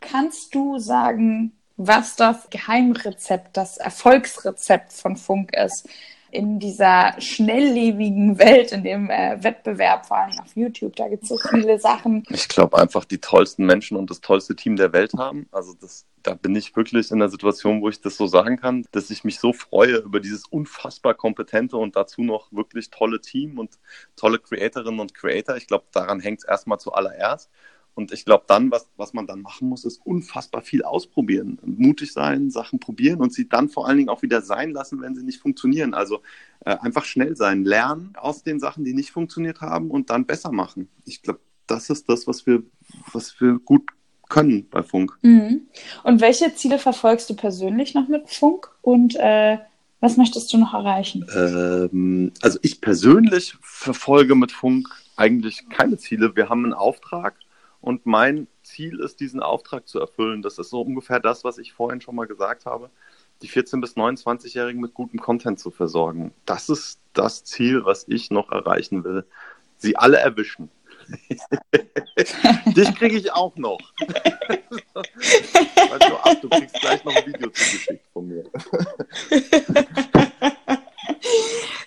[0.00, 5.88] Kannst du sagen, was das Geheimrezept, das Erfolgsrezept von Funk ist?
[6.30, 11.30] in dieser schnelllebigen Welt, in dem äh, Wettbewerb, vor allem auf YouTube, da gibt es
[11.30, 12.24] so viele Sachen.
[12.28, 15.48] Ich glaube einfach, die tollsten Menschen und das tollste Team der Welt haben.
[15.52, 18.84] Also das, da bin ich wirklich in der Situation, wo ich das so sagen kann,
[18.92, 23.58] dass ich mich so freue über dieses unfassbar kompetente und dazu noch wirklich tolle Team
[23.58, 23.78] und
[24.14, 25.56] tolle Creatorinnen und Creator.
[25.56, 27.50] Ich glaube, daran hängt es erstmal zuallererst.
[27.98, 31.58] Und ich glaube dann, was, was man dann machen muss, ist unfassbar viel ausprobieren.
[31.64, 35.16] Mutig sein, Sachen probieren und sie dann vor allen Dingen auch wieder sein lassen, wenn
[35.16, 35.94] sie nicht funktionieren.
[35.94, 36.20] Also
[36.64, 40.52] äh, einfach schnell sein, lernen aus den Sachen, die nicht funktioniert haben und dann besser
[40.52, 40.88] machen.
[41.06, 42.62] Ich glaube, das ist das, was wir,
[43.12, 43.90] was wir gut
[44.28, 45.18] können bei Funk.
[45.22, 45.62] Mhm.
[46.04, 49.58] Und welche Ziele verfolgst du persönlich noch mit Funk und äh,
[49.98, 51.26] was möchtest du noch erreichen?
[51.34, 56.36] Ähm, also ich persönlich verfolge mit Funk eigentlich keine Ziele.
[56.36, 57.34] Wir haben einen Auftrag
[57.88, 60.42] und mein Ziel ist, diesen Auftrag zu erfüllen.
[60.42, 62.90] Das ist so ungefähr das, was ich vorhin schon mal gesagt habe,
[63.40, 66.34] die 14- bis 29-Jährigen mit gutem Content zu versorgen.
[66.44, 69.24] Das ist das Ziel, was ich noch erreichen will.
[69.78, 70.68] Sie alle erwischen.
[72.76, 73.78] Dich kriege ich auch noch.
[74.00, 78.44] weißt du, ach, du kriegst gleich noch ein Video zugeschickt von mir.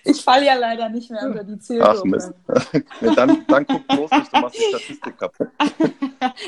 [0.04, 1.98] Ich falle ja leider nicht mehr unter die Zielgruppe.
[1.98, 2.32] Ach Mist.
[3.16, 5.48] dann, dann guck bloß nicht, du machst die Statistik kaputt.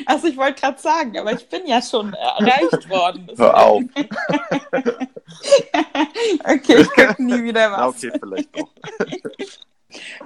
[0.06, 3.26] Also ich wollte gerade sagen, aber ich bin ja schon erreicht worden.
[3.36, 3.82] Hör auf.
[6.44, 7.96] okay, ich gucke nie wieder was.
[7.96, 8.68] Okay, vielleicht doch.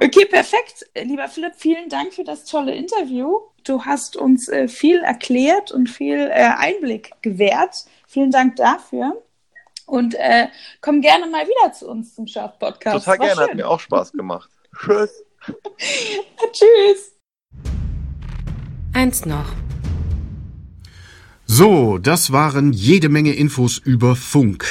[0.00, 0.86] Okay, perfekt.
[0.94, 3.38] Lieber Philipp, vielen Dank für das tolle Interview.
[3.64, 7.86] Du hast uns äh, viel erklärt und viel äh, Einblick gewährt.
[8.06, 9.22] Vielen Dank dafür.
[9.88, 10.48] Und äh,
[10.82, 13.06] komm gerne mal wieder zu uns zum Schaf-Podcast.
[13.06, 13.44] Total gerne, schön.
[13.44, 14.50] hat mir auch Spaß gemacht.
[14.84, 15.24] Tschüss.
[16.52, 17.12] Tschüss.
[18.92, 19.46] Eins noch.
[21.46, 24.66] So, das waren jede Menge Infos über Funk.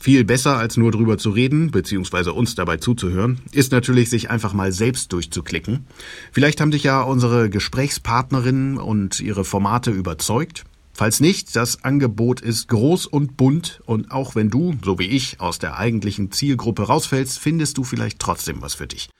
[0.00, 4.54] Viel besser als nur drüber zu reden, beziehungsweise uns dabei zuzuhören, ist natürlich sich einfach
[4.54, 5.86] mal selbst durchzuklicken.
[6.32, 10.64] Vielleicht haben dich ja unsere Gesprächspartnerinnen und ihre Formate überzeugt.
[11.02, 15.40] Falls nicht, das Angebot ist groß und bunt und auch wenn du, so wie ich,
[15.40, 19.10] aus der eigentlichen Zielgruppe rausfällst, findest du vielleicht trotzdem was für dich.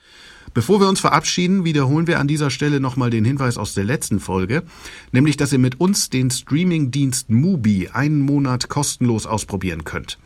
[0.55, 4.21] Bevor wir uns verabschieden, wiederholen wir an dieser Stelle nochmal den Hinweis aus der letzten
[4.21, 4.63] Folge,
[5.11, 10.21] nämlich dass ihr mit uns den Streamingdienst Mubi einen Monat kostenlos ausprobieren könnt.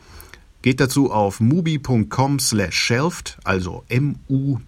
[0.61, 4.59] Geht dazu auf mubi.com slash shelved, also m-u-b-i.com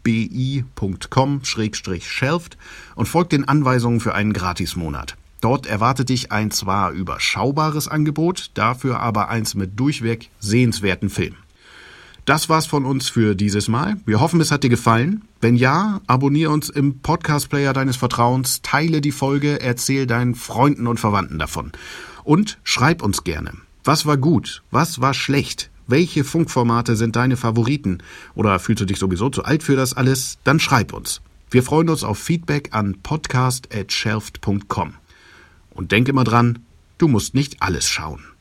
[1.45, 2.57] schrägstrich shelved
[2.95, 5.19] und folgt den Anweisungen für einen Gratismonat.
[5.41, 11.37] Dort erwartet dich ein zwar überschaubares Angebot, dafür aber eins mit durchweg sehenswerten Filmen.
[12.25, 13.97] Das war's von uns für dieses Mal.
[14.05, 15.23] Wir hoffen, es hat dir gefallen.
[15.41, 21.01] Wenn ja, abonniere uns im Podcast-Player deines Vertrauens, teile die Folge, erzähl deinen Freunden und
[21.01, 21.73] Verwandten davon.
[22.25, 23.53] Und schreib uns gerne.
[23.83, 24.63] Was war gut?
[24.71, 25.71] Was war schlecht?
[25.87, 28.03] Welche Funkformate sind deine Favoriten?
[28.35, 30.37] Oder fühlst du dich sowieso zu alt für das alles?
[30.45, 31.23] Dann schreib uns.
[31.51, 34.93] Wir freuen uns auf Feedback an podcast@shelft.com.
[35.79, 36.67] Und denk immer dran,
[36.99, 38.33] du musst nicht alles schauen.